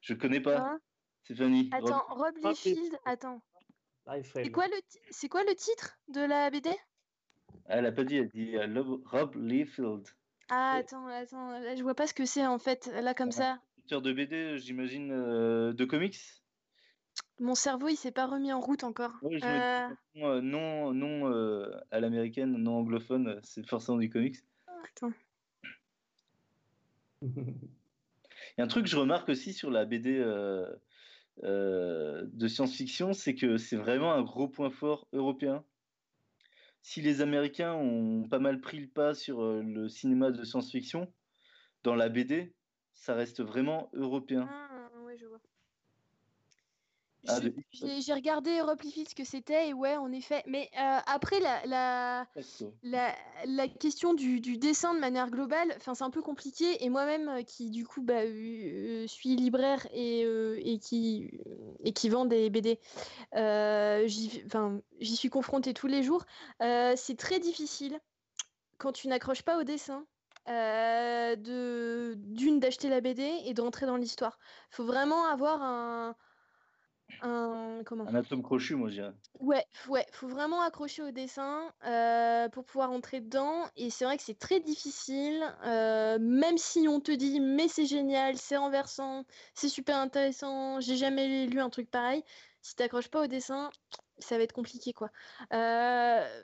Je 0.00 0.14
connais 0.14 0.40
pas. 0.40 0.58
Hein 0.58 0.80
Stéphanie. 1.24 1.70
Attends, 1.72 2.04
Rob, 2.08 2.34
Liefeld. 2.42 2.98
Attends. 3.04 3.42
C'est 4.34 4.50
quoi, 4.50 4.66
le 4.66 4.74
c'est 5.10 5.28
quoi 5.28 5.44
le 5.44 5.54
titre 5.54 5.96
de 6.08 6.20
la 6.20 6.50
BD 6.50 6.70
Elle 7.66 7.86
a 7.86 7.92
pas 7.92 8.02
dit, 8.02 8.16
elle 8.16 8.28
dit 8.30 8.56
euh, 8.56 8.82
Rob 9.04 9.36
Liefeld. 9.36 10.08
Ah, 10.48 10.72
attends, 10.78 11.06
attends, 11.06 11.50
là, 11.50 11.76
je 11.76 11.82
vois 11.84 11.94
pas 11.94 12.08
ce 12.08 12.14
que 12.14 12.24
c'est 12.24 12.44
en 12.44 12.58
fait, 12.58 12.90
là 13.00 13.14
comme 13.14 13.30
ça 13.30 13.60
de 14.00 14.12
BD, 14.12 14.58
j'imagine, 14.58 15.12
euh, 15.12 15.72
de 15.72 15.84
comics? 15.84 16.18
Mon 17.40 17.54
cerveau, 17.54 17.88
il 17.88 17.96
s'est 17.96 18.12
pas 18.12 18.26
remis 18.26 18.52
en 18.52 18.60
route 18.60 18.84
encore. 18.84 19.12
Euh. 19.22 19.88
Euh, 20.16 20.40
non, 20.40 20.92
non 20.94 21.30
à 21.90 22.00
l'américaine, 22.00 22.56
non 22.56 22.78
anglophone, 22.78 23.40
c'est 23.42 23.66
forcément 23.66 23.98
du 23.98 24.08
comics. 24.08 24.36
Attends. 24.66 25.12
Il 27.22 28.58
y 28.58 28.60
a 28.60 28.64
un 28.64 28.68
truc 28.68 28.84
que 28.84 28.90
je 28.90 28.96
remarque 28.96 29.28
aussi 29.28 29.52
sur 29.52 29.70
la 29.70 29.84
BD 29.84 30.18
de 31.42 32.48
science-fiction, 32.48 33.12
c'est 33.12 33.34
que 33.34 33.56
c'est 33.56 33.76
vraiment 33.76 34.12
un 34.12 34.22
gros 34.22 34.48
point 34.48 34.70
fort 34.70 35.08
européen. 35.12 35.64
Si 36.82 37.00
les 37.00 37.20
Américains 37.20 37.74
ont 37.74 38.28
pas 38.28 38.40
mal 38.40 38.60
pris 38.60 38.80
le 38.80 38.88
pas 38.88 39.14
sur 39.14 39.40
le 39.62 39.88
cinéma 39.88 40.32
de 40.32 40.42
science-fiction, 40.42 41.12
dans 41.84 41.94
la 41.94 42.08
BD, 42.08 42.52
ça 42.92 43.14
reste 43.14 43.40
vraiment 43.40 43.88
européen. 43.94 44.48
Ah, 44.50 44.90
je 45.16 45.26
vois. 45.26 45.40
Ah, 45.40 45.48
j'ai 47.24 48.12
regardé 48.12 48.58
Europe 48.58 48.82
ce 48.82 49.14
que 49.14 49.24
c'était 49.24 49.68
et 49.68 49.72
ouais, 49.72 49.96
en 49.96 50.10
effet. 50.12 50.42
Mais 50.46 50.68
euh, 50.78 50.98
après, 51.06 51.38
la, 51.40 52.26
la, 52.82 53.14
la, 53.44 53.68
question 53.68 54.14
du, 54.14 54.40
du, 54.40 54.58
dessin 54.58 54.94
de 54.94 54.98
manière 54.98 55.30
globale, 55.30 55.76
c'est 55.80 56.02
un 56.02 56.10
peu 56.10 56.22
compliqué. 56.22 56.84
Et 56.84 56.88
moi-même, 56.88 57.28
euh, 57.28 57.42
qui 57.42 57.70
du 57.70 57.86
coup 57.86 58.02
bah, 58.02 58.22
euh, 58.22 59.06
suis 59.06 59.36
libraire 59.36 59.86
et, 59.92 60.22
et, 60.22 60.78
qui, 60.78 61.30
et 61.84 61.92
qui 61.92 62.08
vend 62.08 62.24
des 62.24 62.50
BD, 62.50 62.80
j'y 64.06 65.16
suis 65.16 65.30
confrontée 65.30 65.74
tous 65.74 65.86
les 65.86 66.02
jours. 66.02 66.24
c'est 66.60 67.16
très 67.16 67.38
difficile 67.38 68.00
quand 68.78 68.92
tu 68.92 69.06
n'accroches 69.08 69.42
pas 69.42 69.58
au 69.58 69.62
dessin 69.62 70.04
de 70.48 72.14
d'une 72.16 72.58
d'acheter 72.58 72.88
la 72.88 73.00
BD 73.00 73.22
et 73.44 73.54
d'entrer 73.54 73.86
dans 73.86 73.96
l'histoire. 73.96 74.38
Il 74.72 74.76
faut 74.76 74.84
vraiment 74.84 75.26
avoir 75.26 75.62
un 75.62 76.16
un 77.20 77.82
comment 77.84 78.06
un 78.06 78.14
atome 78.14 78.42
crochu, 78.42 78.74
moi 78.74 78.88
je 78.88 78.94
dirais. 78.94 79.12
Ouais, 79.40 79.64
ouais, 79.88 80.06
faut 80.12 80.28
vraiment 80.28 80.62
accrocher 80.62 81.02
au 81.02 81.10
dessin 81.10 81.72
euh, 81.86 82.48
pour 82.48 82.64
pouvoir 82.64 82.90
entrer 82.90 83.20
dedans. 83.20 83.64
Et 83.76 83.90
c'est 83.90 84.04
vrai 84.04 84.16
que 84.16 84.22
c'est 84.22 84.38
très 84.38 84.60
difficile, 84.60 85.44
euh, 85.64 86.18
même 86.20 86.58
si 86.58 86.86
on 86.88 87.00
te 87.00 87.12
dit 87.12 87.40
mais 87.40 87.68
c'est 87.68 87.86
génial, 87.86 88.36
c'est 88.36 88.56
renversant, 88.56 89.24
c'est 89.54 89.68
super 89.68 89.96
intéressant, 89.96 90.80
j'ai 90.80 90.96
jamais 90.96 91.46
lu 91.46 91.60
un 91.60 91.70
truc 91.70 91.90
pareil. 91.90 92.24
Si 92.60 92.76
t'accroches 92.76 93.08
pas 93.08 93.24
au 93.24 93.26
dessin, 93.26 93.70
ça 94.18 94.36
va 94.36 94.44
être 94.44 94.52
compliqué 94.52 94.92
quoi. 94.92 95.10
Euh, 95.52 96.42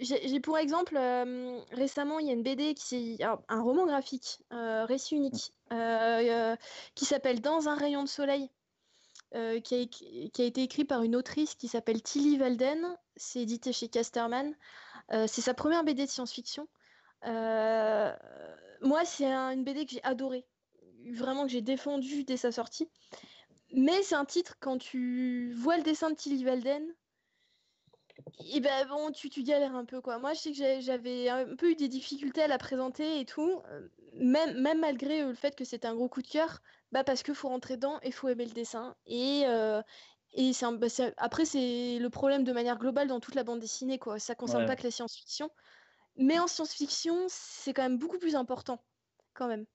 j'ai 0.00 0.40
pour 0.40 0.58
exemple, 0.58 0.96
euh, 0.96 1.60
récemment, 1.72 2.18
il 2.18 2.26
y 2.26 2.30
a 2.30 2.32
une 2.32 2.42
BD, 2.42 2.74
qui 2.74 3.18
un 3.22 3.62
roman 3.62 3.86
graphique, 3.86 4.40
euh, 4.52 4.84
récit 4.84 5.16
unique, 5.16 5.52
euh, 5.72 6.56
qui 6.94 7.04
s'appelle 7.04 7.40
Dans 7.40 7.68
un 7.68 7.76
rayon 7.76 8.02
de 8.02 8.08
soleil, 8.08 8.50
qui 9.60 9.74
a, 9.74 9.86
qui, 9.86 10.42
a, 10.42 10.44
été 10.44 10.62
écrit 10.62 10.84
par 10.84 11.02
une 11.02 11.16
autrice 11.16 11.54
qui 11.54 11.68
s'appelle 11.68 12.02
Tilly 12.02 12.38
Walden. 12.38 12.96
C'est 13.16 13.40
édité 13.40 13.72
chez 13.72 13.88
Casterman. 13.88 14.54
c'est 15.10 15.40
sa 15.40 15.54
première 15.54 15.84
BD 15.84 16.04
de 16.04 16.10
science-fiction. 16.10 16.68
moi, 17.22 19.04
c'est 19.04 19.26
une 19.26 19.64
BD 19.64 19.86
que 19.86 19.92
j'ai 19.92 20.04
adorée, 20.04 20.46
vraiment 21.12 21.44
que 21.44 21.52
j'ai 21.52 21.62
défendue 21.62 22.24
dès 22.24 22.36
sa 22.36 22.52
sortie. 22.52 22.88
Mais 23.72 24.02
c'est 24.02 24.14
un 24.14 24.24
titre, 24.24 24.56
quand 24.60 24.78
tu 24.78 25.52
vois 25.52 25.76
le 25.76 25.82
dessin 25.82 26.10
de 26.10 26.14
Tilly 26.14 26.44
Walden, 26.44 26.94
et 28.52 28.60
ben 28.60 28.86
bon, 28.88 29.10
tu, 29.10 29.28
galères 29.42 29.74
un 29.74 29.84
peu 29.84 30.00
quoi. 30.00 30.18
Moi, 30.18 30.34
je 30.34 30.40
sais 30.40 30.52
que 30.52 30.80
j'avais 30.80 31.28
un 31.28 31.56
peu 31.56 31.70
eu 31.70 31.74
des 31.74 31.88
difficultés 31.88 32.42
à 32.42 32.48
la 32.48 32.58
présenter 32.58 33.20
et 33.20 33.24
tout, 33.24 33.60
euh, 33.70 33.88
même, 34.14 34.60
même 34.60 34.80
malgré 34.80 35.22
euh, 35.22 35.28
le 35.28 35.34
fait 35.34 35.56
que 35.56 35.64
c'était 35.64 35.88
un 35.88 35.94
gros 35.94 36.08
coup 36.08 36.22
de 36.22 36.28
cœur, 36.28 36.62
bah 36.94 37.02
parce 37.04 37.24
qu'il 37.24 37.34
faut 37.34 37.48
rentrer 37.48 37.76
dedans 37.76 37.98
et 38.02 38.12
faut 38.12 38.28
aimer 38.28 38.46
le 38.46 38.52
dessin. 38.52 38.94
Et, 39.06 39.42
euh, 39.46 39.82
et 40.32 40.52
bah, 40.78 40.88
c'est 40.88 41.12
après, 41.16 41.44
c'est 41.44 41.98
le 41.98 42.08
problème 42.08 42.44
de 42.44 42.52
manière 42.52 42.78
globale 42.78 43.08
dans 43.08 43.20
toute 43.20 43.34
la 43.34 43.42
bande 43.44 43.58
dessinée 43.58 43.98
quoi. 43.98 44.20
Ça 44.20 44.36
concerne 44.36 44.64
pas 44.64 44.76
que 44.76 44.84
la 44.84 44.92
science-fiction, 44.92 45.50
mais 46.16 46.38
en 46.38 46.46
science-fiction, 46.46 47.26
c'est 47.28 47.74
quand 47.74 47.82
même 47.82 47.98
beaucoup 47.98 48.18
plus 48.18 48.36
important 48.36 48.80
quand 49.34 49.48
même 49.48 49.66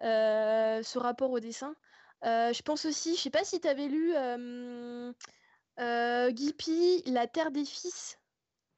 ce 0.00 0.98
rapport 0.98 1.30
au 1.30 1.40
dessin. 1.40 1.76
je 2.22 2.62
pense 2.62 2.86
aussi, 2.86 3.14
je 3.16 3.20
sais 3.20 3.30
pas 3.30 3.44
si 3.44 3.60
tu 3.60 3.68
avais 3.68 3.88
lu 3.88 4.14
euh, 5.78 6.30
Guipi, 6.30 7.02
La 7.06 7.26
Terre 7.26 7.50
des 7.50 7.64
Fils. 7.64 8.18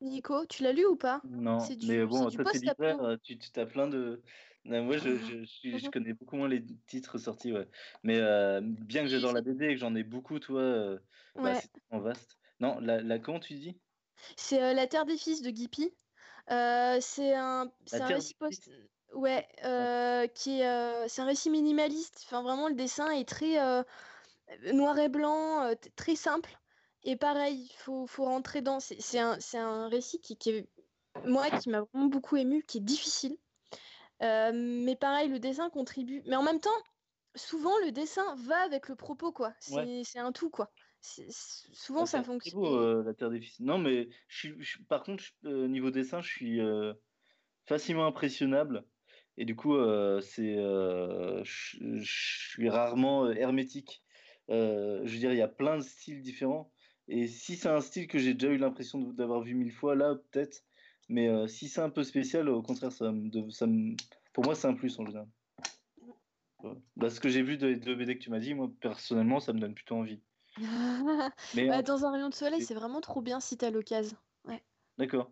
Nico, 0.00 0.44
tu 0.46 0.62
l'as 0.62 0.72
lu 0.72 0.84
ou 0.84 0.96
pas? 0.96 1.22
Non, 1.24 1.68
mais 1.82 2.04
bon, 2.04 2.30
toi, 2.30 2.44
t'es 2.44 2.58
libraire, 2.58 3.16
tu, 3.22 3.38
tu 3.38 3.60
as 3.60 3.66
plein 3.66 3.86
de. 3.88 4.22
Moi, 4.68 4.98
je, 4.98 5.16
je, 5.16 5.78
je, 5.78 5.90
connais 5.90 6.12
beaucoup 6.12 6.36
moins 6.36 6.48
les 6.48 6.64
titres 6.86 7.18
sortis, 7.18 7.52
ouais. 7.52 7.68
Mais 8.02 8.18
euh, 8.18 8.60
bien 8.62 9.02
que 9.02 9.08
j'adore 9.08 9.32
la 9.32 9.42
BD 9.42 9.66
et 9.66 9.74
que 9.74 9.80
j'en 9.80 9.94
ai 9.94 10.02
beaucoup, 10.02 10.38
toi, 10.38 10.60
euh, 10.60 10.98
bah, 11.34 11.54
c'est 11.54 11.70
tellement 11.72 12.04
vaste. 12.04 12.38
Non, 12.60 12.78
la, 12.80 13.00
la 13.00 13.18
comment 13.18 13.40
tu 13.40 13.54
dis? 13.54 13.78
C'est 14.36 14.74
La 14.74 14.86
Terre 14.86 15.04
des 15.04 15.18
Fils 15.18 15.42
de 15.42 15.50
Guipi. 15.50 15.92
c'est 16.48 17.34
un, 17.34 17.70
un 17.92 18.06
récit 18.06 18.34
post... 18.34 18.70
Ouais, 19.14 19.46
qui 20.34 20.60
est, 20.60 21.08
c'est 21.08 21.22
un 21.22 21.26
récit 21.26 21.50
minimaliste. 21.50 22.22
Enfin, 22.26 22.42
vraiment, 22.42 22.68
le 22.68 22.74
dessin 22.74 23.10
est 23.10 23.28
très 23.28 23.56
noir 24.72 24.98
et 24.98 25.08
blanc, 25.08 25.72
très 25.96 26.16
simple. 26.16 26.58
Et 27.06 27.14
pareil, 27.14 27.68
il 27.70 27.76
faut, 27.76 28.06
faut, 28.08 28.24
rentrer 28.24 28.62
dans. 28.62 28.80
C'est 28.80 29.18
un, 29.20 29.38
un, 29.54 29.88
récit 29.88 30.20
qui, 30.20 30.36
qui 30.36 30.50
est, 30.50 30.68
moi, 31.24 31.48
qui 31.50 31.70
m'a 31.70 31.82
vraiment 31.82 32.06
beaucoup 32.06 32.36
ému, 32.36 32.64
qui 32.64 32.78
est 32.78 32.82
difficile. 32.82 33.38
Euh, 34.22 34.52
mais 34.54 34.96
pareil, 34.96 35.28
le 35.28 35.38
dessin 35.38 35.70
contribue. 35.70 36.22
Mais 36.26 36.36
en 36.36 36.42
même 36.42 36.60
temps, 36.60 36.70
souvent, 37.34 37.76
le 37.84 37.92
dessin 37.92 38.34
va 38.36 38.58
avec 38.62 38.88
le 38.88 38.96
propos, 38.96 39.32
quoi. 39.32 39.52
C'est 39.60 40.18
un 40.18 40.32
tout, 40.32 40.50
quoi. 40.50 40.70
souvent, 41.00 42.06
ça 42.06 42.22
fonctionne. 42.22 42.64
Euh, 42.64 43.02
la 43.04 43.14
Terre 43.14 43.30
des 43.30 43.40
Fils? 43.40 43.60
Non, 43.60 43.78
mais 43.78 44.08
je, 44.28 44.50
je, 44.58 44.78
par 44.88 45.02
contre, 45.02 45.24
euh, 45.44 45.68
niveau 45.68 45.90
dessin, 45.90 46.20
je 46.20 46.28
suis 46.28 46.60
facilement 47.66 48.06
impressionnable. 48.06 48.84
Et 49.38 49.44
du 49.44 49.54
coup, 49.54 49.76
c'est, 50.22 50.56
je 50.56 52.02
suis 52.02 52.68
rarement 52.70 53.30
hermétique. 53.30 54.02
je 54.48 55.02
veux 55.02 55.18
dire, 55.18 55.32
il 55.32 55.38
y 55.38 55.42
a 55.42 55.48
plein 55.48 55.76
de 55.76 55.82
styles 55.82 56.22
différents. 56.22 56.72
Et 57.08 57.28
si 57.28 57.56
c'est 57.56 57.68
un 57.68 57.80
style 57.80 58.08
que 58.08 58.18
j'ai 58.18 58.34
déjà 58.34 58.52
eu 58.52 58.56
l'impression 58.56 58.98
d'avoir 58.98 59.42
vu 59.42 59.54
mille 59.54 59.72
fois, 59.72 59.94
là, 59.94 60.16
peut-être. 60.30 60.65
Mais 61.08 61.48
si 61.48 61.68
c'est 61.68 61.80
un 61.80 61.90
peu 61.90 62.02
spécial, 62.02 62.48
au 62.48 62.62
contraire, 62.62 62.92
ça 62.92 63.12
ça 63.50 63.66
pour 64.32 64.44
moi, 64.44 64.54
c'est 64.54 64.66
un 64.68 64.74
plus 64.74 64.98
en 64.98 65.06
général. 65.06 65.28
Bah, 66.96 67.10
ce 67.10 67.20
que 67.20 67.28
j'ai 67.28 67.42
vu 67.42 67.56
de, 67.56 67.74
de 67.74 67.94
BD 67.94 68.18
que 68.18 68.22
tu 68.22 68.30
m'as 68.30 68.38
dit, 68.38 68.54
moi, 68.54 68.70
personnellement, 68.80 69.40
ça 69.40 69.52
me 69.52 69.60
donne 69.60 69.74
plutôt 69.74 69.96
envie. 69.96 70.20
Mais 71.54 71.68
bah, 71.68 71.82
dans 71.82 72.04
un 72.04 72.12
rayon 72.12 72.28
de 72.28 72.34
soleil, 72.34 72.62
c'est 72.62 72.74
vraiment 72.74 73.00
trop 73.00 73.20
bien 73.20 73.40
si 73.40 73.56
t'as 73.56 73.70
l'occasion. 73.70 74.16
Ouais. 74.44 74.62
D'accord. 74.98 75.30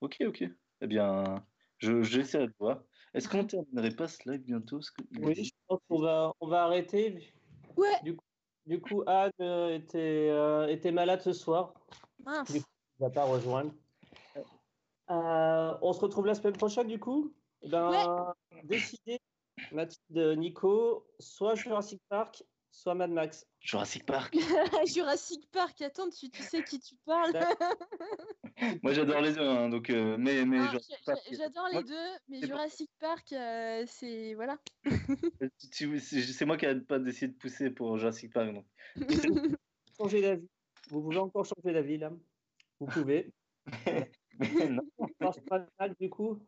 Ok, 0.00 0.18
ok. 0.26 0.44
Eh 0.80 0.86
bien, 0.86 1.44
je, 1.78 2.02
j'essaierai 2.02 2.48
de 2.48 2.54
voir. 2.58 2.82
Est-ce 3.14 3.28
qu'on 3.28 3.44
terminerait 3.44 3.94
pas 3.94 4.08
ce 4.08 4.30
live 4.30 4.42
bientôt? 4.42 4.80
Oui, 5.20 5.44
je 5.44 5.50
pense 5.66 5.80
qu'on 5.88 6.00
va, 6.00 6.32
on 6.40 6.48
va 6.48 6.64
arrêter. 6.64 7.32
Ouais. 7.76 8.02
Du 8.02 8.16
coup, 8.16 8.24
du 8.66 8.80
coup 8.80 9.02
Anne 9.06 9.32
euh, 9.40 9.74
était, 9.74 10.28
euh, 10.30 10.68
était 10.68 10.92
malade 10.92 11.22
ce 11.22 11.32
soir. 11.32 11.74
Mince. 12.24 12.52
Du 12.52 12.60
coup, 12.60 12.68
va 12.98 13.10
pas 13.10 13.24
rejoindre. 13.24 13.72
Euh, 15.10 15.74
on 15.82 15.92
se 15.92 16.00
retrouve 16.00 16.26
la 16.26 16.34
semaine 16.34 16.56
prochaine, 16.56 16.86
du 16.86 16.98
coup? 16.98 17.34
Eh 17.62 17.68
ben, 17.68 17.90
ouais. 17.90 18.62
décidez, 18.64 19.20
Mathilde, 19.72 20.38
Nico, 20.38 21.06
soit 21.18 21.54
Jurassic 21.54 22.00
Park, 22.08 22.44
soit 22.70 22.94
Mad 22.94 23.10
Max. 23.10 23.46
Jurassic 23.60 24.06
Park. 24.06 24.34
Jurassic 24.94 25.50
Park, 25.50 25.80
attends, 25.82 26.10
tu, 26.10 26.30
tu 26.30 26.42
sais 26.42 26.62
qui 26.62 26.78
tu 26.78 26.94
parles. 27.04 27.32
Moi 28.82 28.92
j'adore 28.92 29.20
les 29.20 29.32
deux, 29.32 29.40
hein, 29.40 29.68
donc 29.68 29.88
euh, 29.90 30.16
mais 30.18 30.44
mais 30.44 30.58
j'adore 31.30 31.68
les 31.72 31.82
deux, 31.84 32.08
mais 32.28 32.40
Jurassic 32.40 32.90
Park, 32.98 33.32
euh, 33.32 33.84
c'est 33.86 34.34
voilà. 34.34 34.58
c'est 35.70 36.44
moi 36.44 36.56
qui 36.56 36.66
n'arrête 36.66 36.86
pas 36.86 36.98
d'essayer 36.98 37.28
de 37.28 37.36
pousser 37.36 37.70
pour 37.70 37.98
Jurassic 37.98 38.32
Park. 38.32 38.52
Donc. 38.52 38.66
changer 39.96 40.22
d'avis. 40.22 40.48
Vous 40.90 41.02
pouvez 41.02 41.18
encore 41.18 41.44
changer 41.44 41.72
d'avis 41.72 41.98
là. 41.98 42.12
Vous 42.80 42.86
pouvez. 42.86 43.32
non, 45.20 45.32
pas 45.78 45.88
du 46.00 46.10
coup. 46.10 46.38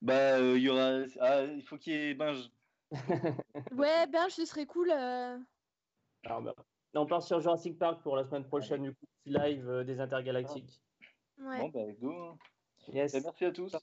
Bah, 0.00 0.38
il 0.40 0.62
y 0.62 0.68
aura. 0.68 1.02
Ah, 1.20 1.44
il 1.44 1.62
faut 1.62 1.76
qu'il 1.76 1.92
y 1.92 1.96
ait 1.96 2.14
Binge. 2.14 2.50
ouais, 3.72 4.06
Binge, 4.06 4.32
ce 4.32 4.44
serait 4.44 4.66
cool. 4.66 4.90
Euh. 4.90 5.38
Alors, 6.24 6.42
bah, 6.42 6.54
on 6.94 7.06
part 7.06 7.22
sur 7.22 7.40
Jurassic 7.40 7.78
Park 7.78 8.02
pour 8.02 8.16
la 8.16 8.24
semaine 8.24 8.44
prochaine, 8.44 8.82
du 8.82 8.92
coup, 8.92 9.06
live 9.26 9.68
euh, 9.68 9.84
des 9.84 10.00
intergalactiques. 10.00 10.80
Ouais. 11.38 11.60
Bon, 11.60 11.68
bah, 11.68 11.92
go. 12.00 12.12
Hein. 12.12 12.38
Yes. 12.92 13.12
Bah, 13.12 13.20
merci 13.24 13.44
à 13.44 13.52
tous. 13.52 13.76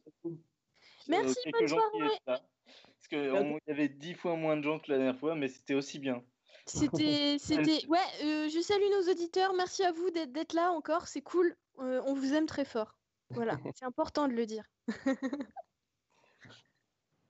Merci, 1.07 1.37
euh, 1.47 1.51
bonne 1.51 1.67
soirée. 1.67 2.09
Parce 2.25 3.07
qu'il 3.09 3.59
y 3.67 3.71
avait 3.71 3.89
dix 3.89 4.15
fois 4.15 4.35
moins 4.35 4.57
de 4.57 4.63
gens 4.63 4.79
que 4.79 4.91
la 4.91 4.97
dernière 4.97 5.19
fois, 5.19 5.35
mais 5.35 5.47
c'était 5.47 5.75
aussi 5.75 5.99
bien. 5.99 6.23
C'était, 6.65 7.37
c'était, 7.39 7.85
ouais. 7.87 7.99
je 8.21 8.59
salue 8.61 8.89
nos 8.89 9.11
auditeurs. 9.11 9.53
Merci 9.53 9.83
à 9.83 9.91
vous 9.91 10.09
d'être 10.09 10.53
là 10.53 10.71
encore. 10.71 11.07
C'est 11.07 11.21
cool. 11.21 11.55
on 11.77 12.13
vous 12.15 12.33
aime 12.33 12.47
très 12.47 12.65
fort. 12.65 12.94
Voilà, 13.29 13.57
c'est 13.75 13.85
important 13.85 14.27
de 14.27 14.33
le 14.33 14.45
dire. 14.45 14.63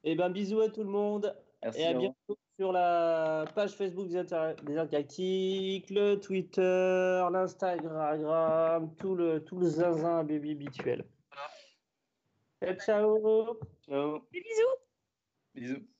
Et 0.03 0.11
eh 0.11 0.15
ben 0.15 0.29
bisous 0.29 0.61
à 0.61 0.69
tout 0.69 0.83
le 0.83 0.89
monde. 0.89 1.35
et 1.75 1.85
à 1.85 1.93
bientôt 1.93 2.37
sur 2.57 2.71
la 2.71 3.45
page 3.55 3.71
Facebook 3.71 4.07
des, 4.07 4.17
Intergalactiques, 4.17 5.89
le 5.89 6.15
Twitter, 6.15 7.27
l'Instagram, 7.31 8.95
tout 8.97 9.15
le, 9.15 9.43
tout 9.43 9.57
le 9.57 9.67
zinzin 9.67 10.23
baby 10.23 10.51
habituel. 10.51 11.05
ciao. 12.79 13.59
Ciao. 13.87 14.21
bisous. 14.31 14.75
Bisous. 15.55 15.94